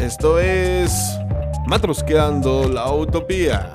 [0.00, 1.18] Esto es
[1.66, 3.74] Matrosqueando la Utopía.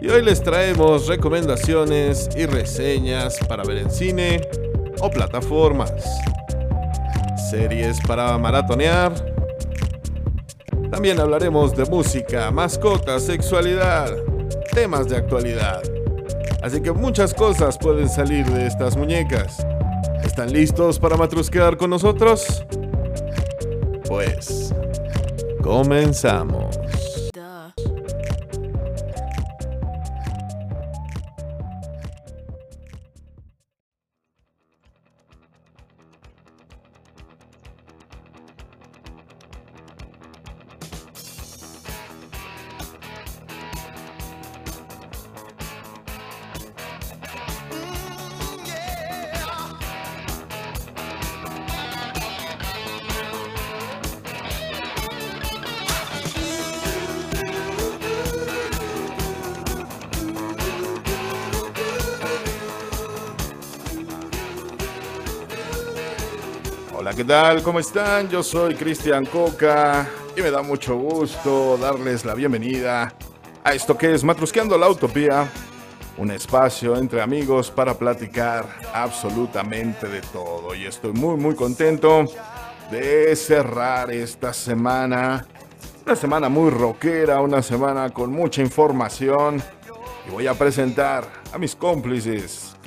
[0.00, 4.40] Y hoy les traemos recomendaciones y reseñas para ver en cine
[5.00, 5.92] o plataformas.
[7.48, 9.12] Series para maratonear.
[10.90, 14.10] También hablaremos de música, mascotas, sexualidad,
[14.72, 15.80] temas de actualidad.
[16.60, 19.64] Así que muchas cosas pueden salir de estas muñecas.
[20.24, 22.64] ¿Están listos para matrusquear con nosotros?
[24.08, 24.67] Pues,
[25.68, 26.67] comenzamos.
[67.58, 67.62] Tal?
[67.62, 68.28] ¿Cómo están?
[68.28, 73.12] Yo soy Cristian Coca y me da mucho gusto darles la bienvenida
[73.64, 75.48] a esto que es Matrusqueando la Utopía,
[76.16, 80.74] un espacio entre amigos para platicar absolutamente de todo.
[80.74, 82.26] Y estoy muy, muy contento
[82.90, 85.46] de cerrar esta semana,
[86.04, 89.62] una semana muy rockera, una semana con mucha información.
[90.26, 92.77] Y voy a presentar a mis cómplices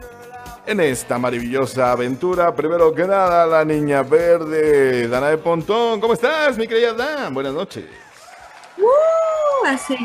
[0.71, 2.55] en esta maravillosa aventura.
[2.55, 5.99] Primero que nada, la niña verde, Dana de Pontón.
[5.99, 7.33] ¿Cómo estás, mi querida Dan?
[7.33, 7.85] Buenas noches.
[8.77, 9.65] ¡Uh!
[9.67, 9.95] Así.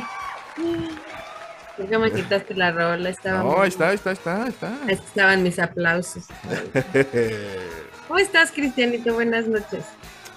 [1.76, 3.08] ¿Por qué me quitaste la rola?
[3.10, 4.72] Estaba No, muy- ahí está, ahí está, ahí está, ahí está.
[4.88, 6.24] Estaban mis aplausos.
[8.08, 9.14] ¿Cómo estás, Cristianito?
[9.14, 9.84] Buenas noches.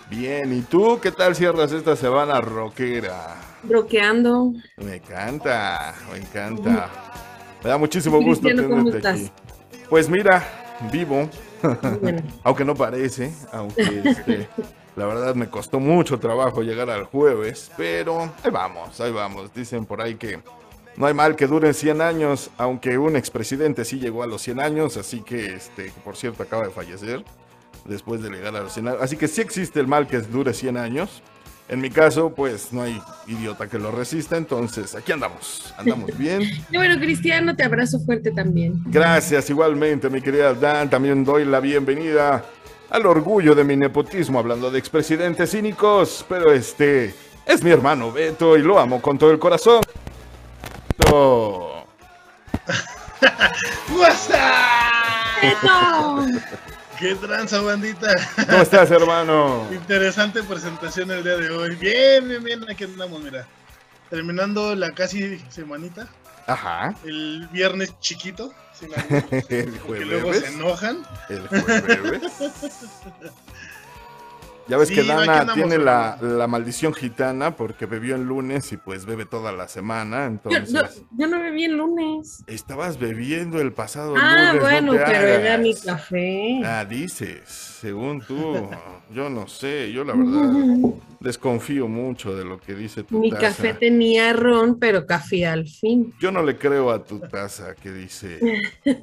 [0.10, 3.36] Bien, ¿y tú qué tal cierras esta semana rockera?
[3.64, 4.54] Bloqueando.
[4.78, 6.90] Me encanta, me encanta.
[7.64, 9.32] Me da muchísimo gusto Cristiano, ¿cómo tenerte aquí.
[9.90, 10.44] Pues mira,
[10.92, 11.28] vivo,
[12.02, 14.48] Bueno, aunque no parece, aunque este,
[14.96, 19.54] la verdad me costó mucho trabajo llegar al jueves, pero ahí vamos, ahí vamos.
[19.54, 20.40] Dicen por ahí que
[20.96, 24.60] no hay mal que dure 100 años, aunque un expresidente sí llegó a los 100
[24.60, 27.24] años, así que, este, por cierto acaba de fallecer
[27.86, 29.02] después de llegar a los 100 años.
[29.02, 31.24] Así que sí existe el mal que dure 100 años.
[31.70, 36.42] En mi caso, pues no hay idiota que lo resista, entonces aquí andamos, andamos bien.
[36.72, 38.82] y bueno, Cristiano, te abrazo fuerte también.
[38.88, 40.90] Gracias igualmente, mi querida Dan.
[40.90, 42.44] También doy la bienvenida
[42.90, 47.14] al orgullo de mi nepotismo, hablando de expresidentes cínicos, pero este
[47.46, 49.82] es mi hermano Beto y lo amo con todo el corazón.
[50.98, 51.86] Beto.
[55.42, 56.69] ¡Beto!
[57.00, 58.14] ¡Qué tranza, bandita!
[58.50, 59.66] ¿Cómo estás, hermano?
[59.72, 61.76] Interesante presentación el día de hoy.
[61.76, 63.48] Bien, bien, bien, aquí andamos, mira.
[64.10, 66.10] Terminando la casi semanita.
[66.46, 66.94] Ajá.
[67.06, 68.54] El viernes chiquito.
[68.74, 68.90] sin
[69.50, 70.50] El porque luego jueves.
[70.50, 71.06] se enojan.
[71.30, 72.22] El jueves.
[74.70, 78.78] Ya ves Sí, que Dana tiene la, la maldición gitana porque bebió el lunes y
[78.78, 80.20] pues bebe toda la semana.
[80.46, 82.44] Yo, Entonces, yo- yo no bebí el lunes.
[82.48, 84.54] estabas bebiendo el pasado Ah, lunes.
[84.56, 86.62] no bueno, te pero era mi café.
[86.64, 87.42] Ah, dices,
[87.82, 88.38] según tú.
[89.12, 90.54] Yo no sé, yo la verdad
[91.20, 93.42] desconfío mucho de lo que dice tu Mi taza.
[93.48, 96.14] café tenía ron, pero café al fin.
[96.20, 98.38] Yo no le creo a tu taza que dice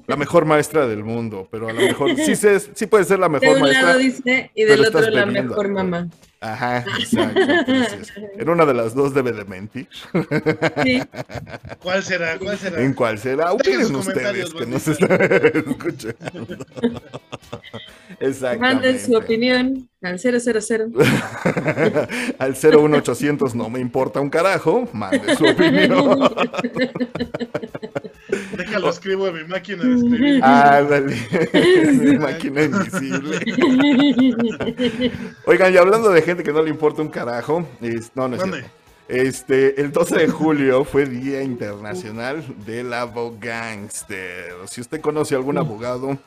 [0.06, 3.28] la mejor maestra del mundo, pero a lo mejor sí, se, sí puede ser la
[3.28, 3.82] De mejor un maestra.
[3.88, 5.72] lado dice y del otro la mejor alcohol.
[5.72, 6.08] mamá.
[6.40, 7.40] Ajá, exacto.
[7.40, 9.88] Entonces, en una de las dos debe de mentir.
[10.82, 11.02] Sí.
[11.82, 12.38] ¿Cuál será?
[12.38, 12.80] ¿Cuál será?
[12.82, 13.52] ¿En cuál será?
[13.52, 15.18] Opinen ustedes que nos están
[15.54, 16.56] escuchando.
[18.20, 18.58] Exactamente.
[18.74, 20.38] Manden su opinión al 000.
[22.38, 26.30] Al 01800 no me importa un carajo, mande su opinión.
[28.56, 30.44] Déjalo escribo en mi máquina de escribir.
[30.44, 31.16] Ándale,
[31.92, 33.38] mi máquina invisible.
[35.46, 38.42] Oigan, y hablando de gente que no le importa un carajo, es- no, no es
[38.42, 38.66] cierto.
[39.08, 44.52] Este, el 12 de julio fue Día Internacional del Abogánster.
[44.66, 46.18] Si usted conoce a algún abogado,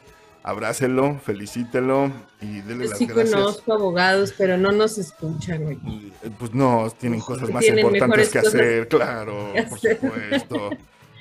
[0.50, 2.12] abrácelo, felicítelo
[2.42, 3.32] y dele Yo las sí gracias.
[3.36, 5.78] conozco abogados, pero no nos escuchan, güey.
[6.24, 10.70] Eh, Pues no, tienen cosas más Tienen importantes que hacer, claro, que por supuesto.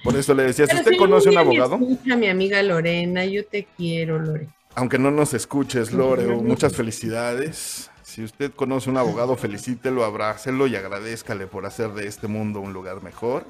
[0.05, 3.45] Por eso le decía, si usted si conoce un abogado, Escucha mi amiga Lorena, yo
[3.45, 4.49] te quiero, Lore.
[4.75, 7.91] aunque no nos escuches, Lore, muchas felicidades.
[8.03, 12.73] Si usted conoce un abogado, felicítelo, abrácelo y agradezcale por hacer de este mundo un
[12.73, 13.45] lugar mejor.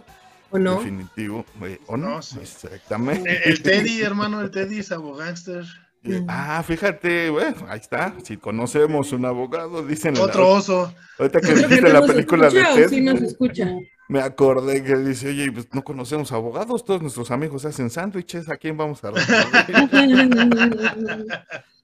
[0.51, 0.77] ¿O no?
[0.79, 1.45] Definitivo.
[1.63, 2.09] eh, ¿O no?
[2.17, 2.39] No, sí.
[2.41, 3.31] Exactamente.
[3.31, 5.65] Eh, El Teddy, hermano, el Teddy es abogánster.
[6.05, 8.15] Eh, ah, fíjate, bueno, ahí está.
[8.25, 10.15] Si conocemos un abogado, dicen.
[10.15, 10.95] la- Otro oso.
[11.19, 13.69] Ahorita que dijiste no la película de Ted, sí nos escucha.
[14.09, 18.57] me acordé que dice, oye, pues no conocemos abogados, todos nuestros amigos hacen sándwiches, ¿a
[18.57, 19.11] quién vamos a?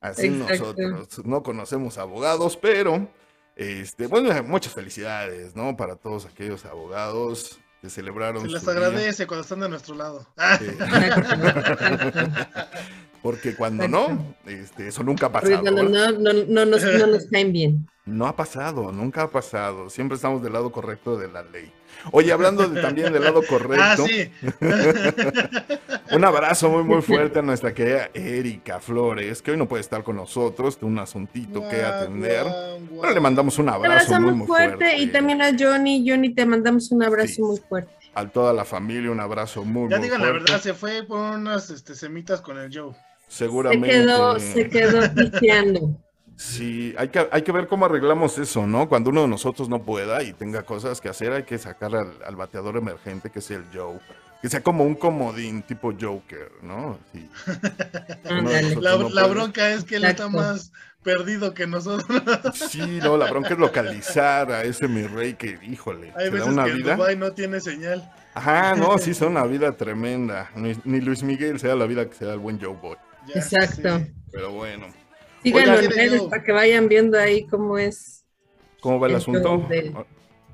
[0.01, 0.75] Así Exacto.
[0.79, 3.09] nosotros no conocemos abogados, pero,
[3.57, 5.77] este, bueno, muchas felicidades, ¿no?
[5.77, 8.73] Para todos aquellos abogados que celebraron Se les día.
[8.73, 10.27] agradece cuando están de nuestro lado.
[10.39, 10.65] Ah, Sí.
[13.25, 15.63] Porque cuando no, este, eso nunca ha pasado.
[15.63, 17.89] No, no, no nos, no nos caen bien.
[18.05, 19.89] No ha pasado, nunca ha pasado.
[19.89, 21.73] Siempre estamos del lado correcto de la ley.
[22.13, 24.31] Oye, hablando de- también del lado ah, correcto, sí.
[26.15, 30.05] un abrazo muy muy fuerte a nuestra querida Erika Flores, que hoy no puede estar
[30.05, 32.45] con nosotros, tiene un asuntito que atender.
[33.01, 34.99] Pero le mandamos un abrazo muy abrazamos muy fuerte, fuerte.
[34.99, 36.05] y también a Johnny.
[36.07, 37.43] Johnny, te mandamos un abrazo Sí.
[37.43, 37.91] muy fuerte.
[38.15, 40.45] A toda la familia un abrazo muy Ya muy digan la fuerte.
[40.53, 42.93] verdad, se fue por unas este, semitas con el Joe.
[43.35, 43.89] Se Seguramente.
[43.89, 45.99] quedó, se quedó pisteando.
[46.37, 48.89] Sí, hay que, hay que ver cómo arreglamos eso, ¿no?
[48.89, 52.13] Cuando uno de nosotros no pueda y tenga cosas que hacer, hay que sacar al,
[52.25, 53.99] al bateador emergente, que es el Joe.
[54.43, 56.99] Que sea como un comodín tipo Joker, ¿no?
[57.13, 57.29] Sí.
[58.25, 59.29] La, no la puede.
[59.35, 60.71] bronca es que él está más
[61.03, 62.23] perdido que nosotros.
[62.55, 66.31] Sí, no, la bronca es localizar a ese mi rey que, híjole, Hay se da
[66.31, 66.97] veces una que en vida.
[66.97, 68.11] Dubai no tiene señal.
[68.35, 70.51] Ajá, no, sí, se da una vida tremenda.
[70.57, 72.97] Ni, ni Luis Miguel se da la vida que se da el buen Joe Boy.
[73.27, 73.99] Ya Exacto.
[73.99, 74.15] sé.
[74.33, 74.87] Pero bueno,
[75.43, 78.25] Síganlo Oiga, en ¿quiere redes para que vayan viendo ahí cómo es.
[78.81, 79.59] ¿cómo va el, El asunto?
[79.59, 79.95] show del-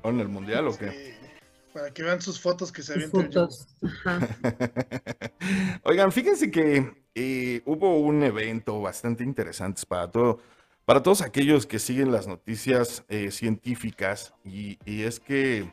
[0.03, 0.89] ¿O en el mundial o qué?
[0.91, 1.27] Sí,
[1.73, 3.67] Para que vean sus fotos que se sus fotos.
[3.83, 4.27] Ajá.
[5.83, 10.39] Oigan, fíjense que eh, hubo un evento bastante interesante para todo,
[10.85, 15.71] para todos aquellos que siguen las noticias eh, científicas y, y es que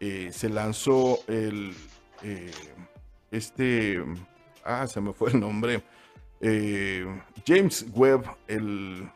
[0.00, 1.74] eh, se lanzó el
[2.22, 2.50] eh,
[3.30, 4.02] este
[4.64, 5.82] ah se me fue el nombre
[6.40, 7.06] eh,
[7.46, 9.08] James Webb el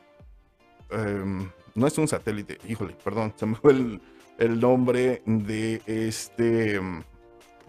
[0.91, 4.01] em, no es un satélite híjole perdón se me fue el,
[4.39, 7.03] el nombre de este em,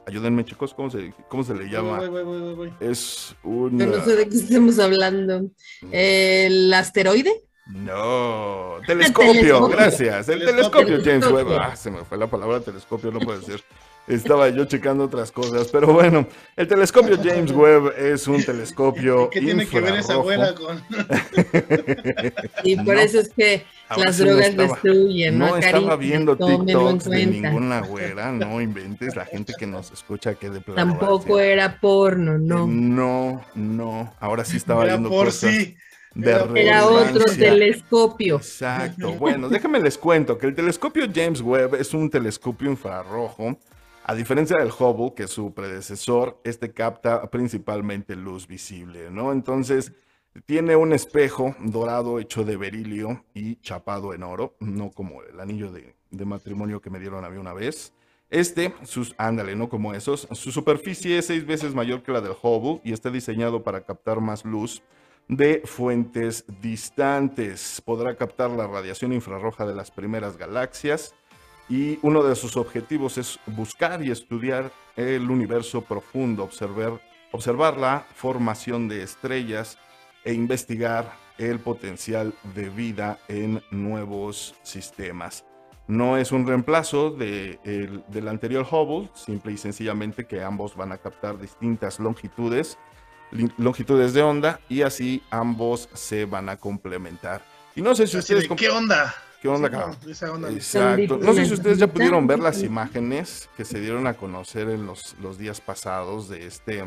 [0.08, 2.74] ayúdenme chicos cómo se cómo se le llama Voy, voy, voy, voy, voy.
[2.80, 5.50] es un no sé de qué estamos hablando.
[5.92, 7.32] ¿El asteroide?
[7.68, 9.68] No, telescopio, telescopio.
[9.70, 10.28] gracias.
[10.30, 10.86] El Telescopio.
[10.98, 11.60] telescopio, James Webb.
[11.62, 13.64] Ah, se me fue la palabra telescopio, no puede ser.
[14.08, 16.28] Estaba yo checando otras cosas, pero bueno,
[16.58, 20.22] el telescopio James Webb es un telescopio ¿Qué tiene que ver esa infrarrojo.
[20.32, 20.84] abuela con.?
[22.64, 23.02] Y por No.
[23.02, 23.64] eso es que
[23.98, 25.38] las no drogas estaba- destruyen.
[25.38, 26.08] No, No estaba Cari?
[26.10, 30.98] viendo TikToks de ninguna güera, no inventes la gente que nos escucha que de plano.
[30.98, 32.68] Tampoco era porno, no.
[32.68, 35.78] No, no, ahora sí estaba Era viendo por cosas sí.
[36.16, 38.38] de era otro telescopio.
[38.38, 39.14] Exacto.
[39.14, 43.58] Bueno, déjenme les cuento que el telescopio James Webb es un telescopio infrarrojo.
[44.12, 49.32] A diferencia del Hubble, que es su predecesor, este capta principalmente luz visible, ¿no?
[49.32, 49.94] Entonces,
[50.46, 55.72] tiene un espejo dorado hecho de berilio y chapado en oro, no como el anillo
[55.72, 57.94] de, matrimonio que me dieron a mí una vez.
[58.30, 62.36] Este, sus, ándale, no como esos, su superficie es seis veces mayor que la del
[62.44, 64.84] Hubble y está diseñado para captar más luz
[65.30, 67.82] de fuentes distantes.
[67.86, 71.16] Podrá captar la radiación infrarroja de las primeras galaxias
[71.70, 78.06] y uno de sus objetivos es buscar y estudiar el universo profundo, observar, observar la
[78.14, 79.78] formación de estrellas
[80.24, 85.46] e investigar el potencial de vida en nuevos sistemas.
[85.88, 90.92] No es un reemplazo de el- del anterior Hubble, simple y sencillamente que ambos van
[90.92, 92.78] a captar distintas longitudes
[93.58, 97.42] longitudes de onda y así ambos se van a complementar.
[97.78, 98.58] Y no sé si Así ustedes...
[98.58, 99.16] ¿Qué onda?
[99.42, 99.98] ¿Qué onda, Sí, cabrón?
[100.06, 100.50] no, esa onda.
[100.52, 101.18] Exacto.
[101.18, 104.86] No sé si ustedes ya pudieron ver las imágenes que se dieron a conocer en
[104.86, 106.84] los, los días pasados de este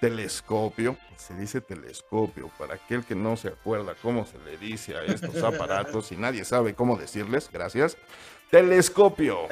[0.00, 0.96] telescopio.
[1.16, 5.42] Se dice telescopio, para aquel que no se acuerda cómo se le dice a estos
[5.42, 7.96] aparatos y nadie sabe cómo decirles, gracias.
[8.50, 9.48] Telescopio.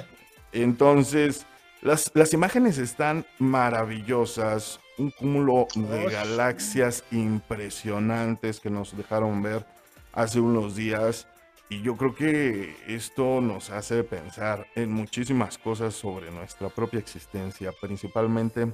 [0.52, 1.44] Entonces,
[1.82, 9.66] las, las imágenes están maravillosas, un cúmulo de galaxias impresionantes que nos dejaron ver
[10.12, 11.26] hace unos días.
[11.68, 17.72] Y yo creo que esto nos hace pensar en muchísimas cosas sobre nuestra propia existencia,
[17.80, 18.72] principalmente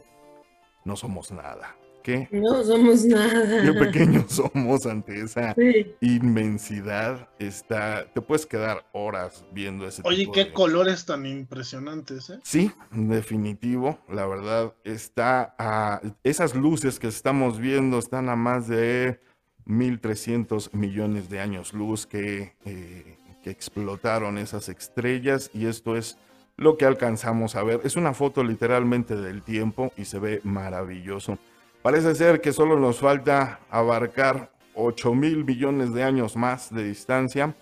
[0.85, 1.75] no somos nada.
[2.03, 2.29] ¿Qué?
[2.33, 3.79] No somos Qué nada.
[3.79, 5.95] pequeños somos ante esa Sí.
[6.01, 7.29] inmensidad.
[7.39, 12.41] Está, te puedes quedar horas viendo ese Oye, tipo qué de- colores tan impresionantes, ¿eh?
[12.43, 14.01] Sí, definitivo.
[14.09, 19.21] La verdad está a esas luces que estamos viendo están a más de
[19.67, 26.19] 1.300 millones de años luz que, eh, que explotaron esas estrellas y esto es
[26.57, 27.81] lo que alcanzamos a ver.
[27.85, 31.39] Es una foto literalmente del tiempo y se ve maravilloso.
[31.83, 37.55] Parece ser que solo nos falta abarcar 8 mil millones de años más de distancia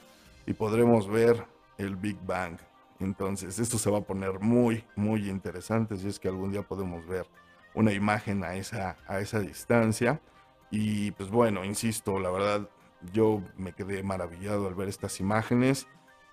[0.47, 1.45] y podremos ver
[1.79, 2.59] el Big Bang.
[3.01, 7.07] Entonces, esto se va a poner muy, muy interesante si es que algún día podemos
[7.07, 7.27] ver
[7.75, 10.21] una imagen a esa, a esa distancia.
[10.71, 12.69] Y pues bueno, insisto, la verdad,
[13.13, 15.87] yo me quedé maravillado al ver estas imágenes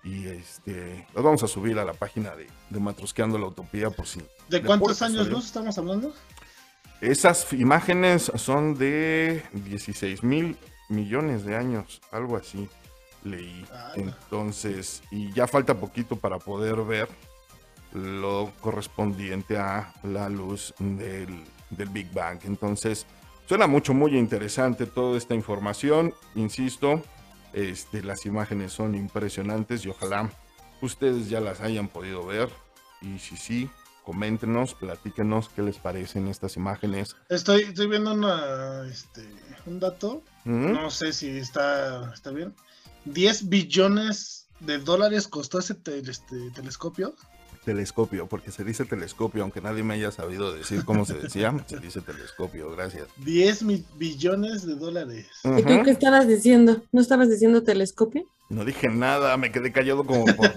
[0.04, 4.06] y este las vamos a subir a la página de, de Matrusqueando la Utopía por
[4.06, 4.22] si.
[4.48, 6.12] ¿De cuántos años luz estamos hablando?
[7.00, 10.56] Esas imágenes son de 16 mil
[10.88, 12.68] millones de años, algo así
[13.24, 13.64] leí.
[13.94, 17.08] Entonces, y ya falta poquito para poder ver
[17.92, 22.40] lo correspondiente a la luz del, del Big Bang.
[22.44, 23.06] Entonces,
[23.48, 26.14] suena mucho, muy interesante toda esta información.
[26.34, 27.02] Insisto,
[27.52, 30.30] este, las imágenes son impresionantes y ojalá
[30.82, 32.50] ustedes ya las hayan podido ver.
[33.00, 33.70] Y si sí,
[34.04, 37.16] coméntenos, platíquenos qué les parecen estas imágenes.
[37.28, 39.26] Estoy, estoy viendo una, este,
[39.66, 40.22] un dato.
[40.44, 42.54] No sé si está, está bien.
[43.04, 47.14] 10 billones de dólares costó ese este, telescopio.
[47.64, 51.78] Telescopio, porque se dice telescopio, aunque nadie me haya sabido decir cómo se decía, se
[51.78, 53.08] dice telescopio, gracias.
[53.18, 53.64] 10
[53.96, 55.26] billones de dólares.
[55.44, 56.82] ¿Y tú qué estabas diciendo?
[56.92, 58.24] ¿No estabas diciendo telescopio?
[58.48, 60.52] No dije nada, me quedé callado como por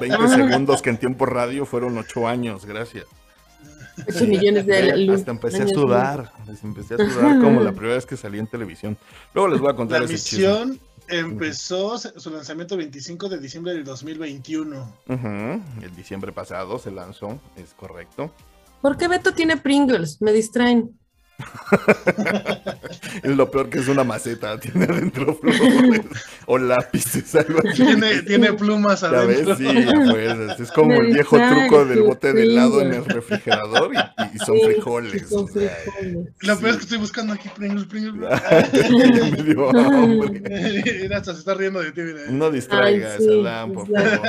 [0.00, 0.28] 20 ah.
[0.28, 3.06] segundos, que en tiempo radio fueron 8 años, gracias.
[4.08, 5.20] 8 millones de luz.
[5.20, 6.32] Hasta empecé a sudar,
[6.62, 8.98] empecé a sudar como la primera vez que salí en televisión.
[9.32, 13.84] Luego les voy a contar la misión Empezó su lanzamiento el 25 de diciembre del
[13.84, 14.96] 2021.
[15.08, 18.32] El diciembre pasado se lanzó, es correcto.
[18.82, 20.20] ¿Por qué Beto tiene Pringles?
[20.20, 20.98] Me distraen.
[23.22, 26.00] es lo peor que es una maceta, tiene adentro flores
[26.46, 27.84] o lápices, algo así.
[28.26, 29.56] Tiene, plumas adentro.
[29.56, 29.66] Sí,
[30.10, 34.58] pues, es como el viejo truco del bote de helado en el refrigerador y, son
[34.60, 35.30] frijoles.
[35.30, 38.30] Lo peor es que estoy buscando aquí Pringles, Pringles.
[39.32, 40.42] me dio hambre.
[41.02, 42.00] Mira, se está riendo de ti.
[42.30, 44.20] No distraigas, Adán, por favor.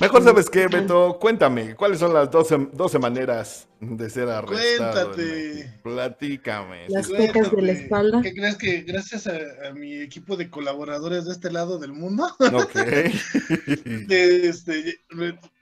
[0.00, 5.12] Mejor sabes qué, Beto, cuéntame, ¿cuáles son las 12, 12 maneras de ser arrestado?
[5.12, 5.70] Cuéntate.
[6.04, 6.86] Platícame.
[6.88, 8.20] Las pecas de la espalda.
[8.22, 12.26] ¿Qué crees que gracias a, mi equipo de colaboradores de este lado del mundo?
[12.38, 12.74] Ok.
[14.10, 15.00] este,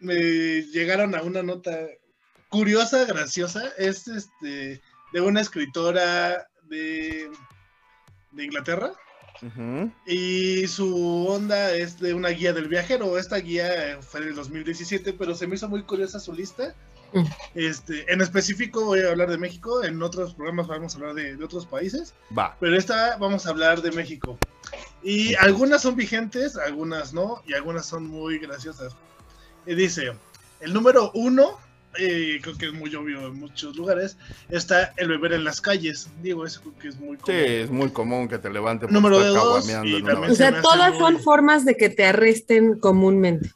[0.00, 1.78] me, llegaron a una nota
[2.48, 3.62] curiosa, graciosa.
[3.78, 4.80] Es este
[5.12, 7.30] de una escritora de,
[8.32, 8.92] de Inglaterra.
[10.06, 13.16] Y su onda es de una guía del viajero.
[13.16, 16.74] Esta guía fue en el 2017, pero se me hizo muy curiosa su lista
[17.54, 21.42] este, en específico voy a hablar de México, en otros programas vamos a hablar de,
[21.42, 22.14] otros países.
[22.36, 22.56] Va.
[22.60, 24.38] Pero esta vamos a hablar de México.
[25.02, 28.94] Y algunas son vigentes, algunas no, y algunas son muy graciosas.
[29.66, 30.12] Y dice,
[30.60, 31.58] el número uno,
[31.98, 34.16] eh, creo que es muy obvio en muchos lugares,
[34.48, 36.08] está el beber en las calles.
[36.22, 37.40] Digo, eso creo que es muy común.
[37.40, 38.90] Sí, es muy común que te levantes.
[38.90, 43.52] Número de dos, o sea, todas son formas de que te arresten comúnmente.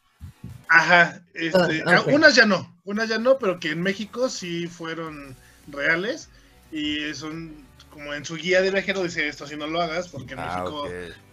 [0.68, 5.36] Ajá, este, ah, unas ya no, unas ya no, pero que en México sí fueron
[5.68, 6.28] reales
[6.72, 10.34] y son como en su guía de viajero dice esto, si no lo hagas, porque
[10.34, 10.88] en ah, México,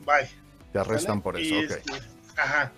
[0.06, 0.30] bye.
[0.72, 1.62] Te arrestan por eso, ok.
[1.63, 1.92] Este,
[2.38, 2.72] ajá.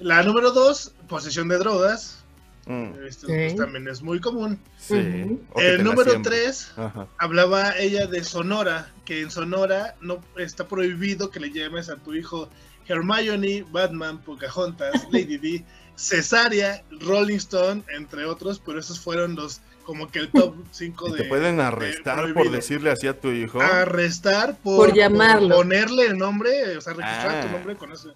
[0.00, 2.24] La número dos, posesión de drogas.
[2.66, 3.04] Mm.
[3.06, 4.60] Esto pues, también es muy común.
[4.78, 5.40] Sí.
[5.56, 6.72] El número tres,
[7.18, 12.14] hablaba ella de Sonora, que en Sonora no está prohibido que le llames a tu
[12.14, 12.48] hijo
[12.88, 15.64] Hermione, Batman, Pocahontas, Lady D
[15.96, 21.22] Cesárea, Rolling Stone, entre otros, pero esos fueron los como que el top 5 de.
[21.22, 23.60] ¿Te pueden arrestar por decirle así a tu hijo?
[23.60, 25.56] Arrestar por, llamarlo.
[25.56, 27.52] ponerle el nombre, o sea, registrar tu ah.
[27.52, 28.08] nombre con ese.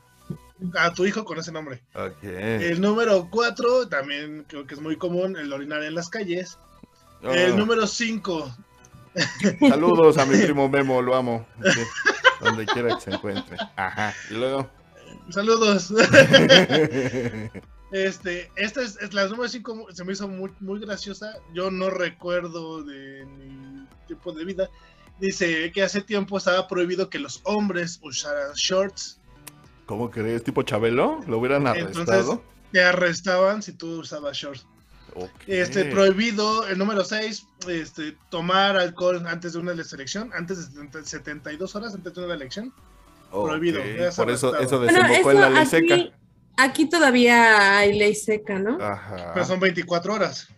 [0.76, 1.80] A tu hijo con ese nombre.
[2.20, 6.58] El número 4, también creo que es muy común, el orinar en las calles.
[7.22, 7.56] El ah.
[7.56, 8.56] número 5.
[9.68, 11.46] Saludos a mi primo Memo, lo amo.
[12.40, 13.56] donde quiera que se encuentre.
[13.76, 14.12] Ajá.
[14.30, 14.68] Y luego.
[15.28, 15.90] Saludos.
[17.92, 21.34] este, esta es, la número 5, se me hizo muy, muy graciosa.
[21.54, 24.70] Yo no recuerdo de mi tiempo de vida.
[25.20, 29.20] Dice que hace tiempo estaba prohibido que los hombres usaran shorts.
[29.86, 30.42] ¿Cómo crees?
[30.42, 31.20] ¿Tipo Chabelo?
[31.26, 32.00] ¿Lo hubieran arrestado?
[32.00, 32.38] Entonces,
[32.72, 34.64] te arrestaban si tú usabas shorts.
[35.46, 41.74] Este, prohibido, el número 6, este, tomar alcohol antes de una elección, antes de 72
[41.74, 42.72] horas antes de una elección.
[43.30, 43.80] Prohibido.
[44.16, 45.96] Por eso, eso desembocó en la ley seca.
[46.56, 48.82] Aquí todavía hay ley seca, ¿no?
[48.82, 49.32] Ajá.
[49.32, 50.48] Pero son 24 horas.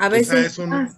[0.00, 0.88] A veces es, ah,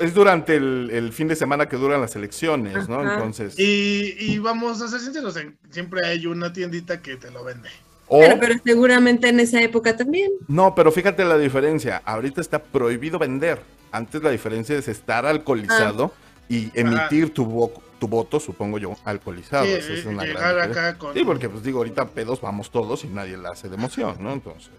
[0.00, 3.02] es, durante el, fin de semana que duran las elecciones, ¿no?
[3.02, 3.54] Entonces.
[3.58, 7.68] Y, vamos a ser sinceros, siempre hay una tiendita que te lo vende.
[8.08, 10.32] pero, pero, seguramente en esa época también.
[10.48, 12.00] No, pero fíjate la diferencia.
[12.06, 13.60] Ahorita está prohibido vender.
[13.90, 16.44] Antes la diferencia es estar alcoholizado ah.
[16.48, 17.70] y emitir tu,
[18.02, 19.64] tu voto, supongo yo, alcoholizado.
[19.64, 20.88] Sí, Esa es una llegar diferencia.
[20.88, 21.14] acá con...
[21.14, 24.32] Sí, porque pues digo, ahorita pedos vamos todos y nadie la hace de emoción, ¿no?
[24.32, 24.70] Entonces,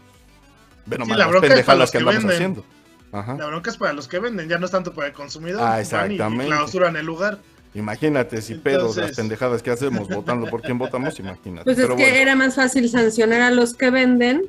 [0.85, 2.35] ve nomás la las bronca es para pendejadas los que que andamos venden.
[2.35, 2.65] haciendo.
[3.13, 3.35] Ajá.
[3.37, 5.61] La bronca es para los que venden, ya no es tanto para el consumidor.
[5.61, 6.45] Ah, van y exactamente.
[6.47, 7.37] clausuran el lugar.
[7.75, 11.63] Imagínate si pedos las pendejadas que hacemos votando por quién votamos, imagínate.
[11.63, 14.41] Pues es Pero que bueno, era más fácil sancionar a los que venden,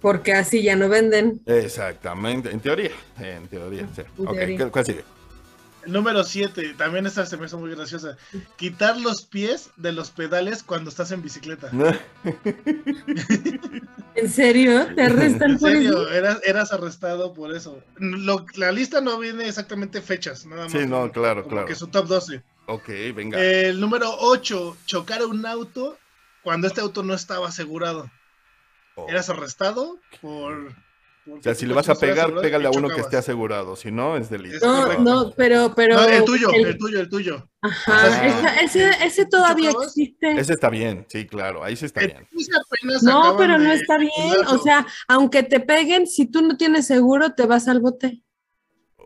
[0.00, 1.42] porque así ya no venden.
[1.44, 2.90] Exactamente, en teoría,
[3.20, 4.00] en teoría, sí.
[4.18, 4.56] En Ok, teoría.
[4.58, 5.04] ¿qué- ¿cuál sigue?
[5.86, 8.16] Número 7, también esta se me hizo muy graciosa.
[8.56, 11.70] Quitar los pies de los pedales cuando estás en bicicleta.
[14.14, 14.86] ¿En serio?
[14.94, 15.78] ¿Te arrestan En por eso?
[15.82, 17.82] serio, eras, eras arrestado por eso.
[17.96, 20.72] Lo- la lista no viene exactamente fechas, nada más.
[20.72, 21.66] Sí, no, claro, Como claro.
[21.66, 22.42] que su top 12.
[22.66, 23.38] Ok, venga.
[23.40, 25.98] El número 8, chocar a un auto
[26.42, 28.10] cuando este auto no estaba asegurado.
[28.94, 29.08] Oh.
[29.08, 30.72] Eras arrestado por...
[31.26, 33.76] O sea, si le vas a pegar, pégale a uno que esté asegurado.
[33.76, 34.66] si no, es delito.
[34.66, 35.96] No, no, pero, pero.
[35.96, 37.48] No, el tuyo, el- el tuyo, el tuyo.
[37.62, 38.56] Ajá, Ah.
[38.62, 40.32] ese, ese todavía existe.
[40.38, 42.28] Ese está bien, sí, claro, ahí sí está El bien.
[43.02, 44.12] No, pero no de está bien.
[44.48, 48.22] O sea, aunque te peguen, si tú no tienes seguro, te vas al bote.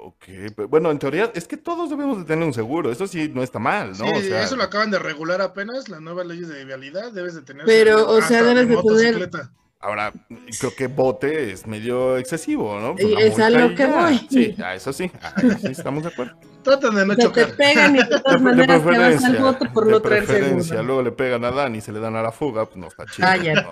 [0.01, 0.25] Ok,
[0.57, 3.43] pero bueno, en teoría es que todos debemos de tener un seguro, eso sí no
[3.43, 4.07] está mal, ¿no?
[4.07, 7.35] Sí, o sea, eso lo acaban de regular apenas, las nuevas leyes de vialidad, debes
[7.35, 7.67] de tener.
[7.67, 9.53] Pero, seguro o sea, hasta debes de tener- motocicleta.
[9.81, 10.13] Ahora
[10.59, 12.97] creo que bote es medio excesivo, ¿no?
[12.97, 13.87] Pues es a lo que ya.
[13.87, 14.27] voy.
[14.31, 16.37] Sí, a eso sí, a eso sí estamos de acuerdo.
[16.63, 17.57] Traten de no sea, te chocar.
[17.57, 20.01] pegan y de todas De, de maneras te vas al preferencia, bote por de no
[20.03, 20.83] traer seguro.
[20.83, 23.07] luego le pegan a Dan y se le dan a la fuga, pues no está
[23.07, 23.27] chido.
[23.29, 23.63] Cállate.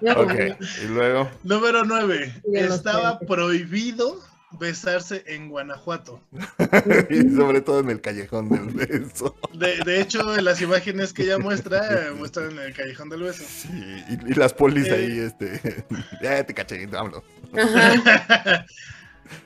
[0.00, 0.12] ¿no?
[0.12, 2.42] Ok, ok, y luego, Número 9.
[2.46, 4.20] Ya lo Estaba prohibido
[4.58, 6.20] besarse en Guanajuato.
[7.10, 9.36] y sobre todo en el callejón del beso.
[9.52, 13.22] De, de hecho, en las imágenes que ella muestra, eh, muestran en el callejón del
[13.22, 13.44] beso.
[13.46, 13.68] Sí,
[14.08, 14.94] y, y las polis Eh.
[14.94, 15.84] ahí, este,
[16.22, 17.22] ya te caché, vámonos.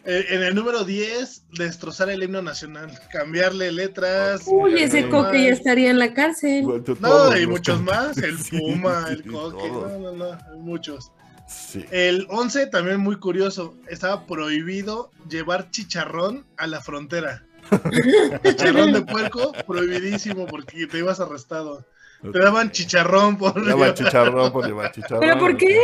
[0.04, 4.42] Eh, en el número 10, destrozar el himno nacional, cambiarle letras.
[4.46, 6.64] Uy, ese coque ya estaría en la cárcel.
[6.66, 10.58] No, Todos y los muchos más, el Sí, Puma, el Coque, no, no, no, hay
[10.58, 11.12] muchos.
[11.48, 11.84] Sí.
[11.90, 17.44] El 11 también muy curioso, estaba prohibido llevar chicharrón a la frontera.
[18.44, 21.84] chicharrón de puerco, prohibidísimo porque te ibas arrestado.
[22.32, 25.20] Te daban chicharrón por Lleva llevar- chicharrón por llevar chicharrón.
[25.20, 25.78] ¿Pero por qué?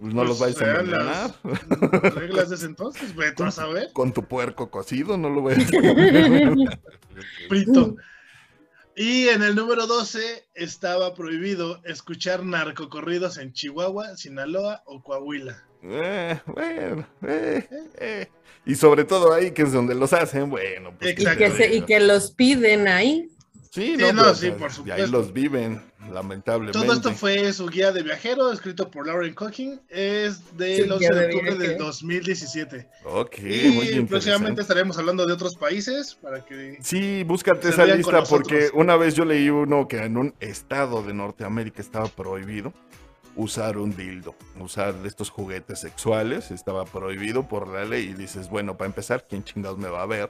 [0.00, 1.30] Pues no los Pues, vais a envenenar.
[2.02, 5.28] las reglas de ese entonces, güey, tú vas a ver, Con tu puerco cocido, no
[5.28, 5.70] lo vayas a
[7.48, 7.96] frito.
[8.96, 15.64] Y en el número 12 estaba prohibido escuchar narcocorridos en Chihuahua, Sinaloa o Coahuila.
[15.82, 17.66] Eh, bueno, eh,
[17.98, 18.28] eh.
[18.66, 21.12] Y sobre todo ahí, que es donde los hacen, bueno, pues.
[21.12, 23.28] Y que, se- y que los piden ahí.
[23.72, 25.06] Sí, Sí, no, no, pero, sí, por Y ahí supuesto.
[25.12, 26.78] los viven, lamentablemente.
[26.78, 29.80] Todo esto fue su guía de viajero, escrito por Lauren Cooking.
[29.88, 31.84] Es del Su 11 guía de de octubre de viajero.
[31.84, 32.88] 2017.
[33.04, 34.06] Ok, muy y interesante.
[34.06, 36.78] próximamente estaremos hablando de otros países para que.
[36.82, 41.14] Sí, búscate esa lista porque una vez yo leí uno que en un estado de
[41.14, 42.72] Norteamérica estaba prohibido
[43.36, 48.48] usar un dildo, usar de estos juguetes sexuales, estaba prohibido por la ley y dices,
[48.50, 50.28] bueno, para empezar, ¿quién chingados me va a ver?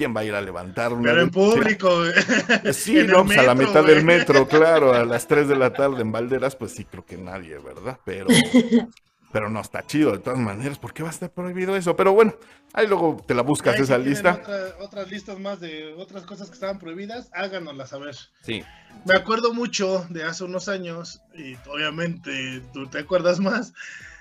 [0.00, 2.12] ¿Quién va a ir a levantar una Pero en público, güey.
[2.72, 5.56] Sí, En no, pues a la metro, mitad del metro, claro, a las 3 de
[5.56, 7.98] la tarde en Valderas, pues sí creo que nadie, ¿verdad?
[8.06, 8.28] Pero,
[9.30, 11.96] pero no está chido de todas maneras, ¿por qué va a estar prohibido eso?
[11.96, 12.34] Pero bueno,
[12.72, 14.40] ahí luego te la buscas Ahí esa lista.
[14.42, 18.16] otra- otras listas más de otras cosas que estaban prohibidas, háganoslas saber.
[18.40, 18.64] Sí.
[19.04, 23.74] Me acuerdo mucho de hace unos años, y obviamente tú te acuerdas más,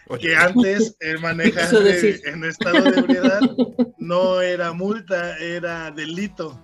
[0.09, 3.41] Oye, que antes el manejar de- en estado de ebriedad
[3.97, 6.59] no era multa, era delito.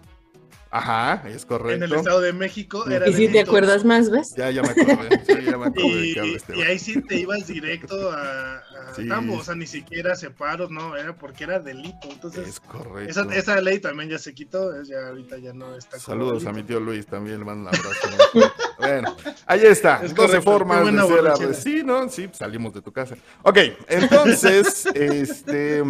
[0.71, 1.95] Ajá, es En el correcto.
[1.95, 3.34] Estado de México era Y si delito.
[3.34, 4.34] te acuerdas más, ¿ves?
[4.36, 5.21] Ya, ya me acordé.
[5.25, 8.12] Sí, ya me acordé de Y, qué habla este y ahí sí te ibas directo
[8.12, 8.64] a, a
[8.95, 9.08] Sí.
[9.08, 12.08] tambo, o sea, ni siquiera separos, no, era porque era delito.
[12.10, 13.10] Entonces, Es correcto.
[13.10, 15.99] esa, esa ley también ya se quitó, es ya ahorita ya no está.
[15.99, 18.10] Saludos a mi tío Luis, también le mando un abrazo.
[18.34, 18.41] ¿no?
[18.79, 19.95] bueno, ahí está.
[20.03, 22.10] Es 12 correcto, formas de ser Sí, ¿no?
[22.10, 23.15] Sí, salimos de tu casa.
[23.43, 25.84] Ok, entonces, este.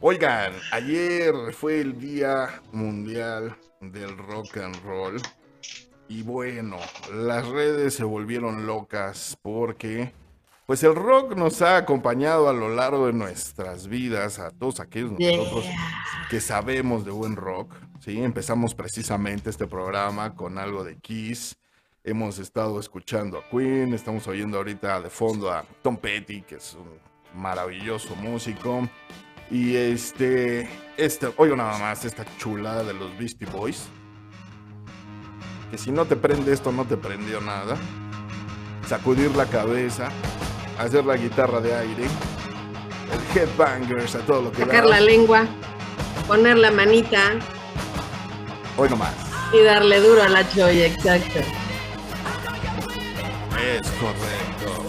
[0.00, 5.20] Oigan, ayer fue el Día Mundial del Rock and Roll.
[6.08, 6.78] Y bueno,
[7.12, 10.12] las redes se volvieron locas porque,
[10.68, 15.12] pues el rock nos ha acompañado a lo largo de nuestras vidas, a todos aquellos
[15.12, 15.64] nosotros
[16.28, 17.74] que sabemos de buen rock.
[18.00, 18.22] ¿sí?
[18.22, 21.56] Empezamos precisamente este programa con algo de Kiss.
[22.04, 26.74] Hemos estado escuchando a Queen, estamos oyendo ahorita de fondo a Tom Petty, que es
[26.74, 28.86] un maravilloso músico.
[29.50, 33.88] Y este, este, oigo nada más esta chulada de los Beastie Boys.
[35.70, 37.78] Que si no te prende esto, no te prendió nada.
[38.86, 40.10] Sacudir la cabeza,
[40.78, 44.90] hacer la guitarra de aire, el headbangers, a todo lo que Sacar da.
[44.90, 45.46] la lengua,
[46.26, 47.32] poner la manita.
[48.76, 49.14] Hoy nomás.
[49.52, 51.38] Y darle duro a la choya, exacto.
[53.60, 54.84] Es correcto.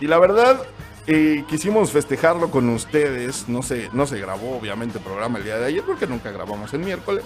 [0.00, 0.60] Y la verdad,
[1.08, 3.48] eh, quisimos festejarlo con ustedes.
[3.48, 6.72] No se, no se grabó, obviamente, el programa el día de ayer porque nunca grabamos
[6.74, 7.24] el miércoles.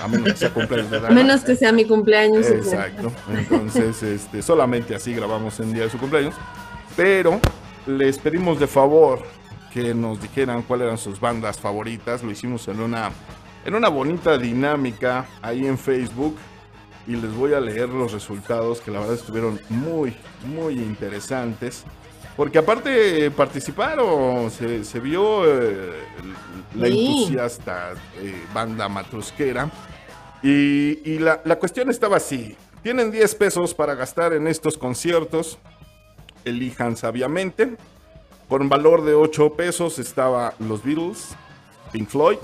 [0.00, 2.46] a menos que sea cumpleaños de A menos que sea mi cumpleaños.
[2.46, 3.10] Exacto.
[3.36, 6.34] Entonces, este, solamente así grabamos en día de su cumpleaños.
[6.96, 7.40] Pero
[7.86, 9.20] les pedimos de favor
[9.72, 12.22] que nos dijeran cuáles eran sus bandas favoritas.
[12.22, 13.10] Lo hicimos en una,
[13.64, 16.36] en una bonita dinámica ahí en Facebook.
[17.08, 21.84] Y les voy a leer los resultados que la verdad estuvieron muy, muy interesantes.
[22.36, 25.92] Porque aparte participaron, se, se vio eh,
[26.74, 29.70] la entusiasta eh, banda matrusquera.
[30.42, 32.54] Y, y la, la, cuestión estaba así.
[32.82, 35.58] Tienen 10 pesos para gastar en estos conciertos.
[36.44, 37.76] Elijan sabiamente.
[38.48, 41.30] Un valor de 8 pesos estaba los Beatles,
[41.90, 42.38] Pink Floyd,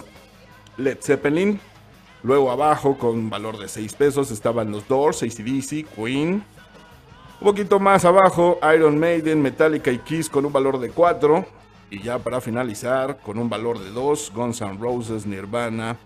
[0.78, 1.60] Led Zeppelin.
[2.22, 6.44] Luego abajo con valor de 6 pesos estaban los Doors, ACDC, Queen,
[7.42, 11.44] un poquito más abajo, Iron Maiden, Metallica y Kiss con un valor de 4.
[11.90, 15.98] Y ya para finalizar, con un valor de 2, Guns N' Roses, Nirvana,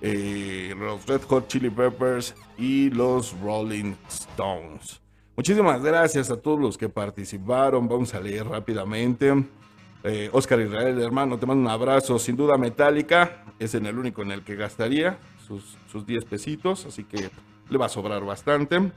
[0.00, 5.02] eh, los Red Hot Chili Peppers y los Rolling Stones.
[5.36, 7.86] Muchísimas gracias a todos los que participaron.
[7.86, 9.34] Vamos a leer rápidamente.
[10.02, 12.18] Eh, Oscar Israel, hermano, te mando un abrazo.
[12.18, 16.86] Sin duda, Metallica es en el único en el que gastaría sus, sus 10 pesitos,
[16.86, 17.28] así que
[17.68, 18.90] le va a sobrar bastante.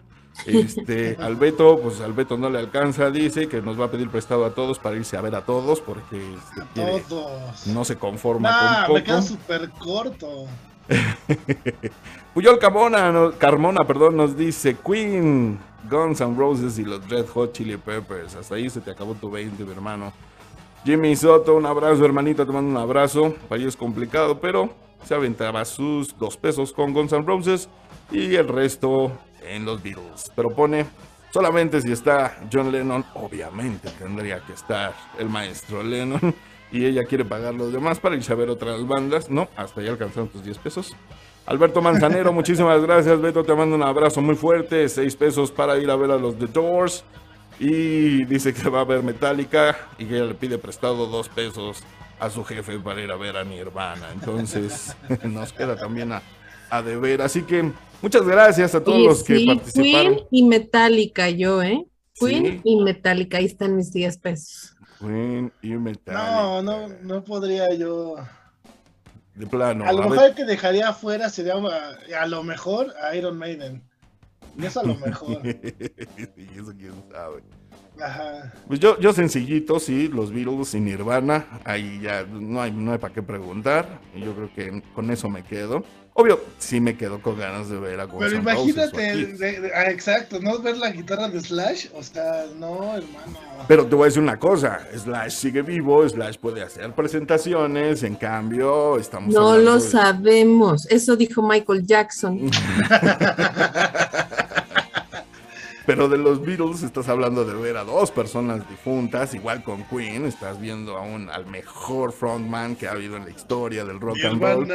[0.45, 4.09] Este, al Beto, pues al Beto no le alcanza, dice que nos va a pedir
[4.09, 7.03] prestado a todos para irse a ver a todos, porque este,
[7.67, 8.93] no se conforma con poco.
[8.93, 10.45] me queda súper corto.
[12.33, 17.77] Puyol Carmona, Carmona, perdón, nos dice Queen, Guns N' Roses y los Red Hot Chili
[17.77, 18.35] Peppers.
[18.35, 20.11] Hasta ahí se te acabó tu 20, mi hermano.
[20.83, 23.33] Jimmy Soto, un abrazo, hermanito, te mando un abrazo.
[23.47, 24.73] Para es complicado, pero
[25.05, 27.69] se aventaba sus dos pesos con Guns N' Roses
[28.11, 29.11] y el resto
[29.45, 30.31] en los Beatles.
[30.35, 30.85] Pero pone
[31.31, 36.35] solamente si está John Lennon, obviamente tendría que estar el maestro Lennon.
[36.71, 39.29] Y ella quiere pagar los demás para irse a ver otras bandas.
[39.29, 40.95] No, hasta ya alcanzaron tus 10 pesos.
[41.45, 43.21] Alberto Manzanero, muchísimas gracias.
[43.21, 44.89] Beto, te mando un abrazo muy fuerte.
[44.89, 47.03] 6 pesos para ir a ver a los The Doors.
[47.59, 51.83] Y dice que va a ver Metallica y que ella le pide prestado 2 pesos
[52.19, 54.07] a su jefe para ir a ver a Nirvana.
[54.11, 56.23] Entonces, nos queda también a,
[56.71, 57.21] a deber.
[57.21, 57.71] Así que
[58.03, 60.15] Muchas gracias a todos los que participaron.
[60.15, 61.85] Queen y Metallica, yo, ¿eh?
[62.19, 64.75] Queen y Metallica, ahí están mis 10 pesos.
[64.99, 66.21] Queen y Metallica.
[66.21, 68.17] No, no, no podría yo.
[69.35, 69.85] De plano.
[69.85, 73.81] A lo mejor el que dejaría afuera sería a, lo mejor a Iron Maiden.
[74.57, 75.39] Y eso a lo mejor.
[75.45, 77.41] y eso quién sabe.
[78.01, 78.51] Ajá.
[78.67, 82.97] Pues yo, yo sencillito, sí, los Beatles y Nirvana, ahí ya no hay, no hay
[82.97, 84.01] para qué preguntar.
[84.13, 85.85] Y yo creo que con eso me quedo.
[86.15, 90.59] Obvio, sí me quedo con ganas de ver a Guns Pero imagínate, ah, exacto, no
[90.59, 93.39] ver la guitarra de Slash, o sea, no, hermano.
[93.67, 98.13] Pero te voy a decir una cosa, Slash sigue vivo, Slash puede hacer presentaciones, en
[98.15, 99.33] cambio, estamos...
[99.33, 102.41] No lo sabemos, eso dijo Michael Jackson.
[105.87, 110.25] Pero de los Beatles estás hablando de ver a dos personas difuntas, igual con Queen,
[110.25, 114.23] estás viendo a un, al mejor frontman que ha habido en la historia del rock
[114.23, 114.67] and roll.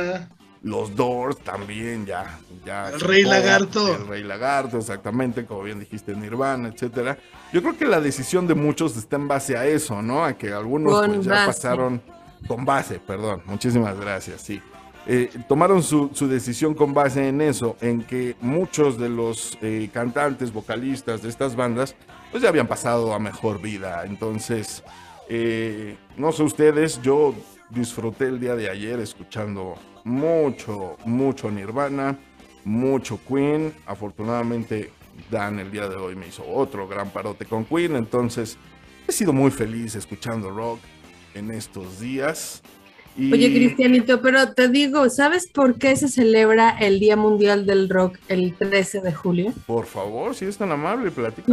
[0.63, 2.39] Los Doors también, ya.
[2.65, 3.95] ya el Rey Lagarto.
[3.95, 7.19] El Rey Lagarto, exactamente, como bien dijiste, Nirvana, etcétera.
[7.53, 10.25] Yo creo que la decisión de muchos está en base a eso, ¿no?
[10.25, 12.03] A que algunos pues, ya pasaron.
[12.47, 13.43] Con base, perdón.
[13.47, 14.63] Muchísimas gracias, sí.
[15.07, 20.53] Eh, tomaron su, decisión con base en eso, en que muchos de los eh, cantantes,
[20.53, 21.97] vocalistas de estas bandas,
[22.31, 24.05] pues ya habían pasado a mejor vida.
[24.05, 24.85] Entonces,
[25.29, 27.35] eh, no sé ustedes, yo
[27.71, 29.77] disfruté el día de ayer escuchando
[30.09, 32.19] mucho, mucho Nirvana,
[32.65, 33.73] mucho Queen.
[33.87, 34.91] Afortunadamente,
[35.31, 37.97] Dan el día de hoy me hizo otro gran parote con Queen.
[37.97, 38.57] Entonces,
[39.07, 40.81] he sido muy feliz escuchando rock
[41.35, 42.63] en estos días.
[43.17, 48.17] Oye, Cristianito, pero te digo, ¿sabes por qué se celebra el Día Mundial del Rock
[48.29, 49.53] el 13 de julio?
[49.67, 51.53] Por favor, si es tan amable, platico.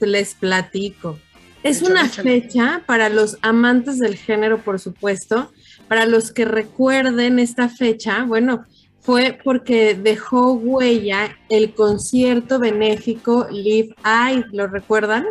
[0.00, 1.18] les platico.
[1.62, 5.52] Es una fecha para los amantes del género, por supuesto,
[5.92, 8.64] para los que recuerden esta fecha, bueno,
[9.00, 15.26] fue porque dejó huella el concierto benéfico Live Aid, ¿lo recuerdan?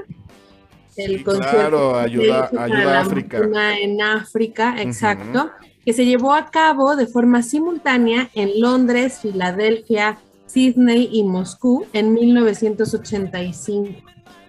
[0.95, 3.39] El concierto claro, ayuda, ayuda a África.
[3.79, 5.49] En África, exacto,
[5.83, 12.13] que se llevó a cabo de forma simultánea en Londres, Filadelfia, Sydney y Moscú en
[12.13, 13.99] 1985.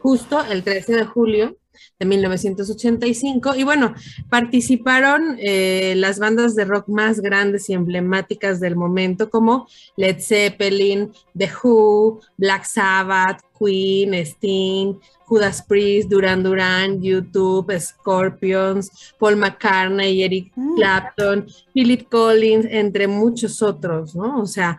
[0.01, 1.57] Justo el 13 de julio
[1.99, 3.55] de 1985.
[3.57, 3.95] Y bueno,
[4.29, 9.67] participaron eh, las bandas de rock más grandes y emblemáticas del momento, como
[9.97, 19.37] Led Zeppelin, The Who, Black Sabbath, Queen, Sting, Judas Priest, Duran Duran, YouTube, Scorpions, Paul
[19.37, 20.75] McCartney, Eric mm.
[20.77, 24.41] Clapton, Philip Collins, entre muchos otros, ¿no?
[24.41, 24.79] O sea,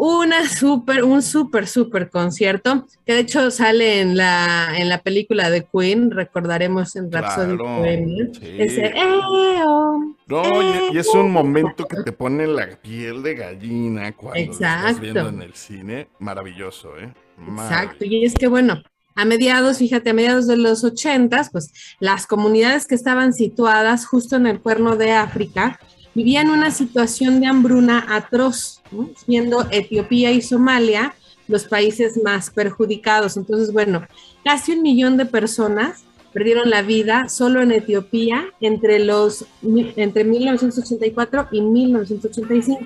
[0.00, 5.50] una super, un súper, súper concierto, que de hecho sale en la, en la película
[5.50, 12.02] de Queen, recordaremos en Rhapsody Queen, ese eh, oh, no, y, es un momento que
[12.02, 17.12] te pone la piel de gallina cuando estás viendo en el cine, maravilloso, ¿eh?
[17.46, 18.82] Exacto, y es que bueno,
[19.14, 24.36] a mediados, fíjate, a mediados de los ochentas, pues las comunidades que estaban situadas justo
[24.36, 25.78] en el cuerno de África,
[26.14, 28.79] vivían una situación de hambruna atroz,
[29.16, 31.14] siendo Etiopía y Somalia
[31.48, 33.36] los países más perjudicados.
[33.36, 34.06] Entonces, bueno,
[34.44, 41.48] casi un millón de personas perdieron la vida solo en Etiopía entre, los, entre 1984
[41.50, 42.84] y 1985.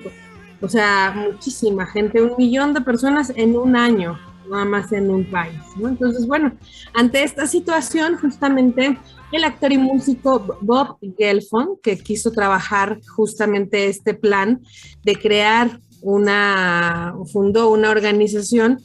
[0.61, 4.17] O sea, muchísima gente, un millón de personas en un año,
[4.49, 5.59] nada más en un país.
[5.79, 6.53] Entonces, bueno,
[6.93, 8.97] ante esta situación, justamente
[9.31, 14.61] el actor y músico Bob Gelfond, que quiso trabajar justamente este plan
[15.03, 18.79] de crear una, fundó una organización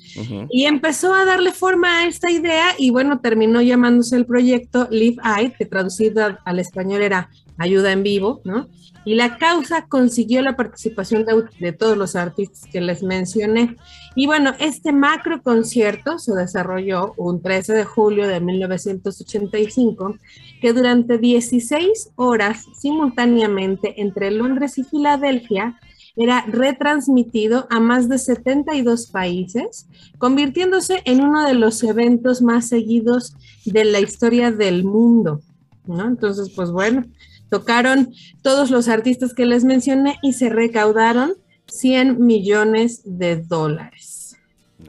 [0.51, 5.17] y empezó a darle forma a esta idea y bueno, terminó llamándose el proyecto Live
[5.23, 8.69] Aid, que traducido al español era ayuda en vivo, ¿no?
[9.05, 11.25] y la causa consiguió la participación
[11.59, 13.77] de, todos los artistas que les mencioné.
[14.15, 20.17] Y bueno, este macro concierto se desarrolló un 13 de julio de 1985,
[20.61, 25.79] que durante 16 horas simultáneamente entre Londres y Filadelfia
[26.17, 29.87] era retransmitido a más de 72 países,
[30.19, 35.41] convirtiéndose en uno de los eventos más seguidos de la historia del mundo.
[35.87, 36.07] ¿no?
[36.07, 37.05] Entonces, pues bueno,
[37.51, 41.35] Tocaron todos los artistas que les mencioné y se recaudaron
[41.67, 44.37] 100 millones de dólares.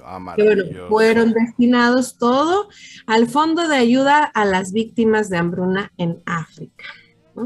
[0.03, 0.19] Ah,
[0.87, 2.69] fueron destinados todo
[3.07, 6.85] al Fondo de Ayuda a las Víctimas de Hambruna en África.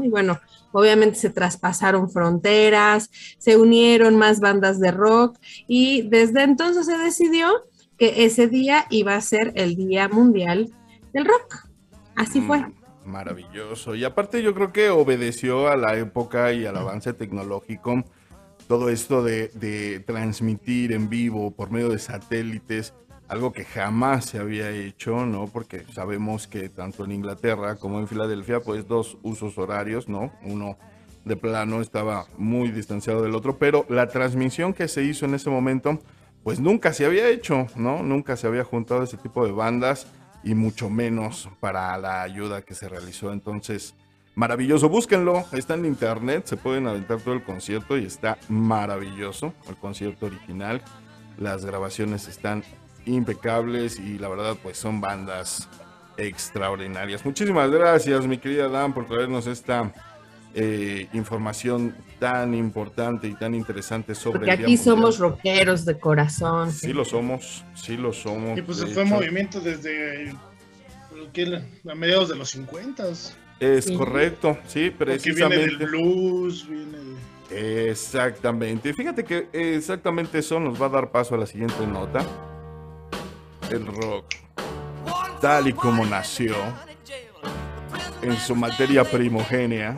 [0.02, 0.38] Y bueno,
[0.76, 7.48] obviamente se traspasaron fronteras, se unieron más bandas de rock y desde entonces se decidió
[7.98, 10.70] que ese día iba a ser el Día Mundial
[11.14, 11.66] del Rock.
[12.14, 12.58] Así fue.
[12.58, 12.74] Mm.
[13.06, 13.94] Maravilloso.
[13.94, 18.04] Y aparte yo creo que obedeció a la época y al avance tecnológico
[18.66, 22.94] todo esto de, transmitir en vivo por medio de satélites,
[23.28, 25.46] algo que jamás se había hecho, ¿no?
[25.46, 30.32] Porque sabemos que tanto en Inglaterra como en Filadelfia, pues dos usos horarios, ¿no?
[30.42, 30.76] Uno
[31.24, 35.50] de plano estaba muy distanciado del otro, pero la transmisión que se hizo en ese
[35.50, 35.98] momento,
[36.44, 38.02] pues nunca se había hecho, ¿no?
[38.04, 40.06] Nunca se había juntado ese tipo de bandas
[40.44, 43.32] y mucho menos para la ayuda que se realizó.
[43.32, 43.96] Entonces,
[44.36, 49.74] maravilloso, búsquenlo, está en internet, se pueden aventar todo el concierto y está maravilloso, el
[49.74, 50.80] concierto original.
[51.38, 52.62] Las grabaciones están
[53.06, 55.68] impecables y la verdad pues son bandas
[56.16, 57.24] extraordinarias.
[57.24, 59.92] Muchísimas gracias mi querida Dan por traernos esta
[60.54, 66.72] eh, información tan importante y tan interesante sobre Porque aquí somos rockeros de corazón.
[66.72, 68.58] Sí, lo somos, sí lo somos.
[68.58, 70.34] Y pues se fue movimiento desde
[71.88, 73.04] a mediados de los 50.
[73.60, 75.66] Es correcto, sí, precisamente.
[75.66, 76.96] viene del blues, viene
[77.50, 78.92] Exactamente.
[78.92, 82.24] Fíjate que exactamente eso nos va a dar paso a la siguiente nota.
[83.70, 84.26] El rock,
[85.40, 86.54] tal y como nació,
[88.22, 89.96] en su materia primogénea,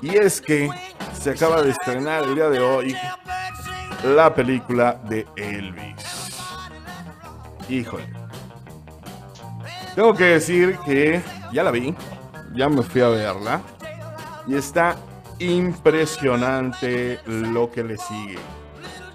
[0.00, 0.68] y es que
[1.12, 2.96] se acaba de estrenar el día de hoy
[4.04, 6.32] la película de Elvis.
[7.68, 8.08] Híjole.
[9.94, 11.94] Tengo que decir que ya la vi,
[12.54, 13.60] ya me fui a verla
[14.46, 14.96] y está
[15.38, 18.38] impresionante lo que le sigue.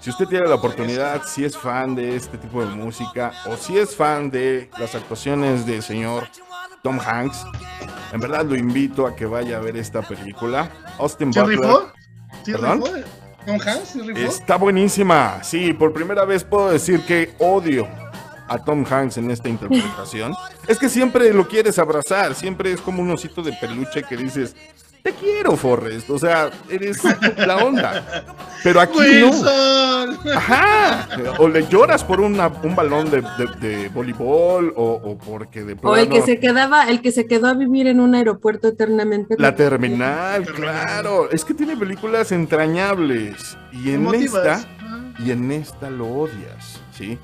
[0.00, 3.78] Si usted tiene la oportunidad, si es fan de este tipo de música o si
[3.78, 6.28] es fan de las actuaciones del señor
[6.82, 7.44] Tom Hanks,
[8.12, 10.70] en verdad lo invito a que vaya a ver esta película.
[10.98, 11.58] Austin Butler.
[12.44, 12.84] ¿Sí ¿Perdón?
[13.44, 13.96] ¿Tom Hanks?
[14.16, 15.42] Está buenísima.
[15.42, 17.88] Sí, por primera vez puedo decir que odio
[18.48, 20.34] a Tom Hanks en esta interpretación.
[20.68, 24.54] es que siempre lo quieres abrazar, siempre es como un osito de peluche que dices,
[25.02, 26.10] te quiero, Forrest.
[26.10, 27.02] O sea, eres
[27.36, 28.24] la onda.
[28.62, 29.30] Pero aquí no.
[30.34, 31.08] Ajá.
[31.38, 32.36] O le lloras por un
[32.74, 37.48] balón de, voleibol o, porque de O el que se quedaba, el que se quedó
[37.48, 39.36] a vivir en un aeropuerto eternamente.
[39.38, 41.30] La terminal, claro.
[41.30, 43.56] Es que tiene películas entrañables.
[43.72, 44.64] Y en esta,
[45.18, 47.18] y en esta lo odias, ¿sí?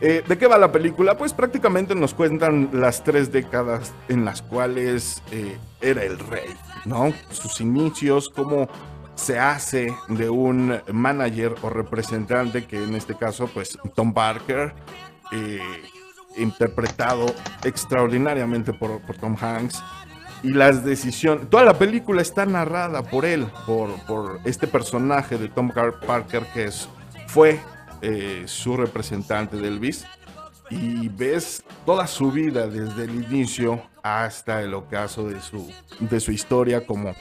[0.00, 1.16] Eh, ¿De qué va la película?
[1.16, 6.54] Pues prácticamente nos cuentan las tres décadas en las cuales eh, era el rey,
[6.84, 7.12] ¿no?
[7.30, 8.68] Sus inicios, cómo
[9.14, 14.74] se hace de un manager o representante, que en este caso, pues Tom Parker,
[15.32, 15.58] eh,
[16.36, 17.26] interpretado
[17.64, 19.82] extraordinariamente por, Tom Hanks,
[20.42, 25.70] y las decisiones, toda la película está narrada por él, por, este personaje de Tom
[26.06, 26.86] Parker que es,
[27.26, 27.58] fue
[28.08, 30.04] eh, su representante de Elvis
[30.70, 36.30] y ves toda su vida desde el inicio hasta el ocaso de su, de su
[36.30, 37.14] historia como,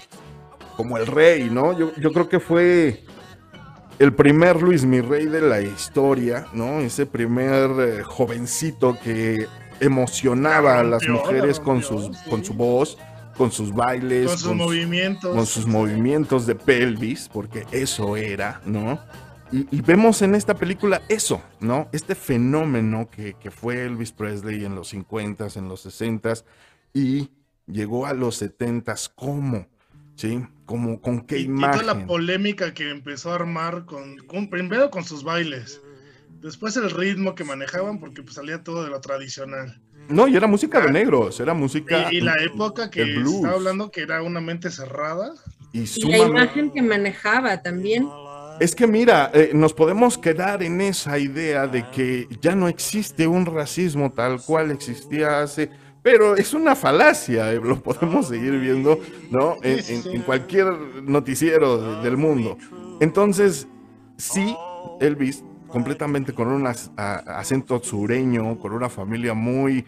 [0.78, 1.76] como el rey, ¿no?
[1.76, 3.04] Yo, yo creo que fue
[3.98, 6.82] el primer Luis mi rey de la historia, ¿no?
[6.82, 9.48] Ese primer eh, jovencito que
[9.80, 12.96] emocionaba a las mujeres con, sus, con su voz,
[13.36, 19.00] con sus bailes, con sus movimientos, con sus movimientos de pelvis, porque eso era, ¿no?
[19.56, 21.88] Y, vemos en esta película eso, ¿no?
[21.94, 26.44] Este fenómeno que, fue Elvis Presley en los 50s, en los 60s
[26.94, 27.30] y
[27.66, 29.12] llegó a los 70s.
[29.16, 29.66] ¿Cómo?
[30.16, 30.46] ¿Sí?
[30.66, 31.80] ¿Cómo, ¿Con qué imagen?
[31.80, 34.18] Y toda la polémica que empezó a armar con,
[34.50, 35.82] primero con sus bailes,
[36.42, 39.82] después el ritmo que manejaban porque pues, salía todo de lo tradicional.
[40.10, 42.12] No, y era música de ah, negros, era música.
[42.12, 45.34] Y, la época que estaba hablando que era una mente cerrada.
[45.72, 48.06] Y, y la imagen que manejaba también.
[48.60, 53.28] Es que mira, eh, nos podemos quedar en esa idea de que ya no existe
[53.28, 55.70] un racismo tal cual existía hace,
[56.02, 59.58] pero es una falacia, eh, lo podemos seguir viendo, ¿no?
[59.62, 60.68] En, cualquier
[61.04, 62.58] noticiero del mundo.
[63.02, 63.68] Entonces,
[64.16, 64.56] sí,
[65.02, 69.84] Elvis, completamente con un acento sureño, con una familia muy,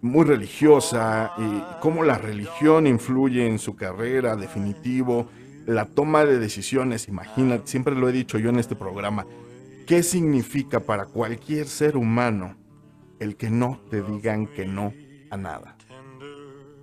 [0.00, 5.28] muy religiosa, y cómo la religión influye en su carrera, definitivo
[5.66, 9.26] la toma de decisiones, imagínate, siempre lo he dicho yo en este programa,
[9.86, 12.56] ¿qué significa para cualquier ser humano
[13.20, 14.92] el que no te digan que no
[15.30, 15.76] a nada?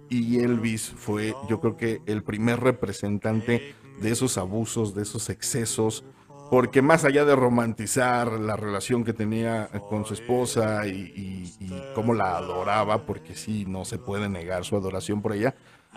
[0.10, 6.04] Y Elvis fue, yo creo que, el primer representante de esos abusos, de esos excesos,
[6.50, 11.54] porque más allá de romantizar la relación que tenía con su esposa y,
[11.94, 15.54] cómo la adoraba, porque sí, no se puede negar su adoración por ella,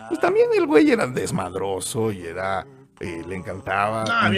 [0.07, 2.65] pues también el güey era desmadroso y era,
[2.99, 4.31] eh, le encantaba ah,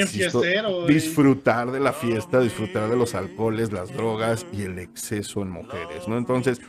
[0.87, 6.07] disfrutar de la fiesta, disfrutar de los alcoholes, las drogas y el exceso en mujeres,
[6.07, 6.17] ¿no?
[6.17, 6.61] Entonces,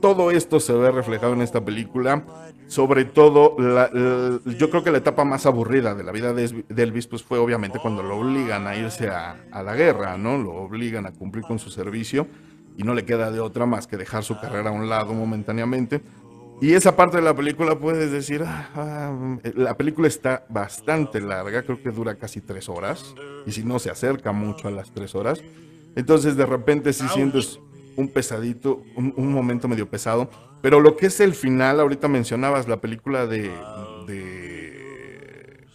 [0.00, 2.24] todo esto se ve reflejado en esta película.
[2.66, 3.56] Sobre todo,
[4.46, 7.78] yo creo que la etapa más aburrida de la vida de, Elvis pues, fue obviamente
[7.80, 10.38] cuando lo obligan a irse a, la guerra, ¿no?
[10.38, 12.26] Lo obligan a cumplir con su servicio
[12.76, 16.00] y no le queda de otra más que dejar su carrera a un lado momentáneamente.
[16.62, 21.62] Y esa parte de la película puedes decir, ah, ah, la película está bastante larga,
[21.62, 23.14] creo que dura casi tres horas,
[23.46, 25.42] y si no se acerca mucho a las tres horas.
[25.96, 27.60] Entonces de repente si sientes
[28.00, 30.30] un pesadito, un, momento medio pesado,
[30.62, 33.50] pero lo que es el final, ahorita mencionabas la película de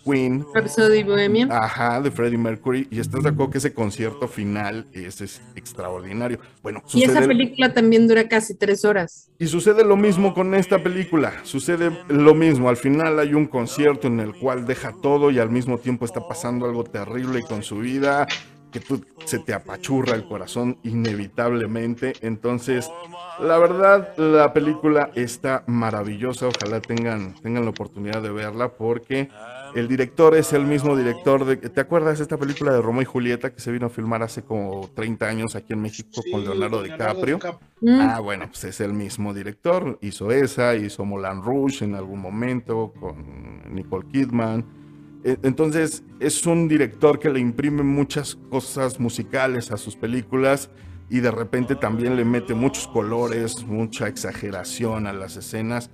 [0.06, 0.46] Queen.
[0.54, 1.48] Rhapsody Bohemia.
[1.50, 2.88] Ajá, de Freddie Mercury.
[2.92, 6.40] Y estás de acuerdo que ese concierto final es, es extraordinario.
[6.62, 9.30] Bueno, y esa película también dura casi tres horas.
[9.40, 11.34] Y sucede lo mismo con esta película.
[11.44, 12.70] Sucede lo mismo.
[12.70, 16.28] Al final hay un concierto en el cual deja todo y al mismo tiempo está
[16.28, 18.28] pasando algo terrible con su vida
[18.76, 22.12] que tú, se te apachurra el corazón inevitablemente.
[22.20, 22.92] Entonces,
[23.40, 26.50] la verdad, la película está maravillosa.
[26.50, 29.30] Ojalá tengan, tengan la oportunidad de verla porque
[29.76, 31.56] el director es el mismo director de...
[31.56, 34.44] ¿Te acuerdas de esta película de Romeo y Julieta que se vino a filmar hace
[34.44, 37.40] como 30 años aquí en México con Leonardo, DiCaprio?
[37.88, 39.98] Ah, bueno, pues es el mismo director.
[40.02, 44.85] Hizo esa, hizo Moulin Rouge en algún momento con Nicole Kidman.
[45.26, 50.70] E, entonces es un director que le imprime muchas cosas musicales a sus películas
[51.10, 55.90] y de repente también le mete muchos colores, mucha exageración a las escenas,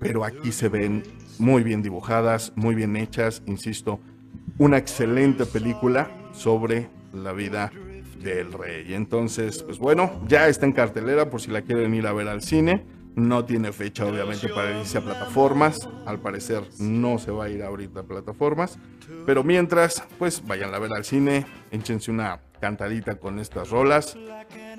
[0.00, 1.02] pero aquí se ven
[1.38, 4.00] muy bien dibujadas, muy bien hechas, insisto,
[4.56, 7.70] una excelente película sobre la vida
[8.22, 8.94] del rey.
[8.94, 12.40] Entonces, pues bueno, ya está en cartelera por si la quieren ir a ver al
[12.40, 12.86] cine.
[13.14, 15.88] No tiene fecha, obviamente, para irse a plataformas.
[16.06, 18.78] Al parecer no se va a ir ahorita a plataformas.
[19.26, 24.16] Pero mientras, pues vayan a ver al cine, échense una cantadita con estas rolas.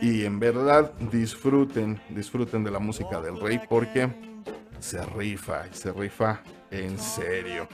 [0.02, 4.10] Y en verdad disfruten, disfruten de la música del rey porque
[4.80, 7.68] se rifa, se rifa en serio.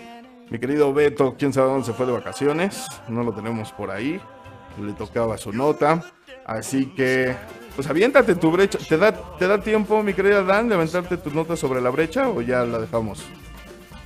[0.50, 2.86] Mi querido Beto, quién sabe dónde se fue de vacaciones.
[3.08, 4.20] No lo tenemos por ahí.
[4.82, 6.04] Le tocaba su nota.
[6.46, 7.36] Así que
[7.80, 8.78] pues aviéntate tu brecha.
[8.78, 12.28] ¿Te da, ¿Te da tiempo, mi querida Dan, de aventarte tu nota sobre la brecha
[12.28, 13.24] o ya la dejamos?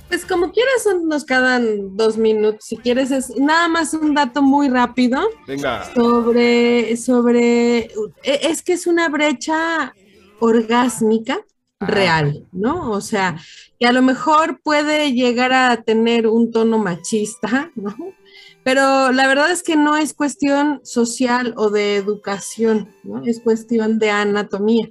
[0.06, 2.66] Pues como quieras, nos quedan dos minutos.
[2.66, 5.20] Si quieres, es nada más un dato muy rápido.
[5.48, 5.92] Venga.
[5.92, 7.90] Sobre, sobre, e,
[8.22, 9.92] es que es una brecha
[10.38, 11.40] orgásmica
[11.80, 12.92] ah, real, ¿no?
[12.92, 13.36] O sea,
[13.80, 17.96] que a lo mejor puede llegar a tener un tono machista, ¿no?
[18.64, 23.22] Pero la verdad es que no es cuestión social o de educación, ¿no?
[23.24, 24.90] Es cuestión de anatomía.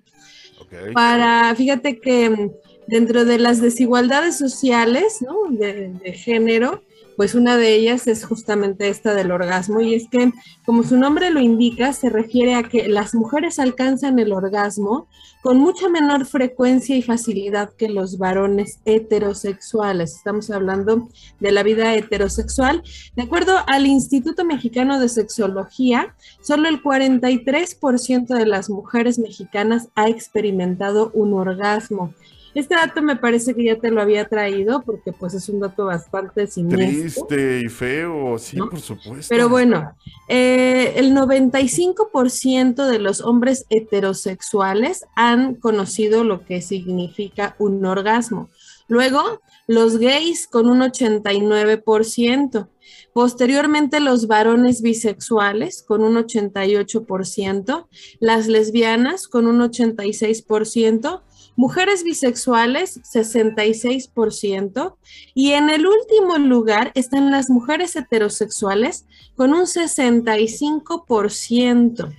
[0.93, 2.51] Para, fíjate que
[2.87, 5.49] dentro de las desigualdades sociales, ¿no?
[5.49, 6.83] De, de, género,
[7.15, 10.31] pues una de ellas es justamente esta del orgasmo y es que,
[10.65, 15.07] como su nombre lo indica, se refiere a que las mujeres alcanzan el orgasmo
[15.41, 20.15] con mucha menor frecuencia y facilidad que los varones heterosexuales.
[20.15, 21.09] Estamos hablando
[21.41, 22.81] de la vida heterosexual.
[23.15, 30.07] De acuerdo al Instituto Mexicano de Sexología, solo el 43% de las mujeres mexicanas ha
[30.07, 32.13] experimentado un orgasmo.
[32.55, 35.85] Este dato me parece que ya te lo había traído porque pues es un dato
[35.85, 37.25] bastante siniestro.
[37.25, 39.27] Triste y feo, sí, por supuesto.
[39.29, 39.95] Pero bueno,
[40.29, 48.49] eh, el 95% de los hombres heterosexuales han conocido lo que significa un orgasmo.
[48.87, 52.67] Luego, los gays con un 89%.
[53.13, 57.87] Posteriormente, los varones bisexuales con un 88%,
[58.19, 61.21] las lesbianas con un 86%,
[61.55, 64.97] mujeres bisexuales 66%
[65.33, 72.13] y en el último lugar están las mujeres heterosexuales con un 65%.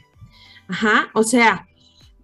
[0.69, 1.69] Ajá, o sea,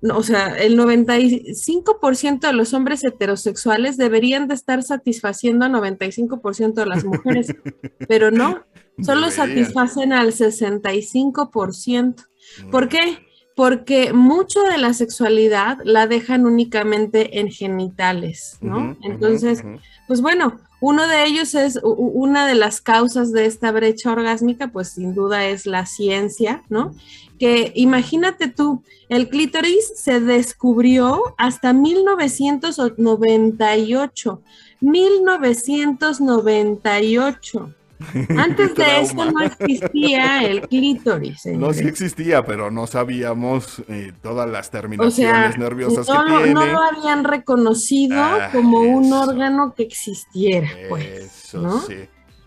[0.03, 6.87] o sea, el 95% de los hombres heterosexuales deberían de estar satisfaciendo a 95% de
[6.87, 7.55] las mujeres,
[8.09, 8.65] pero no,
[9.03, 12.27] solo satisfacen al 65%.
[12.71, 13.27] ¿Por qué?
[13.61, 18.97] Porque mucho de la sexualidad la dejan únicamente en genitales, ¿no?
[19.03, 19.63] Entonces,
[20.09, 24.93] pues bueno, uno de ellos es, una de las causas de esta brecha orgásmica, pues
[24.93, 26.95] sin duda es la ciencia, ¿no?
[27.39, 34.43] Que imagínate tú, el clítoris se descubrió hasta 1998,
[34.81, 37.75] 1998.
[38.37, 41.47] Antes de eso no existía el clítoris.
[41.47, 46.55] No, sí existía, pero no sabíamos eh, todas las terminaciones nerviosas que tiene.
[46.55, 51.07] No lo habían reconocido ah, como un órgano que existiera, pues.
[51.07, 51.97] Eso sí.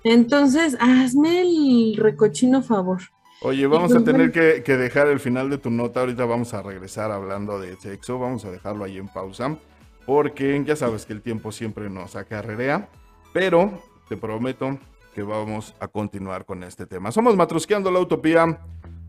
[0.04, 3.02] Entonces, hazme el recochino favor.
[3.42, 6.02] Oye, vamos a tener que, que, dejar el final de tu nota.
[6.02, 8.18] Ahorita vamos a regresar hablando de sexo.
[8.18, 9.58] Vamos a dejarlo ahí en pausa.
[10.06, 12.90] Porque ya sabes que el tiempo siempre nos acarrea.
[13.34, 14.78] Pero te prometo
[15.14, 17.12] que vamos a continuar con este tema.
[17.12, 18.60] Somos Matrusqueando la Utopía.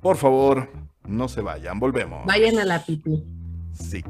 [0.01, 0.69] Por favor,
[1.07, 2.27] no se vayan, volvemos.
[2.27, 3.25] Vayan a la pipi.
[3.73, 4.05] Sí.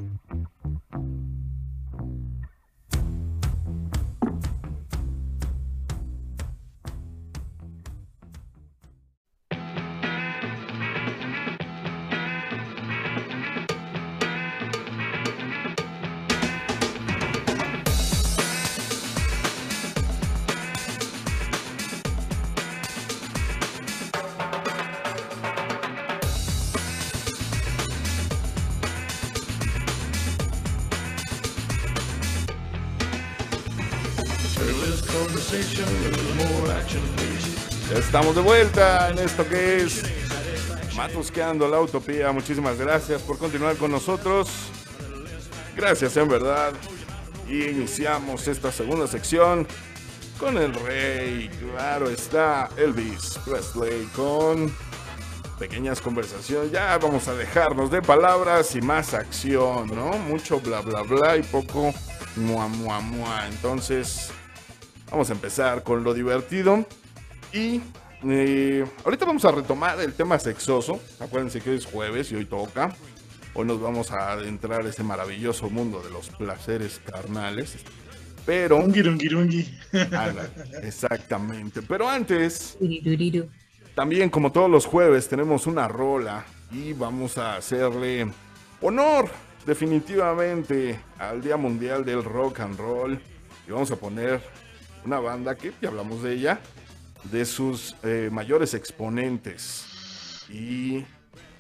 [38.35, 40.03] De vuelta en esto que es
[40.97, 42.33] Matusqueando la Utopía.
[42.33, 44.49] Muchísimas gracias por continuar con nosotros.
[45.77, 46.73] Gracias en verdad.
[47.49, 49.67] Y iniciamos esta segunda sección
[50.39, 51.49] con el rey.
[51.49, 54.75] Claro está Elvis Presley con
[55.59, 56.73] pequeñas conversaciones.
[56.73, 60.19] Ya vamos a dejarnos de palabras y más acción, ¿no?
[60.19, 61.95] Mucho bla bla bla y poco
[62.37, 63.47] mua mua mua.
[63.47, 64.33] Entonces,
[65.15, 66.85] Vamos a empezar con lo divertido.
[67.53, 67.81] Y
[68.27, 71.01] eh, ahorita vamos a retomar el tema sexoso.
[71.21, 72.95] Acuérdense que hoy es jueves y hoy toca.
[73.55, 77.77] Hoy nos vamos a adentrar a ese maravilloso mundo de los placeres carnales.
[78.45, 78.83] Pero.
[80.83, 81.83] exactamente.
[81.83, 82.77] Pero antes.
[83.95, 86.45] También, como todos los jueves, tenemos una rola.
[86.73, 88.27] Y vamos a hacerle
[88.81, 89.31] honor,
[89.65, 93.21] definitivamente, al Día Mundial del Rock and Roll.
[93.69, 94.41] Y vamos a poner
[95.05, 96.61] una banda que ya hablamos de ella,
[97.31, 99.87] de sus eh, mayores exponentes.
[100.49, 101.05] ¿Y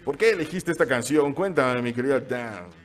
[0.04, 1.32] por qué elegiste esta canción?
[1.32, 2.84] Cuéntame, mi querida Dan.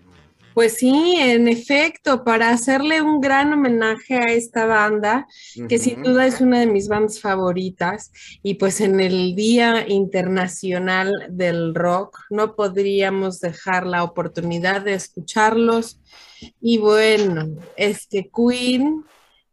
[0.53, 5.27] Pues sí, en efecto, para hacerle un gran homenaje a esta banda,
[5.69, 8.11] que sin duda es una de mis bandas favoritas,
[8.41, 16.01] y pues en el Día Internacional del Rock no podríamos dejar la oportunidad de escucharlos.
[16.59, 19.05] Y bueno, es que Queen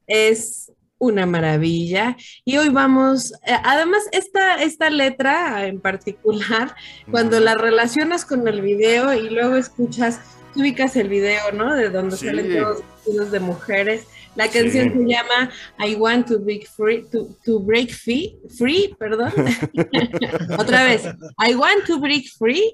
[0.06, 2.16] es una maravilla.
[2.44, 6.74] Y hoy vamos, eh, además, esta, esta letra en particular,
[7.10, 10.20] cuando la relacionas con el video y luego escuchas,
[10.54, 11.74] tú ubicas el video, ¿no?
[11.74, 12.82] De donde salen todos
[13.12, 14.06] los de mujeres.
[14.36, 19.32] La canción se llama I Want to Break Free, to, Break Free, free perdón.
[20.58, 21.04] Otra vez,
[21.38, 22.70] I Want to Break Free.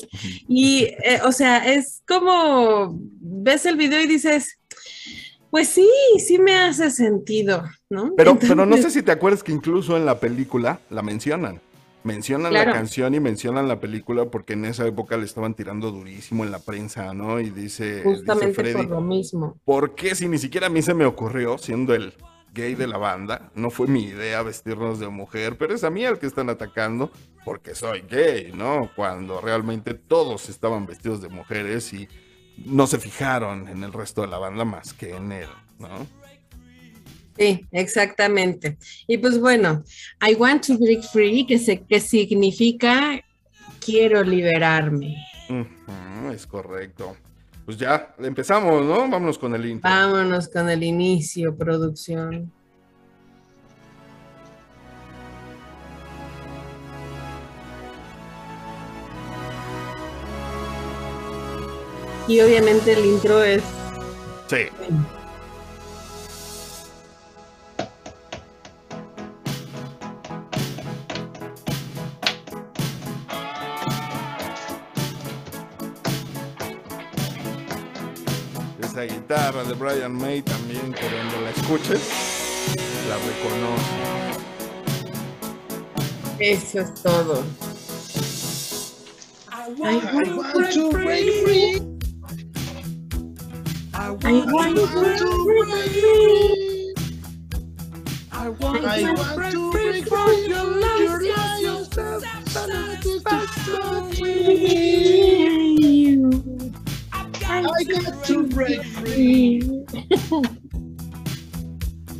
[0.48, 4.58] Y, eh, o sea, es como ves el video y dices,
[5.52, 5.86] pues sí,
[6.16, 8.14] sí me hace sentido, ¿no?
[8.16, 11.60] Pero, pero no sé si te acuerdas que incluso en la película la mencionan.
[12.04, 16.42] Mencionan la canción y mencionan la película porque en esa época le estaban tirando durísimo
[16.44, 17.38] en la prensa, ¿no?
[17.38, 18.00] Y dice.
[18.02, 19.60] Justamente por lo mismo.
[19.66, 22.14] ¿Por qué si ni siquiera a mí se me ocurrió, siendo el
[22.54, 26.02] gay de la banda, no fue mi idea vestirnos de mujer, pero es a mí
[26.02, 27.10] el que están atacando
[27.44, 28.90] porque soy gay, ¿no?
[28.96, 32.08] Cuando realmente todos estaban vestidos de mujeres y
[32.56, 35.48] no se fijaron en el resto de la banda más que en él,
[35.78, 36.06] ¿no?
[37.36, 38.76] Sí, exactamente.
[39.06, 39.82] Y pues bueno,
[40.26, 43.20] I want to break free, que, se, que significa
[43.84, 45.16] quiero liberarme.
[46.32, 47.16] es correcto.
[47.64, 49.08] Pues ya, empezamos, ¿no?
[49.08, 49.88] Vámonos con el intro.
[49.88, 52.52] Vámonos con el inicio, producción.
[62.28, 63.62] Y obviamente el intro es.
[64.48, 64.68] Sí.
[78.80, 82.00] Esa guitarra de Brian May también, que cuando la escuches,
[83.08, 84.32] la reconoce.
[86.38, 87.44] Eso es todo.
[89.50, 89.68] I
[90.34, 91.91] want to break free.
[93.94, 95.18] I want, I want to break
[95.92, 96.94] free.
[98.32, 101.22] I want, I want to break from your lies,
[107.54, 109.60] I got to break free.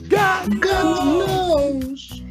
[0.09, 2.23] God, God knows.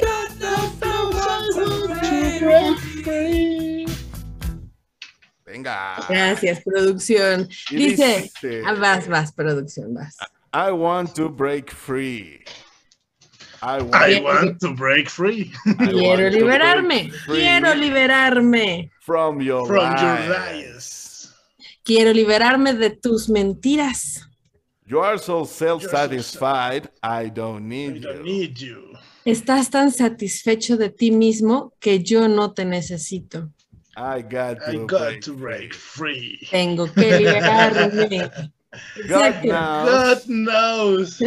[0.00, 3.71] God knows I want to break free.
[5.62, 6.04] Venga.
[6.08, 7.48] Gracias, producción.
[7.70, 8.30] Dice,
[8.66, 10.16] ah, vas, vas, producción, vas.
[10.52, 12.40] I want to break free.
[13.62, 15.52] I want, to break free.
[15.78, 17.12] Quiero liberarme.
[17.26, 18.90] Quiero liberarme.
[19.00, 21.32] From your From lies.
[21.84, 24.26] Quiero liberarme de tus mentiras.
[24.84, 28.98] You are so self-satisfied, I don't need I don't need you.
[29.24, 33.48] Estás tan satisfecho de ti mismo que yo no te necesito.
[33.96, 36.48] I got to, I got break, to break free.
[36.50, 38.50] Tengo que liberarme.
[39.08, 40.24] God knows.
[40.24, 41.22] God knows.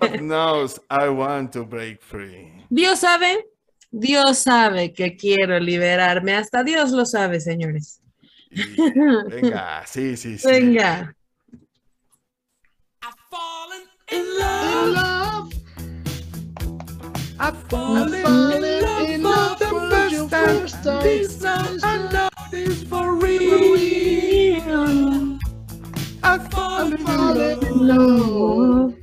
[0.00, 2.52] God knows I want to break free.
[2.70, 3.44] Dios sabe,
[3.90, 6.34] Dios sabe que quiero liberarme.
[6.36, 8.00] Hasta Dios lo sabe, señores.
[8.50, 8.76] Y,
[9.28, 10.46] venga, sí, sí, sí.
[10.46, 11.12] Venga.
[13.02, 13.82] I've fallen
[14.12, 15.52] in love.
[17.40, 18.57] I've fallen in love.
[20.48, 21.02] In love first time.
[21.02, 23.76] This time I know it's for real.
[26.22, 27.00] I've fallen
[27.40, 28.94] in love.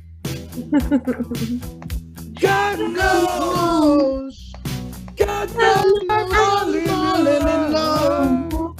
[2.40, 4.52] God knows.
[5.16, 8.76] God knows I'm falling in love.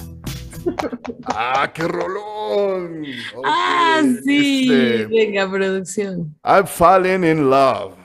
[1.29, 3.05] ¡Ah, qué rolón!
[3.05, 3.41] Okay.
[3.45, 4.67] Ah, sí.
[4.69, 6.35] Este, Venga, producción.
[6.43, 7.95] I've fallen in love.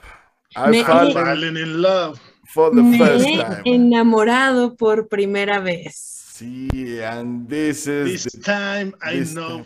[0.54, 2.20] I've fallen, fallen in love
[2.53, 3.62] for the Me first he time.
[3.64, 5.94] enamorado por primera vez.
[6.34, 9.64] Sí, and this is this the, time I this know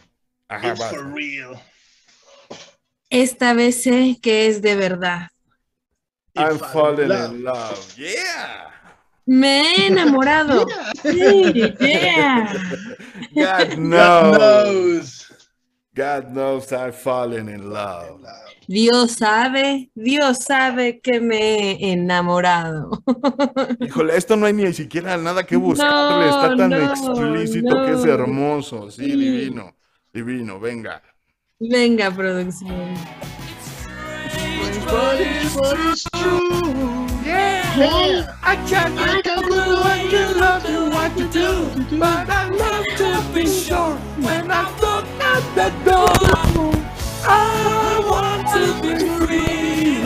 [0.49, 0.73] time.
[0.73, 1.59] it's for real.
[3.11, 5.29] Esta vez sé que es de verdad.
[6.37, 7.95] I'm falling in love.
[7.97, 8.71] Yeah.
[9.27, 10.67] Me he enamorado.
[11.03, 12.53] sí, yeah.
[13.35, 14.37] God knows.
[14.39, 15.16] God knows.
[15.97, 18.21] God knows I've fallen in love.
[18.69, 23.03] Dios sabe, Dios sabe que me he enamorado.
[23.81, 28.91] Híjole, esto no hay ni siquiera nada que buscarle, está tan explícito que es hermoso,
[28.91, 29.75] sí, divino,
[30.13, 31.03] divino, venga.
[31.59, 32.95] Venga, producción.
[37.79, 41.69] I can't, I can't what you love you what you do,
[41.99, 46.09] but I love to be sure when I look at the door.
[47.29, 49.99] I want to be free.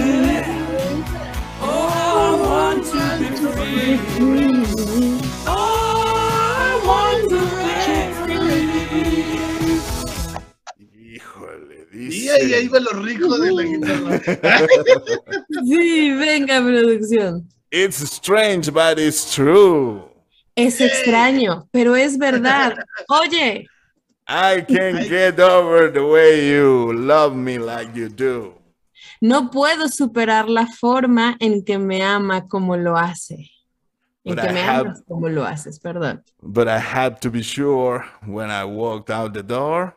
[1.63, 1.87] Oh,
[2.19, 4.01] I want to be free.
[5.47, 7.71] Oh, I want to be
[8.19, 8.59] free.
[11.15, 12.17] Híjole, dice.
[12.17, 14.21] Y ahí, ahí va lo rico de la guitarra.
[15.65, 17.49] Sí, venga, producción.
[17.71, 20.03] It's strange, but it's true.
[20.57, 22.75] Es extraño, pero es verdad.
[23.09, 23.67] Oye,
[24.27, 28.55] I can't get over the way you love me like you do.
[29.23, 33.51] no puedo superar la forma en que me ama como lo hace.
[34.25, 36.23] En But que I me have- amas como lo haces, perdón.
[36.43, 39.97] But I had to be sure when I walked out the door.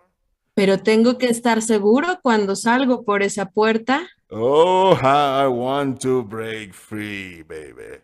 [0.55, 4.07] Pero tengo que estar seguro cuando salgo por esa puerta.
[4.35, 7.99] Oh, I want to break free, baby.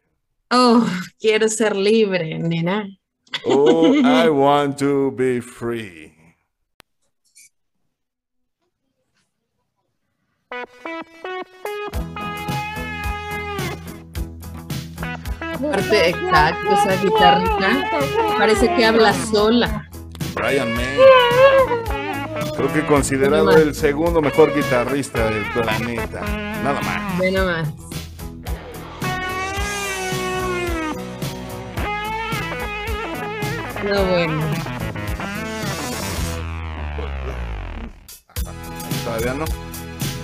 [0.51, 0.85] Oh,
[1.19, 2.85] quiero ser libre, nena.
[3.47, 6.13] Oh, I want to be free.
[15.41, 17.89] Aparte, exacto, esa guitarrita
[18.37, 19.89] parece que habla sola.
[20.33, 21.88] Brian May.
[22.59, 23.67] Creo que considerado Nada más.
[23.67, 26.19] el segundo mejor guitarrista del planeta.
[26.61, 27.17] Nada más.
[27.17, 27.69] Ve nomás.
[33.85, 34.41] No, bueno.
[39.05, 39.45] Todavía no.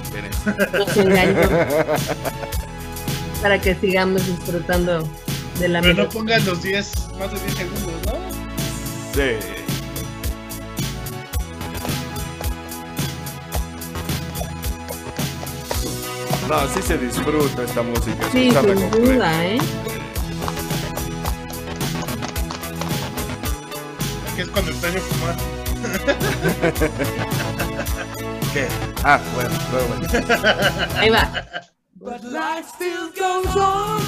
[0.03, 0.31] Esperen.
[0.73, 1.49] Nos engañó.
[3.41, 5.07] Para que sigamos disfrutando
[5.61, 8.13] de la Pero no pongan los 10, más de 10 segundos, ¿no?
[9.13, 9.54] Sí.
[16.49, 18.25] No, sí se disfruta esta música.
[18.31, 19.57] Sí, sin duda, ¿eh?
[24.35, 25.35] Que es cuando extraño fumar.
[28.53, 28.67] ¿Qué?
[29.03, 30.07] Ah, bueno, bueno, bueno.
[30.97, 31.27] Ahí va.
[31.99, 34.01] But life still goes on.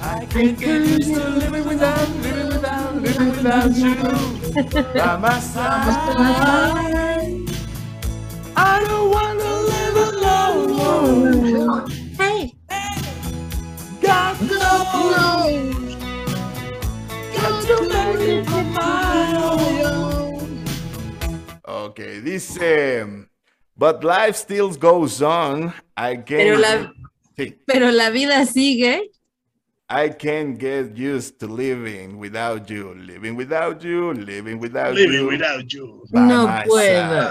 [0.00, 3.94] I can't get used to living without, living without, living without you
[4.94, 5.94] by my side.
[8.56, 9.51] I don't wanna
[11.02, 12.52] Hey.
[14.00, 15.94] God knows.
[17.34, 20.64] Got to make it on my own.
[21.64, 23.04] Ok, dice.
[23.76, 25.72] But life still goes on.
[25.96, 26.26] I can't.
[26.28, 26.92] Pero la-
[27.36, 27.56] Sí.
[27.66, 29.10] Pero la vida sigue.
[29.94, 32.94] I can't get used to living without you.
[32.94, 34.14] Living without you.
[34.14, 35.26] Living without Living you.
[35.26, 36.02] without you.
[36.12, 37.30] No puedo.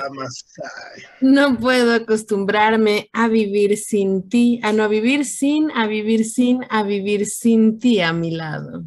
[1.22, 6.84] No puedo acostumbrarme a vivir sin ti, a no vivir sin, a vivir sin, a
[6.84, 8.86] vivir sin ti a mi lado.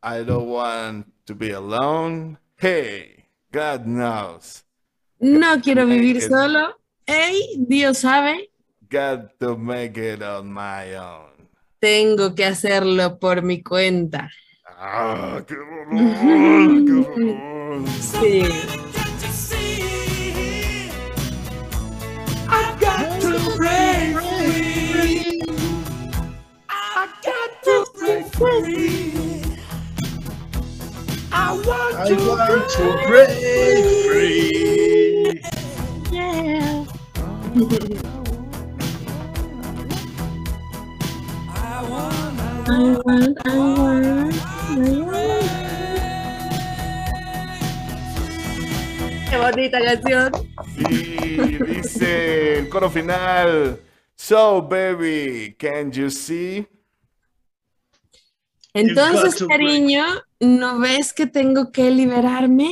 [0.00, 2.38] I don't want to be alone.
[2.56, 4.62] Hey, God knows.
[5.18, 6.74] No quiero vivir solo.
[7.04, 8.48] Ey, Dios sabe,
[8.88, 11.31] Got to make it on my own.
[11.82, 14.30] Tengo que hacerlo por mi cuenta.
[14.78, 17.88] Ah, qué horror, qué horror.
[18.00, 18.42] Sí.
[18.94, 20.90] Can't you see?
[22.48, 25.42] I got to break free.
[26.68, 29.42] I got to break free.
[31.32, 33.30] I want I to want to break
[34.06, 35.42] free.
[36.12, 36.84] Yeah.
[41.82, 44.34] I wanna I want, I want,
[44.70, 45.32] I want.
[49.28, 50.32] Qué bonita canción.
[50.76, 53.80] Y dice el coro final.
[54.14, 56.66] So, baby, can you see?
[58.74, 59.58] Entonces, to break.
[59.58, 60.04] cariño,
[60.40, 62.70] ¿no ves que tengo que liberarme?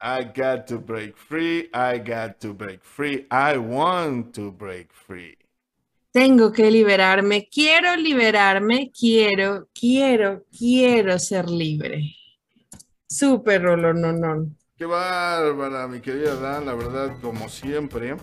[0.00, 1.68] I got to break free.
[1.72, 3.26] I got to break free.
[3.30, 5.36] I want to break free.
[6.10, 12.14] Tengo que liberarme, quiero liberarme, quiero, quiero, quiero ser libre.
[13.06, 14.50] Súper rollo, no, no.
[14.76, 18.16] Qué bárbara, mi querida Dan, la verdad, como siempre.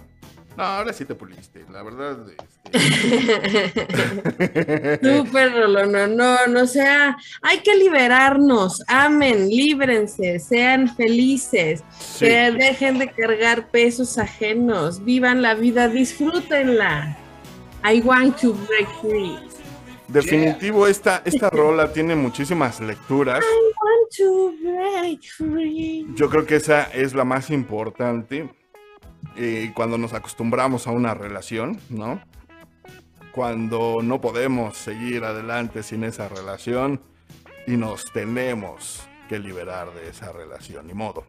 [0.58, 2.18] No, ahora sí te puliste, la verdad.
[2.30, 2.56] este,
[5.04, 12.26] Súper rollo, no, no, no sea, hay que liberarnos, amen, líbrense, sean felices, sí.
[12.26, 17.18] que dejen de cargar pesos ajenos, vivan la vida, disfrútenla.
[17.88, 19.38] I want to break free.
[20.08, 23.44] Definitivo, esta, esta rola tiene muchísimas lecturas.
[23.44, 26.08] I want to break free.
[26.16, 28.50] Yo creo que esa es la más importante
[29.38, 32.20] eh, cuando nos acostumbramos a una relación, ¿no?
[33.32, 37.00] Cuando no podemos seguir adelante sin esa relación
[37.68, 41.28] y nos tenemos que liberar de esa relación, ni modo.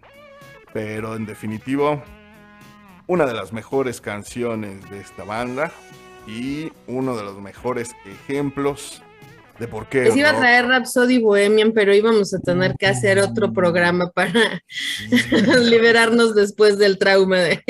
[0.73, 2.03] Pero en definitivo,
[3.07, 5.71] una de las mejores canciones de esta banda
[6.27, 9.03] y uno de los mejores ejemplos
[9.59, 10.03] de por qué.
[10.03, 14.63] Les iba a traer Rhapsody Bohemian, pero íbamos a tener que hacer otro programa para
[15.63, 17.63] liberarnos después del trauma de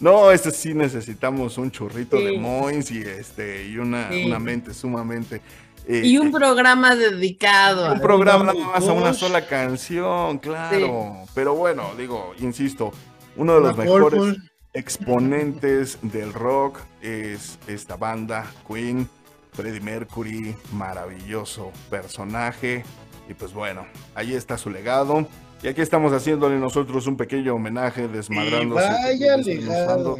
[0.00, 5.40] No, este sí necesitamos un churrito de Moins y este y una, una mente sumamente
[5.88, 7.92] eh, y un programa dedicado.
[7.92, 11.18] Un programa nada más a una sola canción, claro.
[11.32, 12.92] Pero bueno, digo, insisto,
[13.36, 14.36] uno de los mejores
[14.76, 19.08] exponentes del rock es esta banda, Queen,
[19.52, 22.84] Freddie Mercury, maravilloso personaje.
[23.28, 25.26] Y pues bueno, ahí está su legado.
[25.62, 28.76] Y aquí estamos haciéndole nosotros un pequeño homenaje, desmadrando.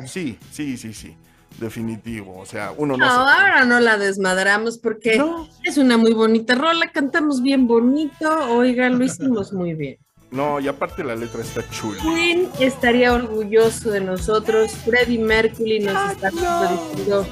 [0.06, 1.16] Sí, sí, sí, sí.
[1.60, 2.38] Definitivo.
[2.38, 3.06] O sea, uno no.
[3.06, 5.22] No, ahora no la desmadramos porque
[5.64, 8.56] es una muy bonita rola, cantamos bien bonito.
[8.56, 9.98] Oigan, lo hicimos muy bien.
[10.30, 12.00] No, y aparte la letra está chula.
[12.02, 14.72] Queen estaría orgulloso de nosotros.
[14.84, 17.26] Freddie Mercury nos está diciendo.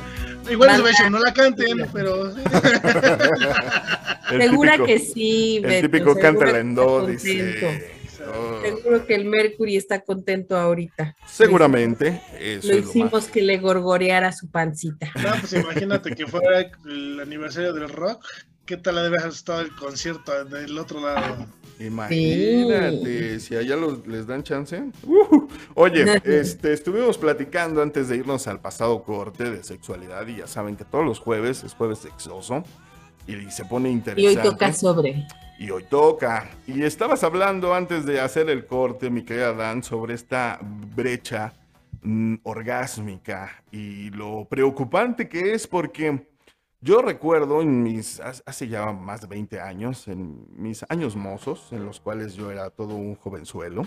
[0.50, 2.34] Igual es no la canten, pero.
[4.28, 7.94] Segura que sí, El típico canta en do, dice.
[8.62, 11.14] Seguro que el Mercury está contento ahorita.
[11.26, 12.20] Seguramente.
[12.62, 15.10] lo hicimos que le gorgoreara su pancita.
[15.22, 18.24] No, pues imagínate que fuera el aniversario del rock.
[18.66, 21.46] ¿Qué tal debe haber estado el concierto del otro lado?
[21.78, 24.90] Imagínate, si allá les dan chance.
[25.02, 30.46] Uh, oye, este, estuvimos platicando antes de irnos al pasado corte de sexualidad y ya
[30.46, 32.64] saben que todos los jueves es jueves sexoso
[33.26, 34.22] y se pone interesante.
[34.22, 35.26] Y hoy toca sobre.
[35.58, 36.50] Y hoy toca.
[36.66, 41.52] Y estabas hablando antes de hacer el corte, mi querida Dan, sobre esta brecha
[42.00, 46.33] mm, orgásmica y lo preocupante que es porque
[46.84, 51.86] yo recuerdo en mis, hace ya más de 20 años, en mis años mozos, en
[51.86, 53.84] los cuales yo era todo un jovenzuelo,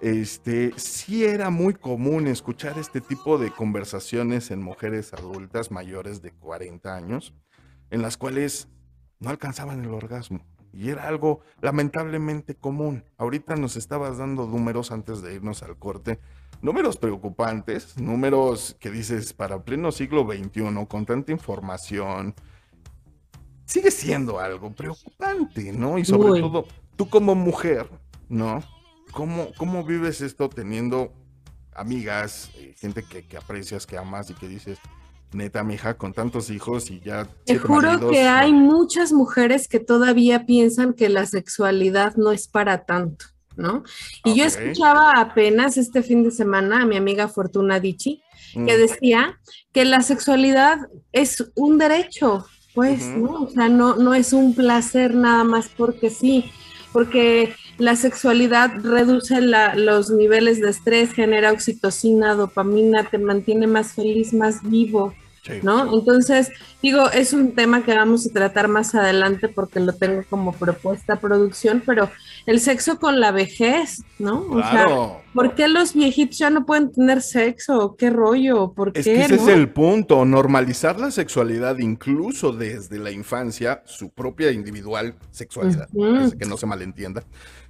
[0.00, 6.30] este, sí era muy común escuchar este tipo de conversaciones en mujeres adultas mayores de
[6.30, 7.34] 40 años,
[7.90, 8.68] en las cuales
[9.18, 10.46] no alcanzaban el orgasmo.
[10.72, 13.02] Y era algo lamentablemente común.
[13.18, 16.20] Ahorita nos estabas dando números antes de irnos al corte.
[16.62, 22.34] Números preocupantes, números que dices para pleno siglo XXI, con tanta información,
[23.64, 25.98] sigue siendo algo preocupante, ¿no?
[25.98, 27.88] Y sobre todo, tú como mujer,
[28.28, 28.62] ¿no?
[29.12, 31.12] ¿Cómo, ¿Cómo vives esto teniendo
[31.74, 34.78] amigas, eh, gente que, que aprecias, que amas y que dices,
[35.32, 37.28] neta, mija, con tantos hijos y ya.
[37.44, 42.84] Te juro que hay muchas mujeres que todavía piensan que la sexualidad no es para
[42.84, 43.26] tanto,
[43.60, 43.84] ¿no?
[44.24, 49.38] Y yo escuchaba apenas este fin de semana a mi amiga Fortuna Dichi, que decía
[49.72, 50.78] que la sexualidad
[51.12, 53.42] es un derecho, pues, ¿no?
[53.44, 56.50] O sea, no, no es un placer nada más porque sí,
[56.92, 64.32] porque la sexualidad reduce los niveles de estrés, genera oxitocina, dopamina, te mantiene más feliz,
[64.32, 65.14] más vivo.
[65.62, 65.98] ¿No?
[65.98, 66.50] Entonces,
[66.82, 71.16] digo, es un tema que vamos a tratar más adelante porque lo tengo como propuesta
[71.16, 72.10] producción, pero
[72.46, 74.46] el sexo con la vejez, ¿no?
[74.50, 74.86] O sea,
[75.32, 77.96] ¿por qué los viejitos ya no pueden tener sexo?
[77.96, 78.72] ¿Qué rollo?
[78.72, 79.00] ¿Por qué?
[79.00, 84.50] Es que ese es el punto, normalizar la sexualidad incluso desde la infancia, su propia
[84.50, 85.88] individual sexualidad,
[86.38, 87.24] que no se malentienda,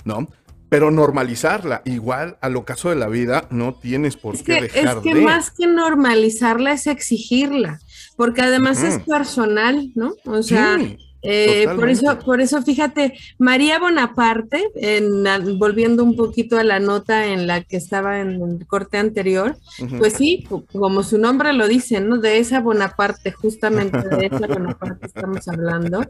[0.05, 0.29] ¿no?
[0.71, 5.03] Pero normalizarla, igual a lo caso de la vida, no tienes por qué dejar Es
[5.03, 7.81] que más que normalizarla es exigirla,
[8.17, 10.15] porque además es personal, ¿no?
[10.25, 10.79] O sea,
[11.23, 15.25] eh, por eso, por eso, fíjate, María Bonaparte, en,
[15.59, 19.57] volviendo un poquito a la nota en la que estaba en el corte anterior,
[19.99, 22.19] pues sí, como su nombre lo dice, ¿no?
[22.19, 26.05] De esa Bonaparte, justamente de esa Bonaparte estamos hablando,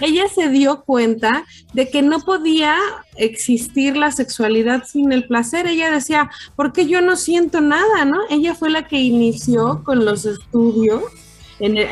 [0.00, 2.76] ella se dio cuenta de que no podía
[3.16, 5.66] existir la sexualidad sin el placer.
[5.66, 8.18] Ella decía, porque yo no siento nada, ¿no?
[8.30, 11.02] Ella fue la que inició con los estudios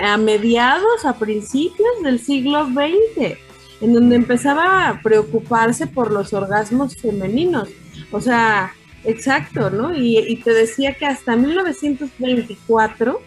[0.02, 3.36] a mediados, a principios del siglo XX,
[3.80, 7.68] en donde empezaba a preocuparse por los orgasmos femeninos.
[8.10, 9.94] O sea, exacto, ¿no?
[9.96, 13.20] Y, te decía que hasta 1924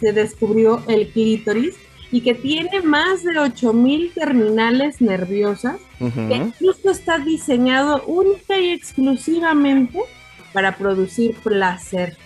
[0.00, 1.76] se descubrió el clítoris
[2.10, 9.98] y que tiene más de 8000 terminales nerviosas, que incluso está diseñado única y exclusivamente
[10.52, 12.16] para producir placer.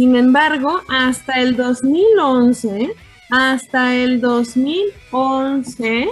[0.00, 2.94] Sin embargo, hasta el 2011,
[3.28, 6.08] hasta el 2011,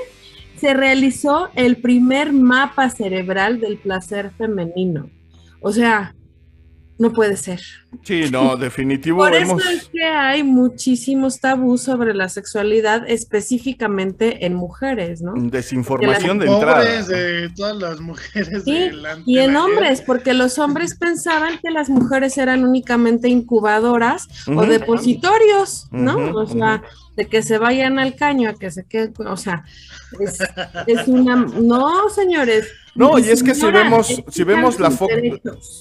[0.61, 5.09] se realizó el primer mapa cerebral del placer femenino.
[5.62, 6.14] O sea,
[6.99, 7.61] no puede ser.
[8.03, 9.18] Sí, no, definitivo.
[9.18, 15.34] Por eso es que hay muchísimos tabús sobre la sexualidad, específicamente en mujeres, ¿no?
[15.36, 16.84] Desinformación de entrada.
[16.84, 18.64] de todas las mujeres.
[18.64, 18.90] Sí,
[19.26, 25.86] y en hombres, porque los hombres pensaban que las mujeres eran únicamente incubadoras o depositorios,
[25.92, 26.16] ¿no?
[26.34, 26.82] o sea,
[27.16, 29.64] de que se vayan al caño a que se queden, o sea,
[30.20, 30.38] es,
[30.86, 32.66] es una, no, señores.
[32.99, 35.09] No, y es que si vemos, si vemos la, fo-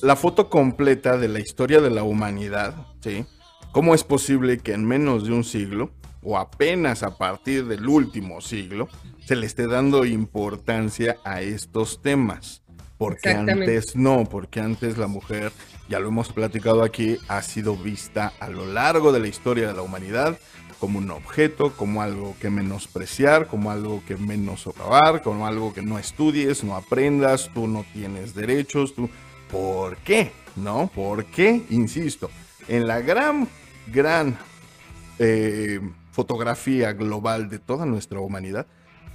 [0.04, 3.26] la foto completa de la historia de la humanidad, ¿sí?
[3.72, 5.92] ¿Cómo es posible que en menos de un siglo,
[6.22, 8.88] o apenas a partir del último siglo,
[9.26, 12.64] se le esté dando importancia a estos temas?
[12.98, 15.52] Porque antes no, porque antes la mujer,
[15.90, 19.74] ya lo hemos platicado aquí, ha sido vista a lo largo de la historia de
[19.74, 20.38] la humanidad
[20.80, 25.82] como un objeto, como algo que menospreciar, como algo que menos socavar, como algo que
[25.82, 29.10] no estudies, no aprendas, tú no tienes derechos, tú...
[29.52, 30.34] ¿Por qué?
[30.58, 30.92] ¿No?
[30.94, 31.64] ¿Por qué?
[31.70, 32.30] Insisto,
[32.68, 33.48] en la gran,
[33.88, 34.38] gran
[35.20, 35.80] eh,
[36.12, 38.68] fotografía global de toda nuestra humanidad,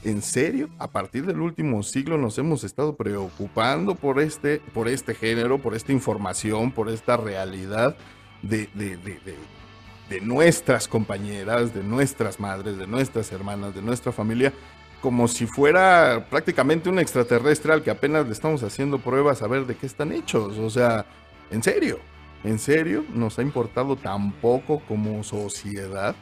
[0.04, 0.70] ¿en serio?
[0.78, 5.74] A partir del último siglo nos hemos estado preocupando por este, por este género, por
[5.74, 7.96] esta información, por esta realidad
[8.42, 8.68] de,
[10.12, 14.52] de nuestras compañeras, de nuestras madres, de nuestras hermanas, de nuestra familia,
[15.00, 19.64] como si fuera prácticamente un extraterrestre al que apenas le estamos haciendo pruebas a ver
[19.64, 20.58] de qué están hechos.
[20.58, 21.06] O sea,
[21.50, 21.98] en serio,
[22.44, 26.14] en serio, nos ha importado tan poco como sociedad,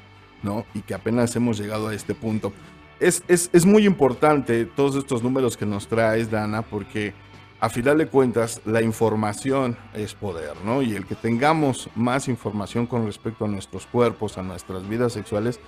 [0.45, 0.65] ¿no?
[0.73, 2.53] Y que apenas hemos llegado a este punto.
[3.01, 7.13] Es, es, es muy importante todos estos números que nos traes, Dana, porque
[7.61, 10.81] a final de cuentas la información es poder, ¿no?
[10.81, 15.61] Y el que tengamos más información con respecto a nuestros cuerpos, a nuestras vidas sexuales,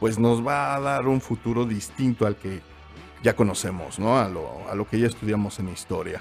[0.00, 2.60] pues nos va a dar un futuro distinto al que
[3.22, 4.18] ya conocemos, ¿no?
[4.18, 6.20] A lo, a lo que ya estudiamos en historia.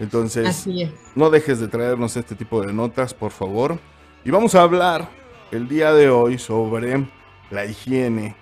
[0.00, 0.66] Entonces,
[1.14, 3.78] no dejes de traernos este tipo de notas, por favor.
[4.24, 5.08] Y vamos a hablar
[5.50, 7.06] el día de hoy sobre
[7.50, 8.34] la higiene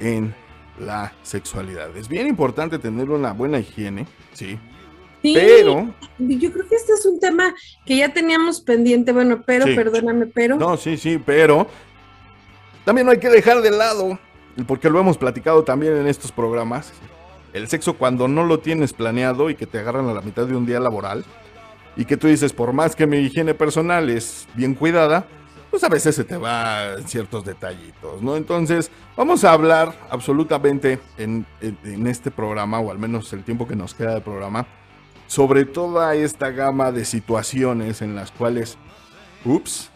[0.00, 0.34] en
[0.78, 1.96] la sexualidad.
[1.96, 4.58] Es bien importante tener una buena higiene, sí,
[5.22, 5.94] Sí, pero...
[6.18, 7.54] yo creo que este es un tema
[7.86, 9.74] que ya teníamos pendiente, bueno, pero Sí.
[9.74, 11.66] perdóname, pero No, sí, sí, pero
[12.84, 14.18] también no hay que dejar de lado,
[14.66, 16.92] porque lo hemos platicado también en estos programas,
[17.52, 20.56] el sexo cuando no lo tienes planeado y que te agarran a la mitad de
[20.56, 21.24] un día laboral
[21.96, 25.26] y que tú dices, por más que mi higiene personal es bien cuidada,
[25.70, 28.36] pues a veces se te va ciertos detallitos, ¿no?
[28.36, 33.66] Entonces, vamos a hablar absolutamente en, en- en este programa, o al menos el tiempo
[33.68, 34.66] que nos queda de programa,
[35.32, 38.76] sobre toda esta gama de situaciones en las cuales,
[39.46, 39.88] ups,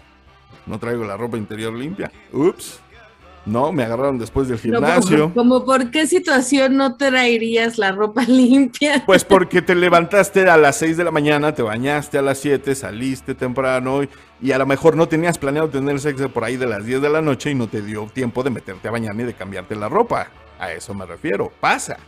[0.64, 2.80] no traigo la ropa interior limpia, ups,
[3.45, 5.30] no, me agarraron después del gimnasio.
[5.34, 9.03] como, como por qué situación no traerías la ropa limpia.
[9.05, 12.74] Pues porque te levantaste a las 6 de la mañana, te bañaste a las 7,
[12.74, 14.09] saliste temprano y,
[14.41, 17.11] y a lo mejor no tenías planeado tener sexo por ahí de las 10 de
[17.11, 19.91] la noche y no te dio tiempo de meterte a bañar ni de cambiarte la
[19.91, 20.28] ropa.
[20.59, 21.53] A eso me refiero.
[21.61, 21.99] Pasa.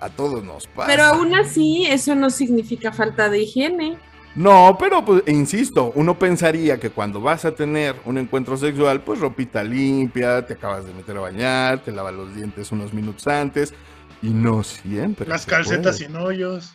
[0.00, 0.86] A todos nos pasa.
[0.88, 3.98] Pero aún así, eso no significa falta de higiene.
[4.34, 9.18] No, pero pues, insisto, uno pensaría que cuando vas a tener un encuentro sexual, pues
[9.20, 13.74] ropita limpia, te acabas de meter a bañar, te lavas los dientes unos minutos antes,
[14.22, 15.26] y no siempre.
[15.28, 16.08] Las calcetas puede.
[16.08, 16.72] sin hoyos.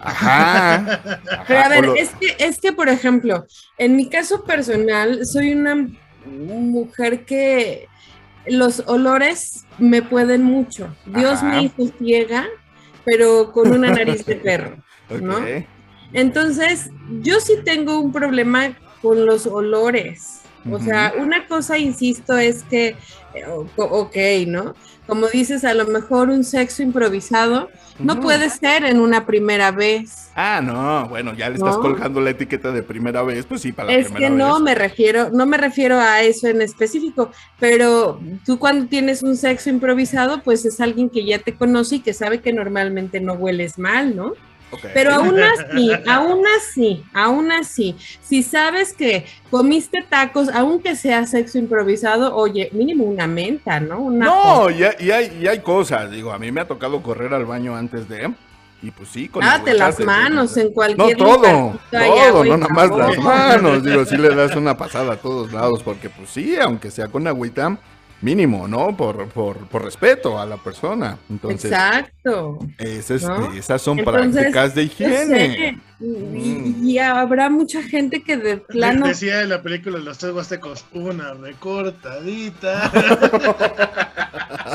[0.00, 0.74] Ajá.
[0.74, 3.46] ajá, Pero a ver, lo- es que, es que, por ejemplo,
[3.78, 5.88] en mi caso personal, soy una
[6.26, 7.88] mujer que
[8.48, 10.94] los olores me pueden mucho.
[11.06, 11.46] Dios Ajá.
[11.46, 12.46] me hizo ciega,
[13.04, 14.76] pero con una nariz de perro.
[15.20, 15.38] ¿no?
[16.12, 16.90] Entonces,
[17.22, 20.40] yo sí tengo un problema con los olores.
[20.70, 22.88] O sea, una cosa, insisto, es que,
[23.34, 23.44] eh,
[23.76, 24.74] ok, ¿no?
[25.08, 30.28] Como dices, a lo mejor un sexo improvisado no puede ser en una primera vez.
[30.36, 31.80] Ah, no, bueno, ya le estás No.
[31.80, 34.62] colgando la etiqueta de primera vez, pues sí, para la Es que primera no vez.
[34.62, 39.70] me refiero, no me refiero a eso en específico, pero tú cuando tienes un sexo
[39.70, 43.78] improvisado, pues es alguien que ya te conoce y que sabe que normalmente no hueles
[43.78, 44.34] mal, ¿no?
[44.94, 51.58] Pero aún así, aún así, aún así, si sabes que comiste tacos, aunque sea sexo
[51.58, 54.00] improvisado, oye, mínimo una menta, ¿no?
[54.00, 57.02] Una No, y hay, y hay, y hay cosas, digo, a mí me ha tocado
[57.02, 58.32] correr al baño antes de...
[58.80, 63.18] Y pues sí, con las manos en cualquier No, todo, todo, no nada más las
[63.18, 63.82] manos.
[63.82, 67.26] Digo, sí le das una pasada a todos lados, porque pues sí, aunque sea con
[67.26, 67.76] agüita,
[68.20, 68.96] mínimo, ¿no?
[68.96, 71.18] Por, por, por respeto a la persona.
[71.30, 72.58] Entonces, Exacto.
[72.78, 73.52] ese es- ¿no?
[73.52, 75.80] esas son Entonces, prácticas de higiene.
[76.00, 80.32] Y, y habrá mucha gente que de De- plano Decía en la película Los Tres
[80.32, 82.90] Huastecos, una recortadita.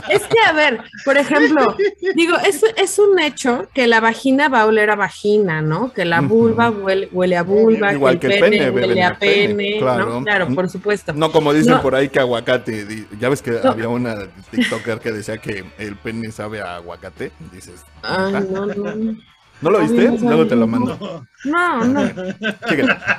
[0.09, 1.76] Es que, a ver, por ejemplo,
[2.15, 5.93] digo, es, es un hecho que la vagina va a oler a vagina, ¿no?
[5.93, 9.55] Que la vulva huele, huele a vulva, Igual que el pene, pene, huele a pene,
[9.55, 10.05] pene, claro.
[10.19, 10.24] ¿no?
[10.24, 11.13] Claro, por supuesto.
[11.13, 11.82] No, como dicen No.
[11.82, 13.05] por ahí que aguacate.
[13.19, 13.71] Ya ves que No.
[13.71, 14.15] había una
[14.51, 17.32] TikToker que decía que el pene sabe a aguacate.
[17.51, 18.39] Dices, Ay, ¿neta?
[18.51, 19.15] no, no.
[19.64, 20.09] ¿No lo viste?
[20.09, 21.26] no Luego te lo mando.
[21.45, 21.84] No.
[21.84, 22.01] No.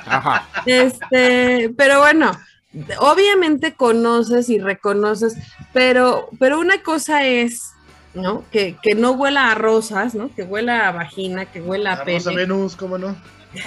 [0.05, 0.47] Ajá.
[0.65, 2.31] Este, pero bueno,
[2.99, 5.37] obviamente conoces y reconoces,
[5.73, 7.71] pero, pero una cosa es,
[8.13, 8.43] ¿no?
[8.51, 10.33] Que, que no huela a rosas, ¿no?
[10.33, 12.19] Que huela a vagina, que huela a, A pene.
[12.19, 13.15] Rosa Venus, ¿cómo no?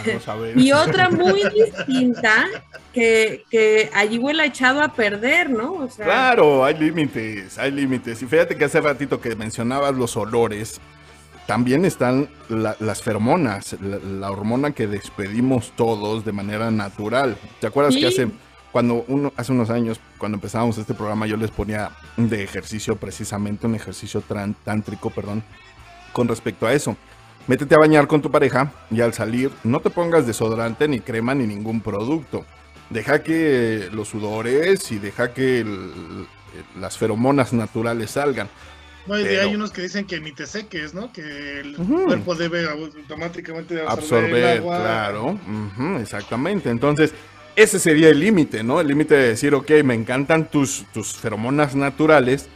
[0.07, 0.59] Vamos a ver.
[0.59, 2.47] Y otra muy distinta,
[2.93, 5.75] que, que allí huele echado a perder, ¿no?
[5.75, 8.21] O sea, Claro, hay límites, hay límites.
[8.23, 10.81] Y fíjate que hace ratito que mencionabas los olores,
[11.49, 17.39] también están la- las feromonas, la, la hormona que despedimos todos de manera natural.
[17.59, 18.01] ¿Te acuerdas Sí.
[18.01, 18.29] que hace,
[18.71, 23.67] cuando uno, hace unos años, cuando empezábamos este programa, yo les ponía de ejercicio precisamente,
[23.67, 25.43] un ejercicio tran- tántrico, perdón,
[26.13, 26.95] con respecto a eso?
[27.47, 31.35] Métete a bañar con tu pareja y al salir no te pongas desodorante ni crema
[31.35, 32.45] ni ningún producto.
[32.91, 36.27] Deja que los sudores y deja que el-
[36.79, 38.51] las feromonas naturales salgan.
[39.09, 41.13] No, y de- hay unos que dicen que ni te seques, ¿no?
[41.13, 44.79] Que el cuerpo debe automáticamente absorber, Absorber, el agua.
[44.81, 45.25] claro.
[45.49, 46.71] ujú, exactamente.
[46.71, 47.13] Entonces,
[47.57, 48.81] ese sería el límite, ¿no?
[48.81, 52.47] El límite de decir, ok, me encantan tus, tus feromonas naturales,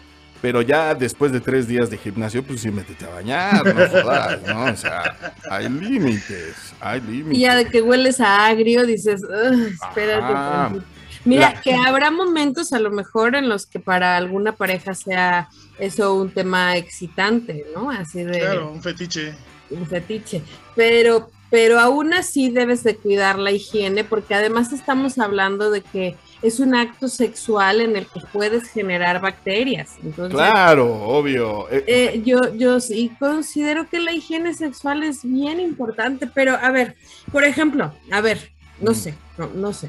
[0.40, 4.40] pero ya después de tres días de gimnasio, pues sí, métete a bañar, no jodas,
[4.46, 4.64] ¿no?
[4.64, 7.38] O sea, hay límites, hay límites.
[7.38, 10.80] y ya de que hueles a agrio, dices, "Ugh, espérate.
[11.22, 11.24] Ajá.
[11.24, 11.28] tantito".
[11.28, 15.48] Mira, La- que habrá momentos a lo mejor en los que para alguna pareja sea
[15.78, 17.90] eso un tema excitante, ¿no?
[17.90, 19.34] Así de Claro, un fetiche.
[19.70, 20.42] un fetiche.
[20.76, 26.16] Pero, pero aún así debes de cuidar la higiene, porque además estamos hablando de que
[26.42, 29.90] es un acto sexual en el que puedes generar bacterias.
[30.02, 31.70] Entonces, Claro, obvio.
[31.70, 36.70] Eh, eh, yo, yo sí considero que la higiene sexual es bien importante, pero a
[36.70, 36.96] ver,
[37.30, 38.50] por ejemplo, a ver,
[38.80, 38.94] no Mm.
[38.94, 39.88] sé, no, no sé.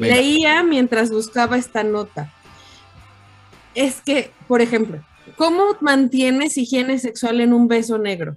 [0.00, 0.14] Venga.
[0.16, 2.32] Leía mientras buscaba esta nota.
[3.74, 5.00] Es que, por ejemplo,
[5.36, 8.36] ¿cómo mantienes higiene sexual en un beso negro?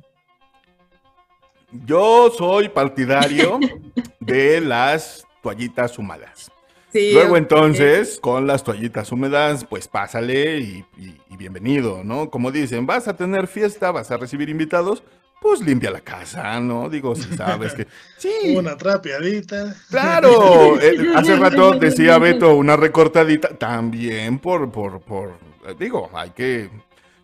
[1.85, 3.59] Yo soy partidario
[4.19, 6.51] de las toallitas húmedas.
[6.91, 12.29] Sí, Luego entonces, con las toallitas húmedas, pues pásale y, y- y bienvenido, ¿no?
[12.29, 15.01] Como dicen, vas a tener fiesta, vas a recibir invitados,
[15.43, 16.89] pues limpia la casa, ¿no?
[16.89, 17.85] Digo, si sabes que...
[18.17, 19.75] Sí, Una trapeadita.
[19.89, 20.79] claro.
[20.79, 25.33] Eh, hace rato decía Beto, una recortadita, también por, por, por,
[25.77, 26.69] digo, hay que...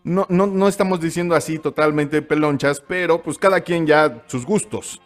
[0.04, 5.00] No, no, no estamos diciendo así totalmente pelonchas, pero pues cada quien ya sus gustos.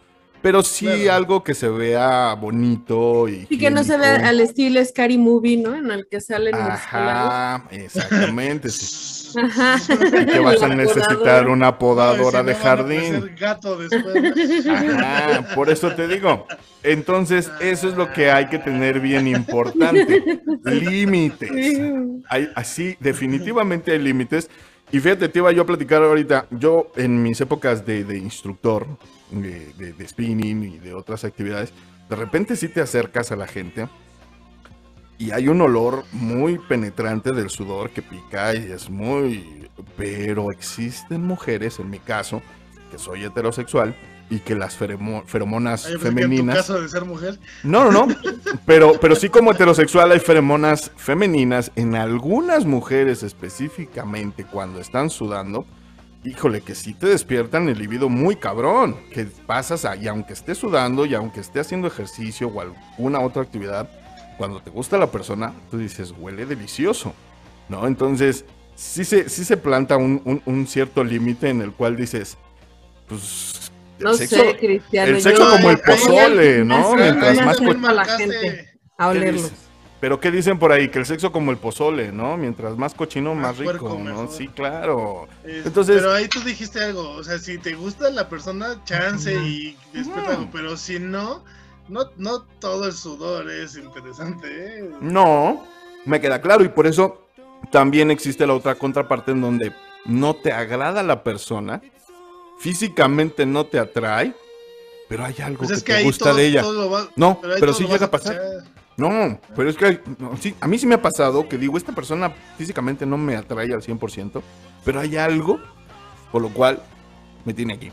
[0.45, 1.13] Pero sí Claro.
[1.13, 3.47] algo que se vea bonito y...
[3.49, 5.73] Y que no se vea al estilo Scary Movie, ¿no?
[5.73, 6.53] En el que salen.
[6.53, 8.69] Ajá, exactamente.
[8.69, 9.35] sí.
[9.39, 9.81] Ajá.
[10.31, 13.31] Que vas a necesitar una podadora de no, a jardín.
[13.39, 14.67] gato después.
[14.67, 16.45] Ajá, por eso te digo.
[16.83, 20.23] Entonces, eso es lo que hay que tener bien importante.
[20.63, 21.49] Límites.
[22.29, 24.47] Hay, así, definitivamente hay límites.
[24.91, 26.47] Y fíjate, te iba yo a platicar ahorita.
[26.51, 28.87] Yo, en mis épocas de, de instructor,
[29.31, 31.73] de, de- de spinning y de otras actividades,
[32.09, 33.87] de repente sí te acercas a la gente
[35.17, 39.69] y hay un olor muy penetrante del sudor que pica y es muy...
[39.97, 42.41] Pero existen mujeres, en mi caso,
[42.91, 43.95] que soy heterosexual
[44.29, 46.55] y que las feromonas Ay, que en tu femeninas...
[46.57, 47.39] caso de ser mujer.
[47.63, 48.15] No, no, no.
[48.65, 55.65] Pero, pero sí como heterosexual hay feromonas femeninas en algunas mujeres específicamente cuando están sudando.
[56.23, 58.95] Híjole, que sí te despiertan el libido muy cabrón.
[59.13, 63.87] Que pasas ahí, aunque esté sudando y aunque esté haciendo ejercicio o alguna otra actividad,
[64.39, 67.13] cuando te gusta la persona, tú dices, huele delicioso.
[67.69, 67.85] ¿No?
[67.85, 68.45] Entonces,
[68.75, 72.37] sí se, sí se planta un, un- un cierto límite en el cual dices,
[73.07, 73.54] pues...
[73.99, 75.15] No sexo- sé, Cristiano.
[75.15, 76.95] el sexo yo- como el pozole, ¿no?
[76.95, 79.25] Mientras más a la.
[80.01, 80.89] Pero ¿qué dicen por ahí?
[80.89, 82.37] Que el sexo como el pozole, ¿no?
[82.37, 84.27] Mientras más cochino, Más más, rico, puerco, ¿no?
[84.29, 85.27] Sí, claro.
[85.43, 89.33] Es- Entonces- pero ahí tú dijiste algo, o sea, si te gusta la persona, chance
[89.33, 91.43] y despierta algo, pero si no,
[91.87, 94.47] no, no todo el sudor es interesante,
[94.79, 94.89] ¿eh?
[95.01, 95.65] No,
[96.05, 97.25] me queda claro y por eso
[97.71, 99.71] también existe la otra contraparte en donde
[100.05, 101.81] no te agrada la persona,
[102.57, 104.33] físicamente no te atrae,
[105.07, 106.63] pero hay algo Pues que es que te gusta todo, de ella.
[106.63, 108.39] va- No, pero sí llega a pasar.
[108.97, 111.77] No, pero es que hay- no, sí, a mí sí me ha pasado que digo,
[111.77, 114.41] esta persona físicamente no me atrae al 100%,
[114.85, 115.59] pero hay algo
[116.31, 116.81] por lo cual
[117.43, 117.91] me tiene aquí.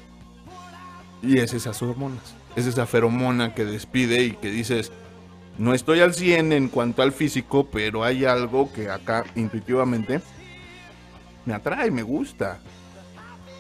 [1.23, 4.93] Y es esas hormonas, es esa feromona que despide y que dices,
[5.59, 10.21] no estoy al 100 en cuanto al físico, pero hay algo que acá intuitivamente
[11.45, 12.61] me atrae, me gusta.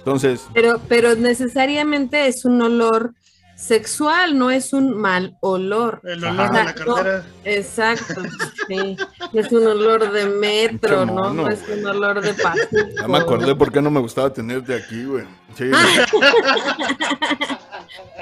[0.03, 3.14] Entonces, Pero, pero necesariamente es un olor
[3.55, 6.00] sexual, no es un mal olor.
[6.03, 6.32] El Ajá.
[6.32, 6.94] olor de la Exacto.
[6.94, 7.24] cartera.
[7.44, 8.22] Exacto,
[8.66, 8.96] sí.
[9.34, 11.32] Es un olor de metro, ¿no?
[11.32, 12.82] No es un olor de plástico.
[13.00, 15.24] ya me acordé por qué no me gustaba tenerte aquí, güey.
[15.57, 15.70] Sí,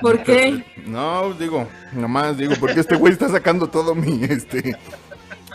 [0.00, 0.64] ¿Por qué?
[0.86, 4.76] No, digo, nomás digo, porque este güey está sacando todo mi, este,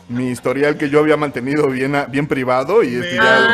[0.07, 3.49] mi historial que yo había mantenido bien, a- bien privado y este ya...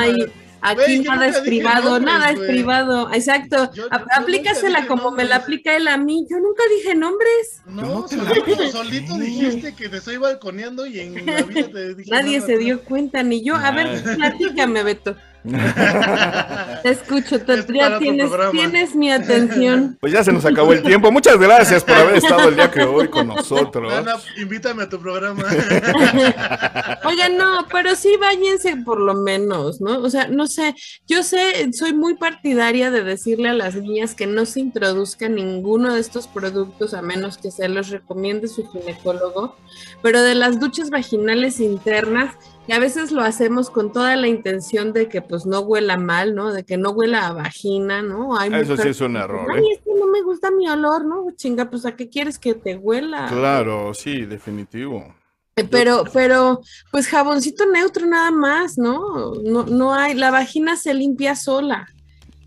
[0.62, 2.50] Aquí yo nada es privado, nombres, nada es güey.
[2.50, 3.12] privado.
[3.14, 3.72] Exacto.
[3.74, 5.44] Yo- yo aplícasela dije como me la nombres.
[5.44, 6.26] aplica él a mí.
[6.30, 7.62] Yo nunca dije nombres.
[7.66, 12.10] No, solito, solito dijiste que te estoy balconeando y en la vida te dije.
[12.12, 13.56] Nadie nada, se dio cuenta, ni yo.
[13.56, 15.16] A ver, platícame, Beto.
[15.44, 19.98] Te escucho, te- ya tienes, mi atención.
[20.02, 21.12] Pues ya se nos acabó el tiempo.
[21.12, 23.92] Muchas gracias por haber estado el día que hoy con nosotros.
[23.92, 25.44] Dana, invítame a tu programa.
[27.06, 30.00] Oigan, no, pero sí váyanse por lo menos, ¿no?
[30.00, 30.76] O sea, no sé,
[31.08, 35.94] yo sé, soy muy partidaria de decirle a las niñas que no se introduzca ninguno
[35.94, 39.56] de estos productos a menos que se los recomiende su ginecólogo,
[40.02, 42.36] pero de las duchas vaginales internas,
[42.68, 46.36] que a veces lo hacemos con toda la intención de que pues no huela mal,
[46.36, 46.54] ¿no?
[46.54, 48.38] De que no huela a vagina, ¿no?
[48.38, 49.74] Hay Eso sí es un error, Ay, ¿eh?
[49.74, 51.26] es que no me gusta mi olor, ¿no?
[51.36, 53.28] Chinga, pues ¿a qué quieres que te huela?
[53.28, 55.16] Claro, sí, definitivo.
[55.58, 59.34] Eh, Pero, pero, pues jaboncito neutro nada más, ¿no?
[59.44, 61.88] No, no hay, la vagina se limpia sola.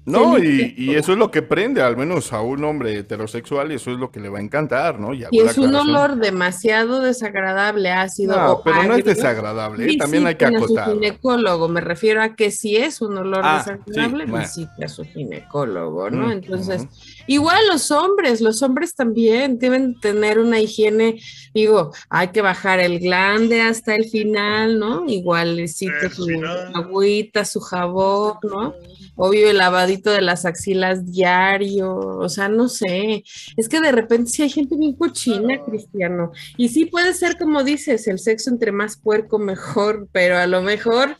[0.06, 0.74] No, Sí, y, sí.
[0.76, 3.96] y eso es lo que prende, al menos a un hombre heterosexual, y eso es
[3.98, 5.14] lo que le va a encantar, ¿no?
[5.14, 8.36] Y es un olor demasiado desagradable, ácido.
[8.36, 9.96] No, pero no es desagradable, ¿eh?
[9.96, 13.40] también hay que Visiten a su ginecólogo, me refiero a que si es un olor
[13.44, 14.44] Ah, desagradable, sí, bueno.
[14.46, 16.26] visite a su ginecólogo, ¿no?
[16.26, 16.86] Mm, Entonces,
[17.26, 21.18] igual los hombres, los hombres también deben tener una higiene,
[21.54, 25.04] digo, hay que bajar el glande hasta el final, ¿no?
[25.08, 26.72] Igualcito El su final.
[26.74, 28.74] agüita, su jabón, ¿no?
[29.16, 33.24] Obvio el lavadito de las axilas diario, o sea, no sé,
[33.56, 37.64] es que de repente sí hay gente bien cochina, Cristiano, y sí puede ser como
[37.64, 41.16] dices, el sexo entre más puerco mejor, pero a lo mejor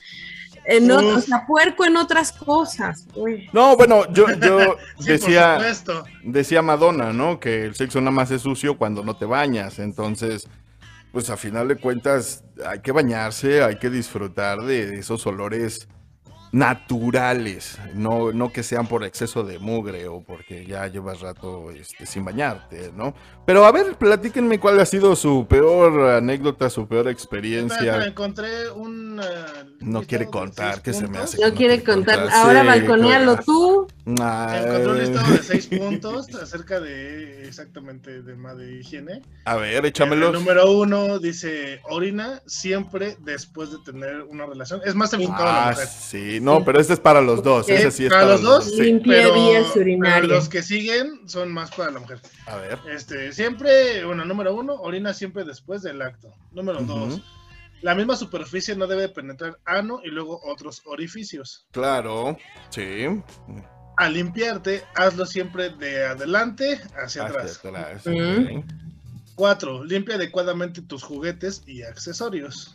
[0.66, 3.07] en otro, o sea, puerco en otras cosas.
[3.53, 5.59] No, bueno, yo, yo Sí, decía,
[6.22, 7.39] decía Madonna, ¿no?
[7.39, 9.79] Que el sexo nada más es sucio cuando no te bañas.
[9.79, 10.49] Entonces,
[11.12, 15.89] pues a final de cuentas hay que bañarse, hay que disfrutar de esos olores
[16.55, 22.07] naturales, no, no que sean por exceso de mugre o porque ya llevas rato este,
[22.07, 23.12] sin bañarte, ¿no?
[23.47, 28.03] Pero a ver, platíquenme cuál ha sido su peor anécdota, su peor experiencia.
[28.07, 29.20] encontré un.
[29.22, 32.66] ah, No quiere contar, que se me hace No no quiere contar, contar, ahora sí,
[32.68, 33.86] balconealo tú.
[34.07, 39.20] Encontré un listado de seis puntos acerca de exactamente de tema de higiene.
[39.45, 40.32] A ver, El échamelos.
[40.32, 44.80] número uno dice orina siempre después de tener una relación.
[44.86, 45.86] Es más enfocado a la Ah, mujer.
[45.88, 47.68] sí, no, pero este es para los dos.
[47.68, 48.68] Ese sí es ¿Para para, los dos?
[48.78, 50.28] Limpia vías urinarias.
[50.28, 52.20] los que siguen son más para la mujer.
[52.47, 52.78] A ver.
[52.90, 56.32] Este, siempre, bueno, número uno, orina siempre después del acto.
[56.53, 57.20] Número dos,
[57.82, 61.66] la misma superficie no debe penetrar ano y luego otros orificios.
[61.70, 62.39] Claro,
[62.70, 63.07] sí.
[63.97, 67.61] Al limpiarte, hazlo siempre de adelante hacia Hacia atrás.
[68.07, 68.61] Mm.
[69.35, 72.74] Cuatro, limpia adecuadamente tus juguetes y accesorios.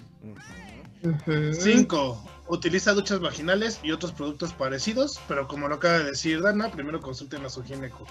[1.53, 6.69] Cinco, utiliza duchas vaginales y otros productos parecidos, pero como lo acaba de decir Dana,
[6.69, 8.05] primero consulten a su gineco.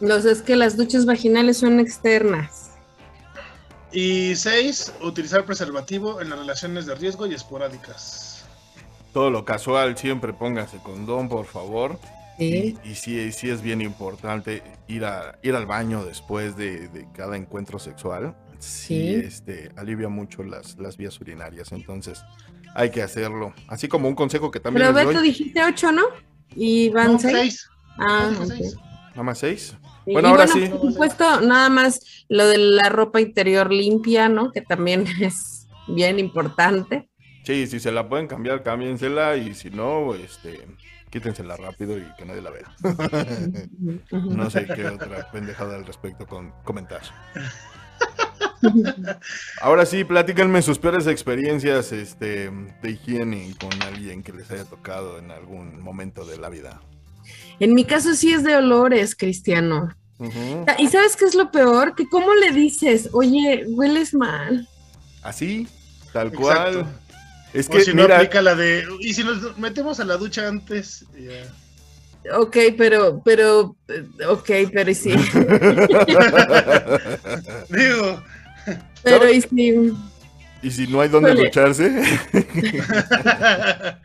[0.00, 2.70] Los es que las duchas vaginales son externas.
[3.92, 8.44] Y seis, utilizar preservativo en las relaciones de riesgo y esporádicas.
[9.12, 11.98] Todo lo casual, siempre póngase condón, por favor.
[12.38, 12.76] Sí.
[12.84, 17.06] Y, y sí, sí es bien importante ir, a, ir al baño después de, de
[17.14, 18.36] cada encuentro sexual.
[18.58, 19.14] Sí, Sí.
[19.14, 22.22] este, alivia mucho las, las vías urinarias, entonces
[22.74, 23.54] hay que hacerlo.
[23.68, 25.28] Así como un consejo que también Pero les Beto doy.
[25.28, 26.02] dijiste ocho, ¿no?
[26.54, 27.34] Y van No, seis.
[27.36, 27.68] seis.
[27.98, 28.76] Ah, No, seis.
[29.16, 29.74] Nada más seis.
[30.04, 30.70] Bueno, y ahora bueno, sí.
[30.70, 34.52] por supuesto, nada más lo de la ropa interior limpia, ¿no?
[34.52, 37.08] Que también es bien importante.
[37.44, 40.66] Sí, si se la pueden cambiar, cámbiensela y si no, este,
[41.08, 42.76] quítensela rápido y que nadie la vea.
[44.10, 47.00] No sé qué otra pendejada al respecto con comentar.
[49.62, 52.50] Ahora sí, platíquenme sus peores experiencias este,
[52.82, 56.82] de higiene con alguien que les haya tocado en algún momento de la vida.
[57.60, 59.94] En mi caso sí es de olores, Cristiano.
[60.78, 61.94] ¿Y sabes qué es lo peor?
[61.94, 64.68] Que cómo le dices, oye, hueles mal.
[65.22, 65.68] Así,
[66.12, 66.42] tal Exacto.
[66.42, 66.86] cual.
[67.52, 68.84] Es o que, si no aplica la de.
[69.00, 71.04] Y si nos metemos a la ducha antes.
[71.18, 71.44] ya.
[72.34, 75.10] Ok, pero, pero, eh, ok, pero y sí.
[77.70, 78.22] Digo.
[79.02, 79.92] Pero y sí.
[80.62, 81.88] y si no hay dónde ducharse,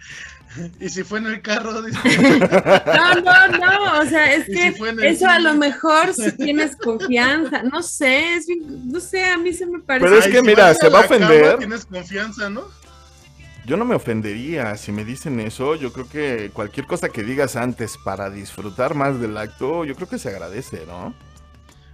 [0.80, 1.82] y si fue en el carro.
[1.82, 2.00] dice,
[2.40, 6.76] No, no, no, o sea, es ¿Y que si eso a lo mejor si tienes
[6.76, 10.06] confianza, no sé, es bien- no sé, a mí se me parece.
[10.06, 11.58] Pero es que mira, se va a la cama, ofender.
[11.60, 12.64] Tienes confianza, ¿no?
[13.66, 15.76] yo no me ofendería si me dicen eso.
[15.76, 20.10] Yo creo que cualquier cosa que digas antes para disfrutar más del acto, yo creo
[20.10, 21.14] que se agradece, ¿no?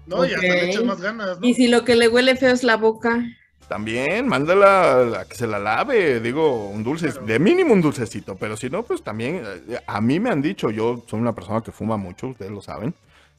[0.05, 1.45] No, y hasta le echas más ganas, ¿no?
[1.45, 3.23] Y si lo que le huele feo es la boca,
[3.68, 8.56] También, mándala a que se la lave, digo, un dulce, de mínimo un dulcecito, pero
[8.56, 11.73] si no, pues también, eh, a mí me han dicho, yo soy una persona que
[11.73, 12.94] fuma mucho, ustedes lo saben,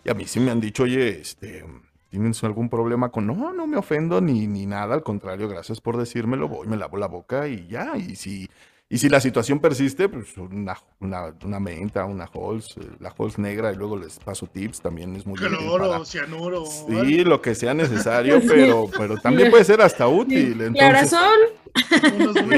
[0.05, 1.65] y a mí sí me han dicho, oye, este,
[2.11, 5.97] ¿tienes algún problema con, no, no me ofendo ni, ni nada, al contrario, gracias por
[5.97, 8.51] decírmelo, voy, me lavo la boca y ya, y si
[8.91, 13.39] y si la situación persiste, pues una, una, una menta, una Halls, eh, la Halls
[13.39, 16.05] negra, y luego les paso tips, también es muy Cloro, para...
[16.07, 16.65] cianuro.
[16.65, 20.63] Sí, lo que sea necesario, pero, pero también puede ser hasta útil.
[20.63, 21.15] Entonces,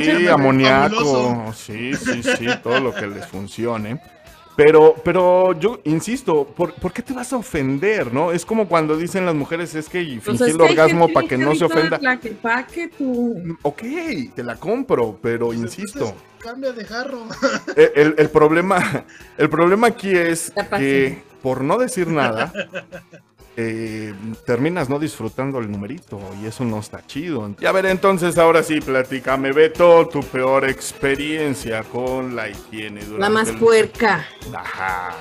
[0.02, 4.00] Sí, amoníaco, sí, sí, sí, todo lo que les funcione.
[4.62, 8.30] Pero, pero yo insisto, ¿por, ¿por, qué te vas a ofender, no?
[8.30, 11.54] Es como cuando dicen las mujeres, es que fingir pues el orgasmo para que no
[11.54, 11.98] se ofenda.
[12.18, 12.36] Que
[12.70, 13.56] que tú...
[13.62, 13.82] Ok,
[14.34, 16.14] te la compro, pero pues insisto.
[16.40, 17.26] cambia de jarro.
[17.74, 19.06] El, el, el, problema,
[19.38, 22.52] el problema aquí es que por no decir nada,
[23.56, 24.14] eh,
[24.46, 27.54] terminas no disfrutando el numerito y eso no está chido.
[27.60, 33.02] Ya ver, entonces ahora sí, platícame, Beto, tu peor experiencia con la higiene.
[33.18, 34.26] La más puerca.
[34.54, 35.16] Ajá.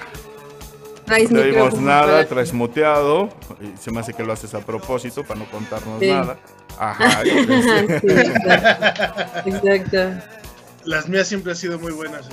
[1.06, 3.30] Traes no dimos nada, traes muteado.
[3.60, 6.38] Y se me hace que lo haces a propósito para no contarnos nada.
[6.78, 7.24] Ajá.
[9.46, 9.98] exacto.
[10.86, 12.30] Las mías siempre han sido muy buenas.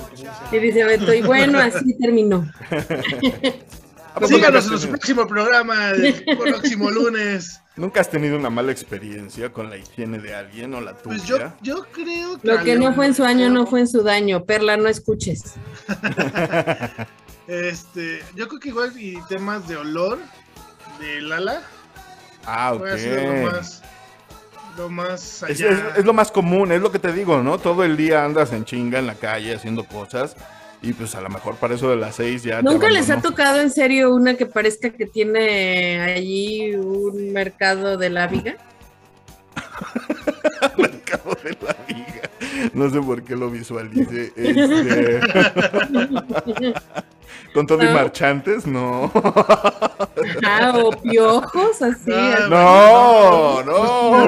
[0.51, 2.49] Y dice Beto, y bueno, así terminó.
[4.25, 7.61] Síganos en su próximo programa, el próximo lunes.
[7.75, 11.17] ¿Nunca has tenido una mala experiencia con la higiene de alguien o la tuya?
[11.17, 12.47] Pues yo, yo creo que.
[12.47, 14.45] Lo que no fue en su año no fue en su daño.
[14.45, 15.53] Perla, no escuches.
[17.47, 20.19] este, yo creo que igual y temas de olor
[20.99, 21.61] de Lala.
[22.45, 22.87] Ah, ok.
[22.87, 23.83] Lo más,
[24.77, 25.53] lo más allá.
[25.53, 27.59] Es, es, es, lo más común, es lo que te digo, ¿no?
[27.59, 30.35] Todo el día andas en chinga en la calle haciendo cosas
[30.81, 32.61] y pues a lo mejor para eso de las seis ya.
[32.61, 38.09] ¿Nunca les ha tocado en serio una que parezca que tiene allí un mercado de
[38.09, 38.57] la viga?
[40.77, 42.29] mercado de la viga.
[42.73, 44.33] No sé por qué lo visualice.
[44.35, 45.21] Este...
[47.53, 49.11] Con todo y marchantes, no.
[50.43, 52.11] Ah, o piojos, así.
[52.49, 54.25] No, no.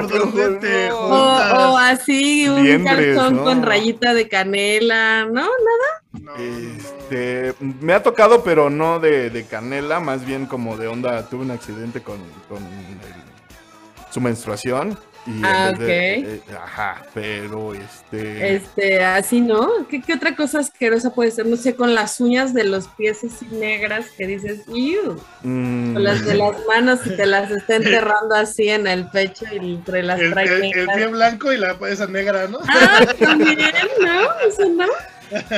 [0.94, 5.24] O, así, un calzón con rayita de canela.
[5.26, 6.38] No, nada.
[6.38, 11.28] Este, me ha tocado, pero no de, de, canela, más bien como de onda.
[11.28, 12.18] Tuve un accidente con,
[12.48, 14.96] con el, su menstruación
[15.42, 15.80] ah, ok.
[15.80, 18.54] Eh, ajá, pero este.
[18.56, 19.86] Este, así, ¿no?
[19.88, 21.46] ¿Qué, ¿Qué, otra cosa asquerosa puede ser?
[21.46, 25.20] No sé, con las uñas de los pies así negras que dices, ¡Ew!
[25.42, 25.94] Mm.
[25.94, 29.74] Con las de las manos y te las está enterrando así en el pecho y
[29.74, 32.58] entre las el, el, el, pie blanco y la esa negra, ¿no?
[32.68, 33.58] Ah, también,
[34.00, 34.40] ¿no?
[34.46, 34.86] Eso no.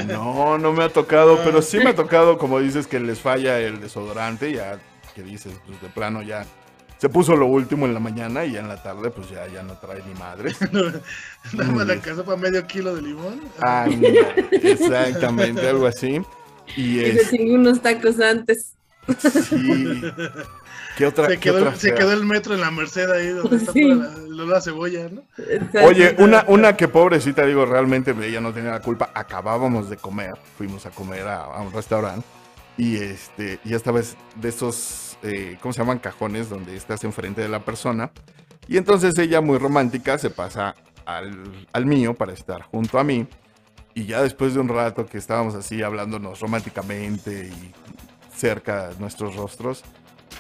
[0.07, 3.59] No, no me ha tocado, pero sí me ha tocado, como dices, que les falla
[3.59, 4.79] el desodorante, ya
[5.15, 6.47] que dices, pues de plano ya
[7.03, 9.65] se puso lo último en la mañana y ya en la tarde pues ya, ya
[9.65, 10.53] no trae ni madre.
[11.53, 13.41] Nada más la casa para medio kilo de limón.
[13.59, 16.23] Ah, mira, exactamente, algo así.
[16.77, 17.27] Y, y es...
[17.27, 18.77] se unos tacos antes.
[19.19, 20.01] Sí.
[20.97, 23.57] ¿Qué otra, se, quedó, ¿qué otra se quedó, el metro en la Merced ahí donde
[23.57, 23.83] está sí.
[23.83, 25.23] la, la, la, cebolla, ¿no?
[25.85, 29.11] Oye, una, una que pobrecita, digo, realmente ella no tenía la culpa.
[29.12, 32.24] Acabábamos de comer, fuimos a comer a, a un restaurante
[32.77, 35.99] y este, y esta vez de esos, eh, ¿cómo se llaman?
[35.99, 38.11] Cajones donde estás enfrente de la persona.
[38.69, 40.74] Y entonces ella, muy romántica, se pasa
[41.05, 43.27] al, al mío para estar junto a mí.
[43.94, 47.73] Y ya después de un rato que estábamos así hablándonos románticamente y
[48.35, 49.85] cerca de nuestros rostros,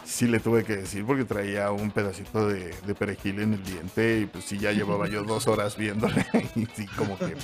[0.04, 4.20] sí le tuve que decir porque traía un pedacito de, de, perejil en el diente
[4.20, 7.36] y pues sí ya llevaba yo dos horas viéndole y sí como que...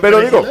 [0.00, 0.42] Pero digo,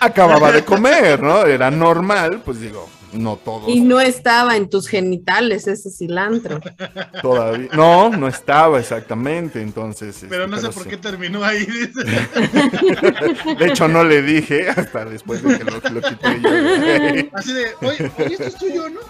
[0.00, 1.44] acababa de comer, ¿no?
[1.44, 3.68] Era normal, pues digo, no todo.
[3.68, 6.60] Y no estaba en tus genitales ese cilantro.
[7.22, 7.68] Todavía.
[7.72, 10.24] No, no estaba exactamente, entonces.
[10.28, 10.90] Pero no pero sé por sí.
[10.90, 11.66] qué terminó ahí.
[13.58, 17.28] de hecho, no le dije hasta después de que lo, lo quité yo.
[17.32, 19.00] Así de, oye, oye, esto es tuyo, ¿no?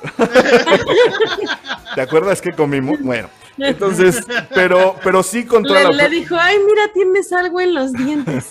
[1.94, 3.00] ¿Te acuerdas que comimos?
[3.00, 3.28] Bueno.
[3.58, 4.24] Entonces,
[4.54, 6.04] pero, pero sí contra le, la...
[6.04, 8.46] le dijo, ay, mira, tienes algo en los dientes.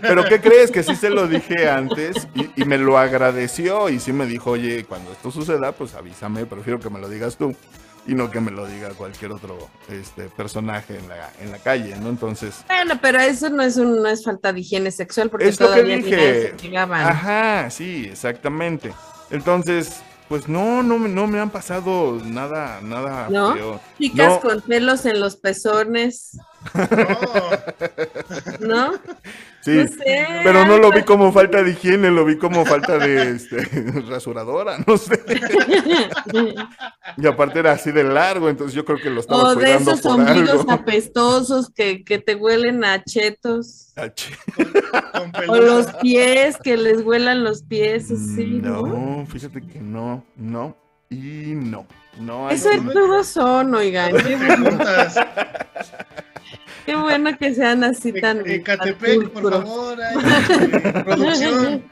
[0.00, 0.70] Pero ¿qué crees?
[0.70, 4.52] Que sí se lo dije antes y, y, me lo agradeció y sí me dijo,
[4.52, 7.54] oye, cuando esto suceda, pues avísame, prefiero que me lo digas tú
[8.08, 11.94] y no que me lo diga cualquier otro este, personaje en la, en la calle,
[12.00, 12.08] ¿no?
[12.08, 12.64] Entonces...
[12.66, 15.66] Bueno, pero eso no es, un, no es falta de higiene sexual porque es lo
[15.66, 16.76] todavía que dije.
[16.90, 18.92] Ajá, sí, exactamente.
[19.30, 23.54] Entonces, pues no, no, no me han pasado nada, nada ¿No?
[23.54, 23.80] feo.
[23.98, 24.40] Chicas no.
[24.40, 26.38] con pelos en los pezones.
[28.60, 28.88] No.
[28.90, 28.92] ¿No?
[29.60, 31.04] Sí, No sé, pero no lo vi Alfred.
[31.04, 33.58] como falta de higiene, lo vi como falta de este,
[34.08, 35.20] rasuradora, no sé.
[37.16, 40.04] Y aparte era así de largo, entonces yo creo que lo estaba O de esos
[40.06, 40.70] algo.
[40.70, 43.92] apestosos que, que te huelen a chetos.
[45.46, 48.82] Con O los pies, que les huelan los pies así, ¿no?
[48.86, 50.76] No, fíjate que no, no
[51.10, 51.86] y no.
[52.20, 52.92] No, Eso no.
[52.92, 54.12] todos son, oigan.
[56.88, 58.38] Qué bueno, que sean así tan.
[58.38, 59.98] tan Ecatepec, por favor.
[61.04, 61.84] producción.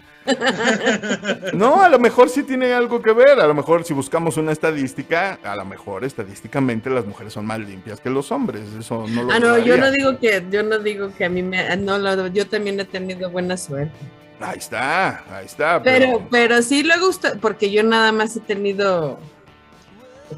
[1.52, 3.38] No, a lo mejor sí tiene algo que ver.
[3.40, 7.58] A lo mejor si buscamos una estadística, a lo mejor estadísticamente las mujeres son más
[7.60, 8.62] limpias que los hombres.
[8.78, 11.42] Eso no lo Ah, no, yo no digo que, yo no digo que a mí
[11.42, 13.92] me, no, lo- yo también he tenido buena suerte.
[14.40, 15.82] Ahí está, ahí está.
[15.82, 17.10] Pero, pero sí luego
[17.40, 19.18] porque yo nada más he tenido,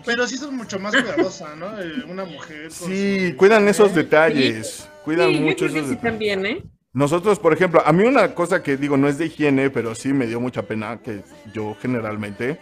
[0.05, 1.69] Pero sí son mucho más cuidadosa, ¿no?
[2.11, 2.69] Una mujer.
[2.79, 4.89] con Sí, su- cuidan esos detalles.
[5.05, 6.03] Cuidan sí, yo mucho que esos sí detalles.
[6.03, 6.63] también, ¿eh?
[6.93, 10.13] Nosotros, por ejemplo, a mí una cosa que digo no es de higiene, pero sí
[10.13, 11.23] me dio mucha pena que
[11.55, 12.59] yo generalmente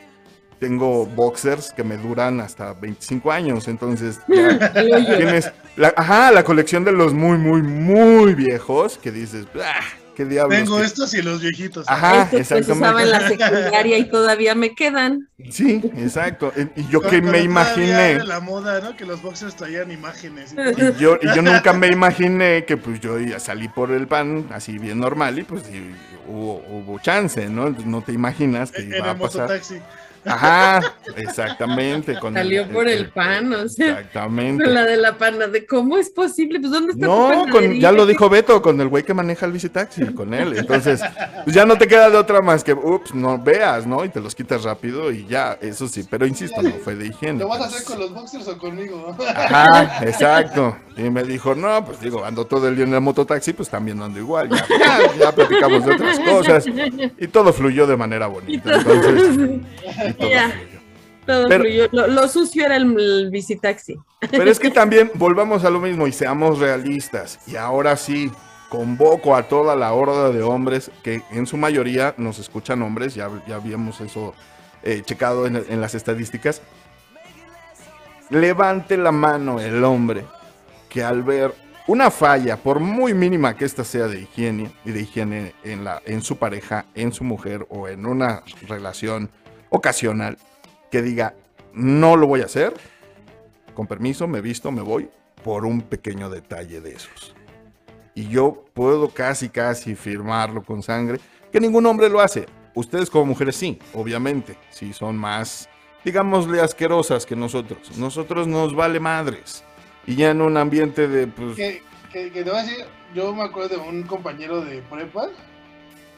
[0.58, 4.72] tengo boxers que me duran hasta 25 años, entonces ya
[5.16, 9.80] tienes la, ajá, la colección de los muy, muy, muy viejos que dices, "Ah,
[10.16, 10.58] qué diablos.
[10.58, 10.84] Tengo que-".
[10.86, 11.86] estos y los viejitos.
[11.88, 13.10] Ajá, Estos que se en exactamente.
[13.10, 15.28] la secundaria y todavía me quedan.
[15.50, 16.52] Sí, exacto.
[16.74, 18.96] Y yo Cu- que cuando me imaginé, era la moda, ¿no?
[18.96, 20.52] Que los boxers traían imágenes.
[20.56, 24.46] y y yo, y yo nunca me imaginé que pues yo salí por el pan
[24.50, 25.94] así bien normal y pues y
[26.26, 27.70] hubo, hubo chance, ¿no?
[27.70, 29.42] No te imaginas que En iba a el pasar.
[29.42, 29.80] mototaxi.
[30.26, 30.80] Ajá,
[31.16, 32.18] exactamente.
[32.18, 34.64] Con Salió por el pan, o sea, Exactamente.
[34.64, 37.52] con la de la pana, de cómo es posible, pues ¿dónde está tu No, con,
[37.52, 37.80] panadería?
[37.80, 40.56] ya lo dijo Beto, con el güey que maneja el visitaxi, con él.
[40.56, 41.00] Entonces,
[41.44, 44.04] pues ya no te queda de otra más que, ups, no veas, ¿no?
[44.04, 46.04] Y te los quitas rápido y ya, eso sí.
[46.08, 47.38] Pero insisto, no fue de higiene.
[47.40, 49.16] ¿Lo vas a pero hacer con los boxers o conmigo?
[49.28, 50.76] Ajá, exacto.
[50.96, 54.00] Y me dijo, no, pues digo, ando todo el día en el mototaxi, pues también
[54.00, 54.48] ando igual.
[54.48, 56.64] Ya, ya, ya platicamos de otras cosas.
[57.18, 58.76] Y todo fluyó de manera bonita.
[58.76, 59.60] Entonces,
[60.15, 60.50] y todo Ya.
[60.50, 60.80] fluyó.
[61.26, 61.88] Todo Pero- fluyó.
[61.92, 63.96] Lo, lo sucio era el, el visitaxi.
[64.30, 67.40] Pero es que también volvamos a lo mismo y seamos realistas.
[67.46, 68.30] Y ahora sí,
[68.68, 73.30] convoco a toda la horda de hombres que en su mayoría nos escuchan hombres, ya,
[73.46, 74.34] ya habíamos eso
[74.82, 76.62] eh, checado en, en las estadísticas.
[78.30, 80.24] Levante la mano el hombre
[80.88, 81.54] que al ver
[81.86, 86.02] una falla, por muy mínima que ésta sea de higiene y de higiene en, la,
[86.04, 89.30] en su pareja, en su mujer o en una relación
[89.70, 90.38] ocasional,
[90.90, 91.34] que diga,
[91.72, 92.74] no lo voy a hacer,
[93.74, 95.08] con permiso, me visto, me voy,
[95.44, 97.34] por un pequeño detalle de esos.
[98.14, 101.20] Y yo puedo casi, casi firmarlo con sangre,
[101.52, 102.46] que ningún hombre lo hace.
[102.74, 105.68] Ustedes como mujeres sí, obviamente, sí son más,
[106.04, 107.96] digámosle, asquerosas que nosotros.
[107.98, 109.64] Nosotros nos vale madres.
[110.06, 111.82] Y ya en un ambiente de, pues, que,
[112.12, 112.84] que, te voy a decir,
[113.14, 115.28] yo me acuerdo de un compañero de prepa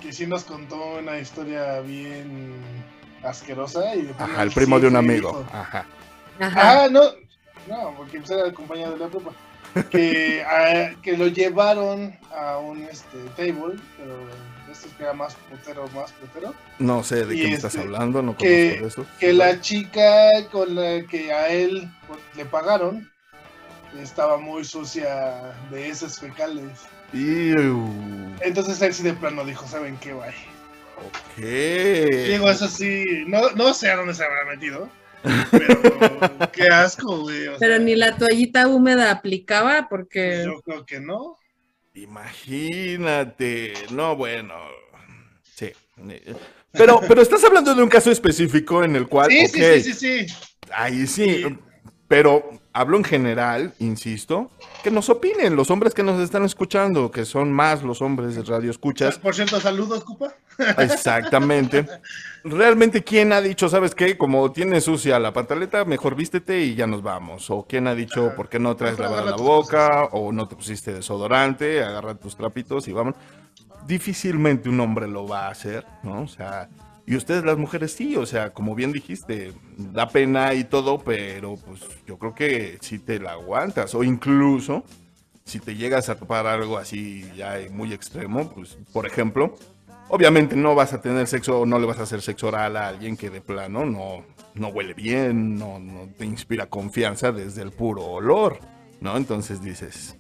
[0.01, 2.55] que sí nos contó una historia bien
[3.23, 3.95] asquerosa.
[3.95, 5.45] Y después ajá, el primo sí, de un amigo.
[5.53, 5.87] Ajá.
[6.41, 6.85] Ajá.
[6.85, 7.03] Ah, no,
[7.67, 9.31] no, porque pues era el compañero de la prepa.
[9.91, 14.17] Que, ah, que lo llevaron a un este, table, pero
[14.73, 16.55] este que era más putero, más putero.
[16.79, 19.07] No sé de Y qué me este, estás hablando, no conozco que- de eso.
[19.21, 23.11] Que la chica con la que a él pues, le pagaron
[24.01, 26.81] estaba muy sucia de heces fecales.
[27.13, 27.89] Iu,
[28.41, 30.33] Entonces él sí de plano dijo, ¿saben qué, güey?
[30.99, 31.45] Ok.
[31.45, 34.89] Digo, eso sí, no, no sé a dónde se habrá metido.
[35.51, 37.49] Pero qué asco, güey.
[37.49, 40.43] o Pero sea, ni la toallita húmeda aplicaba porque...
[40.45, 41.37] Yo creo que no.
[41.95, 43.73] Imagínate.
[43.91, 44.55] No, bueno.
[45.43, 45.73] Sí.
[46.73, 50.27] Pero, pero estás hablando de un caso específico en el cual, Sí, sí, sí, sí,
[50.27, 50.35] sí.
[50.73, 51.59] ahí sí, Sí.
[52.09, 54.51] Pero hablo en general, insisto,
[54.83, 58.43] que nos opinen los hombres que nos están escuchando, que son más los hombres de
[58.43, 59.19] radio escuchas.
[59.19, 60.33] Por cierto, saludos, Cupa.
[60.79, 61.87] Exactamente.
[62.45, 64.17] Realmente, ¿quién ha dicho, sabes qué?
[64.17, 67.51] Como tienes sucia la pantaleta, mejor vístete y ya nos vamos.
[67.51, 68.37] O quién ha dicho, Ajá.
[68.37, 70.09] ¿por qué no traes lavada la boca?
[70.13, 73.15] O no te pusiste desodorante, agarra tus trapitos y vamos.
[73.87, 76.23] Difícilmente un hombre lo va a hacer, ¿no?
[76.23, 76.69] O sea,
[77.09, 81.57] y ustedes las mujeres sí, o sea, como bien dijiste, da pena y todo, pero
[81.57, 83.95] pues yo creo que si te la aguantas.
[83.95, 84.85] O incluso,
[85.43, 89.57] si te llegas a topar algo así ya muy extremo, pues, por ejemplo,
[90.11, 93.15] Obviamente no vas a tener sexo no le vas a hacer sexo oral a alguien
[93.15, 94.25] que de plano no,
[94.55, 98.59] no huele bien, no, no te inspira confianza desde el puro olor,
[99.03, 99.19] ¿no?
[99.19, 100.17] Entonces dices,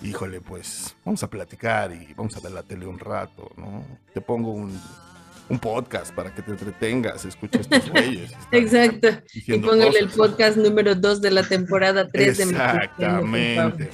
[0.00, 3.84] híjole, pues vamos a platicar y vamos a ver la tele un rato, ¿no?
[4.14, 4.80] Te pongo un,
[5.48, 8.32] un podcast para que te entretengas, escuches tus güeyes.
[8.50, 9.08] Exacto.
[9.34, 12.44] Y póngale el podcast número 2 de la temporada 3 de.
[12.44, 13.90] Exactamente.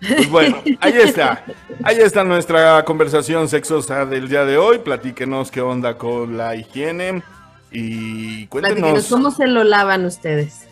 [0.00, 1.44] Pues bueno, ahí está.
[1.82, 4.78] Ahí está nuestra conversación sexosa del día de hoy.
[4.78, 7.22] Platíquenos qué onda con la higiene
[7.70, 9.06] y Platíquenos cuéntenos.
[9.08, 10.62] cómo se lo lavan ustedes.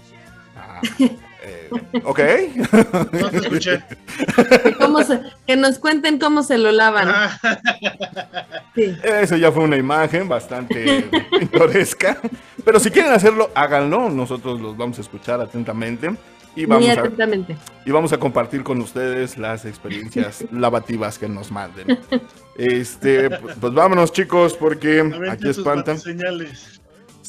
[0.56, 0.80] Ah,
[1.44, 1.70] eh,
[2.04, 2.20] ok.
[3.12, 3.82] No te escuché.
[4.62, 7.08] Que, cómo se- que nos cuenten cómo se lo lavan.
[7.08, 7.38] Ah,
[8.74, 8.96] Sí.
[9.02, 11.08] Eso ya fue una imagen bastante
[11.38, 12.18] pintoresca.
[12.64, 14.08] Pero si quieren hacerlo, háganlo.
[14.08, 16.10] Nosotros los vamos a escuchar atentamente.
[16.54, 17.56] Y vamos, Muy a, atentamente.
[17.86, 21.98] y vamos a compartir con ustedes las experiencias lavativas que nos manden.
[22.56, 25.00] Este, pues, pues vámonos chicos, porque
[25.30, 25.98] aquí espantan.
[25.98, 26.81] señales.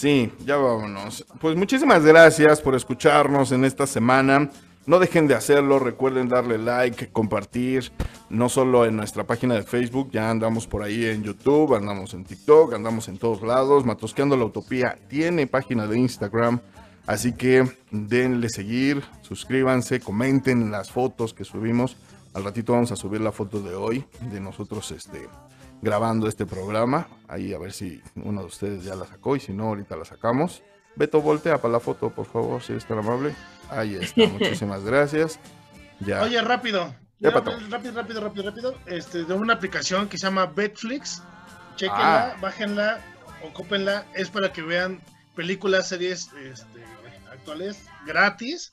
[0.03, 1.25] Sí, ya vámonos.
[1.39, 4.49] Pues muchísimas gracias por escucharnos en esta semana.
[4.85, 7.89] No dejen de hacerlo, recuerden darle like, compartir,
[8.30, 12.25] no solo en nuestra página de Facebook, ya andamos por ahí en YouTube, andamos en
[12.25, 13.85] TikTok, andamos en todos lados.
[13.85, 16.59] Matosqueando la Utopía tiene página de Instagram,
[17.07, 21.95] así que denle seguir, suscríbanse, comenten las fotos que subimos.
[22.34, 25.30] Al ratito vamos a subir la foto de hoy, de nosotros este,
[25.84, 27.07] grabando este programa.
[27.27, 30.05] Ahí a ver si uno de ustedes ya la sacó y si no, ahorita la
[30.05, 30.64] sacamos.
[30.95, 33.35] Beto, voltea para la foto, por favor, si es tan amable.
[33.69, 35.39] Ahí está, muchísimas gracias.
[35.99, 36.22] Ya.
[36.23, 36.95] Oye, rápido.
[37.19, 38.76] Ya, rápido, rápido, rápido, rápido.
[38.85, 41.22] Este, de una aplicación que se llama Betflix.
[41.76, 42.38] Chequenla, Ah.
[42.41, 43.01] bájenla,
[43.43, 44.05] ocúpenla.
[44.14, 44.99] Es para que vean
[45.35, 46.84] películas, series este,
[47.44, 48.72] actuales gratis.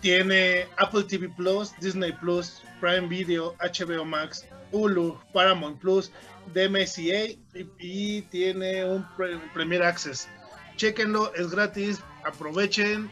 [0.00, 6.10] Tiene Apple TV Plus, Disney Plus, Prime Video, HBO Max, Hulu, Paramount Plus,
[6.54, 10.28] DMCA y, y tiene un pre- Premier Access.
[10.76, 13.10] Chequenlo, es gratis, aprovechen,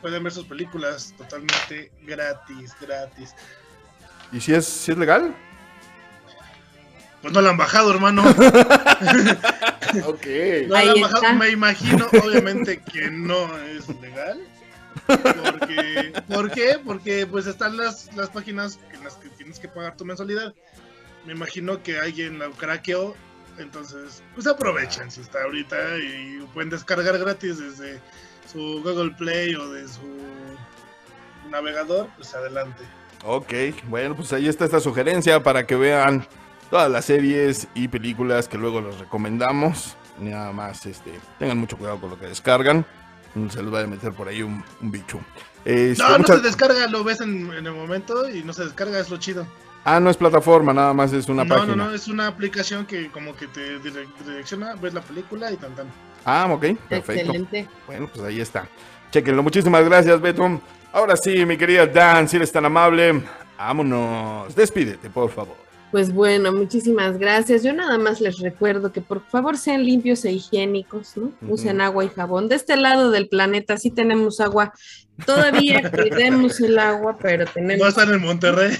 [0.00, 3.34] pueden ver sus películas totalmente gratis, gratis.
[4.32, 5.34] ¿Y si es, si es legal?
[7.22, 8.22] Pues no la han bajado, hermano.
[10.04, 10.26] Ok.
[10.68, 11.08] No Ahí la han está.
[11.20, 11.34] bajado.
[11.38, 14.40] Me imagino, obviamente, que no es legal.
[15.06, 16.78] Porque, ¿Por qué?
[16.84, 20.54] Porque pues están las, las páginas en las que tienes que pagar tu mensualidad.
[21.26, 23.14] Me imagino que alguien la craqueó.
[23.58, 28.00] Entonces, pues aprovechen si está ahorita y pueden descargar gratis desde
[28.50, 30.00] su Google Play o de su
[31.50, 32.82] navegador, pues adelante.
[33.24, 33.52] Ok,
[33.88, 36.26] bueno, pues ahí está esta sugerencia para que vean
[36.70, 39.96] todas las series y películas que luego les recomendamos.
[40.18, 42.84] Nada más, este, tengan mucho cuidado con lo que descargan.
[43.50, 45.20] Se les va a meter por ahí un, un bicho.
[45.64, 48.98] Este, No, no se descarga, lo ves en, en el momento y no se descarga,
[48.98, 49.46] es lo chido.
[49.84, 51.74] Ah, no es plataforma, nada más es una no, página.
[51.76, 55.56] no, no, es una aplicación que como que te dire- direcciona, ves la película y
[55.56, 55.86] tan tan.
[56.24, 57.12] Ah, ok, perfecto.
[57.22, 57.68] Excelente.
[57.86, 58.68] Bueno, pues ahí está.
[59.10, 59.42] Chequenlo.
[59.42, 60.60] Muchísimas gracias, Beto.
[60.92, 63.22] Ahora sí, mi querida Dan, si eres tan amable,
[63.56, 64.54] vámonos.
[64.54, 65.56] Despídete, por favor.
[65.90, 67.64] Pues bueno, muchísimas gracias.
[67.64, 71.32] Yo nada más les recuerdo que por favor sean limpios e higiénicos, ¿no?
[71.48, 72.48] Usen agua y jabón.
[72.48, 74.72] De este lado del planeta sí tenemos agua.
[75.26, 77.88] Todavía cuidemos el agua, pero No tenemos...
[77.88, 78.76] están en Monterrey.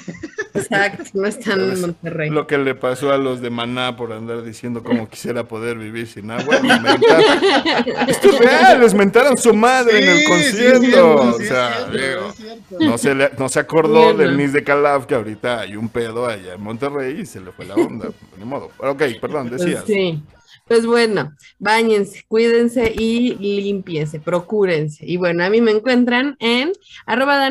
[0.55, 2.31] Exacto, no están en Monterrey.
[2.31, 6.07] Lo que le pasó a los de Maná por andar diciendo cómo quisiera poder vivir
[6.07, 6.57] sin agua.
[8.09, 11.35] Esto es real, les mentaron su madre en el concierto.
[11.39, 12.35] sí, sí, o sea, digo,
[12.81, 16.27] no se, le- no se acordó del Miss de Calaf que ahorita hay un pedo
[16.27, 18.09] allá en Monterrey y se le fue la onda.
[18.39, 18.71] Ni modo.
[18.79, 19.85] Ok, perdón, decías.
[19.85, 20.23] Pues sí.
[20.71, 25.05] Pues bueno, bañense, cuídense y limpiense, procúrense.
[25.05, 26.71] Y bueno, a mí me encuentran en
[27.07, 27.51] arroba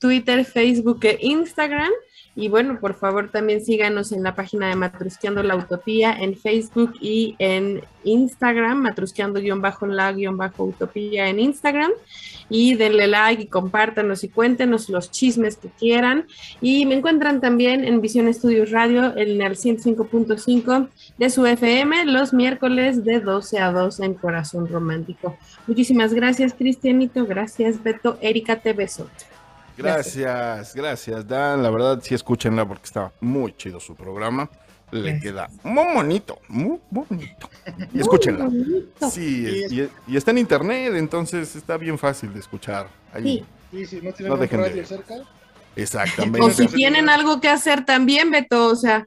[0.00, 1.90] Twitter, Facebook e Instagram.
[2.40, 6.92] Y bueno, por favor también síganos en la página de Matrusqueando la Utopía en Facebook
[7.00, 11.90] y en Instagram, matrusqueando-la-utopía en Instagram.
[12.48, 16.28] Y denle like y compártanos y cuéntenos los chismes que quieran.
[16.60, 22.32] Y me encuentran también en Visión Estudios Radio en el 105.5 de su FM los
[22.32, 25.36] miércoles de 12 a 2 en Corazón Romántico.
[25.66, 27.26] Muchísimas gracias, Cristianito.
[27.26, 28.16] Gracias, Beto.
[28.20, 29.08] Erika, te beso.
[29.78, 31.62] Gracias, gracias, Dan.
[31.62, 34.50] La verdad, sí escúchenla porque está muy chido su programa.
[34.90, 35.22] Le Gracias.
[35.22, 37.50] queda muy bonito, muy bonito.
[37.92, 38.44] Y escúchenla.
[38.46, 39.10] bonito.
[39.10, 42.88] Sí, es- y, y está en internet, entonces está bien fácil de escuchar.
[43.12, 43.22] Ahí.
[43.22, 43.44] Sí.
[43.70, 45.14] Sí, sí, no tienen No de- radio cerca.
[45.76, 46.40] Exactamente.
[46.40, 49.06] O si tienen algo que hacer también, Beto, o sea,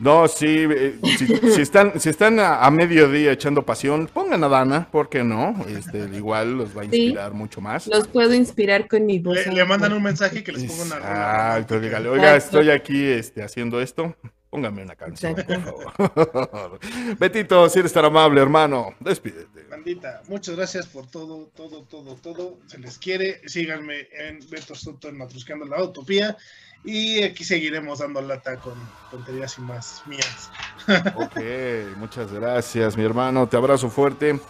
[0.00, 4.48] No, sí, eh, si, si están, si están a, a mediodía echando pasión, pongan a
[4.48, 5.54] Dana, ¿por qué no?
[5.68, 6.96] Este, igual los va a Sí.
[6.96, 7.86] inspirar mucho más.
[7.86, 9.36] los puedo inspirar con mi voz.
[9.46, 11.80] Le, le mandan un mensaje que les ponga una rola romántica.
[11.80, 12.60] dígale, oiga, Exacto.
[12.60, 14.16] estoy aquí este, haciendo esto,
[14.48, 15.74] póngame una canción, Exacto.
[15.74, 16.80] por favor.
[17.18, 19.64] Betito, si eres tan amable, hermano, despídete.
[19.70, 22.58] Bandita, muchas gracias por todo, todo, todo, todo.
[22.66, 23.46] Se les quiere.
[23.46, 26.36] Síganme en Beto Soto en Matrusqueando la Utopía.
[26.84, 28.74] Y aquí seguiremos dando lata con
[29.10, 30.50] tonterías y más mías.
[31.14, 31.40] Ok,
[31.96, 34.40] muchas gracias, mi hermano, te abrazo fuerte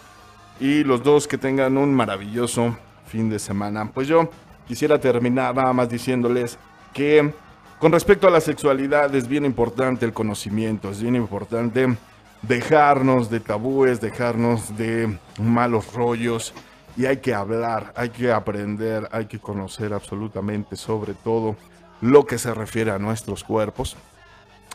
[0.59, 3.91] y los dos que tengan un maravilloso fin de semana.
[3.91, 4.29] Pues yo
[4.67, 6.57] quisiera terminar nada más diciéndoles,
[6.93, 7.33] que
[7.79, 11.97] con respecto a la sexualidad es bien importante el conocimiento, es bien importante
[12.41, 16.53] dejarnos de tabúes, dejarnos de malos rollos
[16.95, 21.55] y hay que hablar, hay que aprender, hay que conocer absolutamente sobre todo
[22.01, 23.95] lo que se refiere a nuestros cuerpos.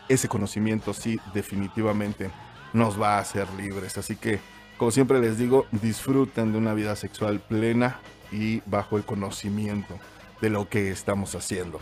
[0.09, 2.31] Ese conocimiento sí definitivamente
[2.73, 3.99] nos va a hacer libres.
[3.99, 4.39] Así que,
[4.79, 7.99] como siempre les digo, disfruten de una vida sexual plena
[8.31, 9.99] y bajo el conocimiento
[10.41, 11.81] de lo que estamos haciendo.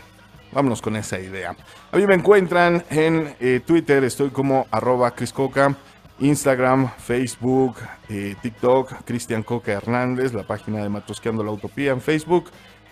[0.51, 1.55] Vámonos con esa idea.
[1.91, 5.75] A mí me encuentran en eh, Twitter, estoy como arroba Coca,
[6.19, 7.75] Instagram, Facebook,
[8.07, 12.45] eh, TikTok, Cristian Coca Hernández, la página de Matrosqueando la Utopía en Facebook,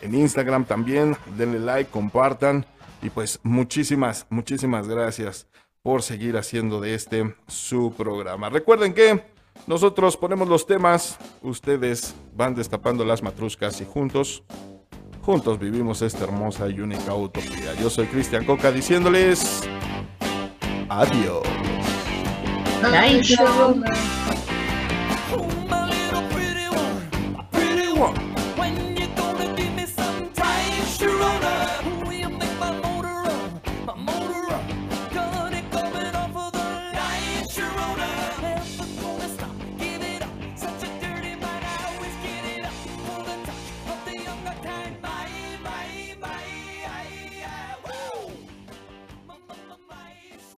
[0.03, 2.65] en Instagram también, denle like, compartan
[3.01, 5.47] y pues muchísimas, muchísimas gracias
[5.81, 8.49] por seguir haciendo de este su programa.
[8.49, 9.23] Recuerden que
[9.67, 14.43] nosotros ponemos los temas, ustedes van destapando las matruscas y juntos
[15.23, 17.73] Juntos vivimos esta hermosa y única utopía.
[17.79, 19.63] Yo soy Cristian Coca diciéndoles
[20.89, 21.43] adiós.
[22.83, 23.37] Adiós.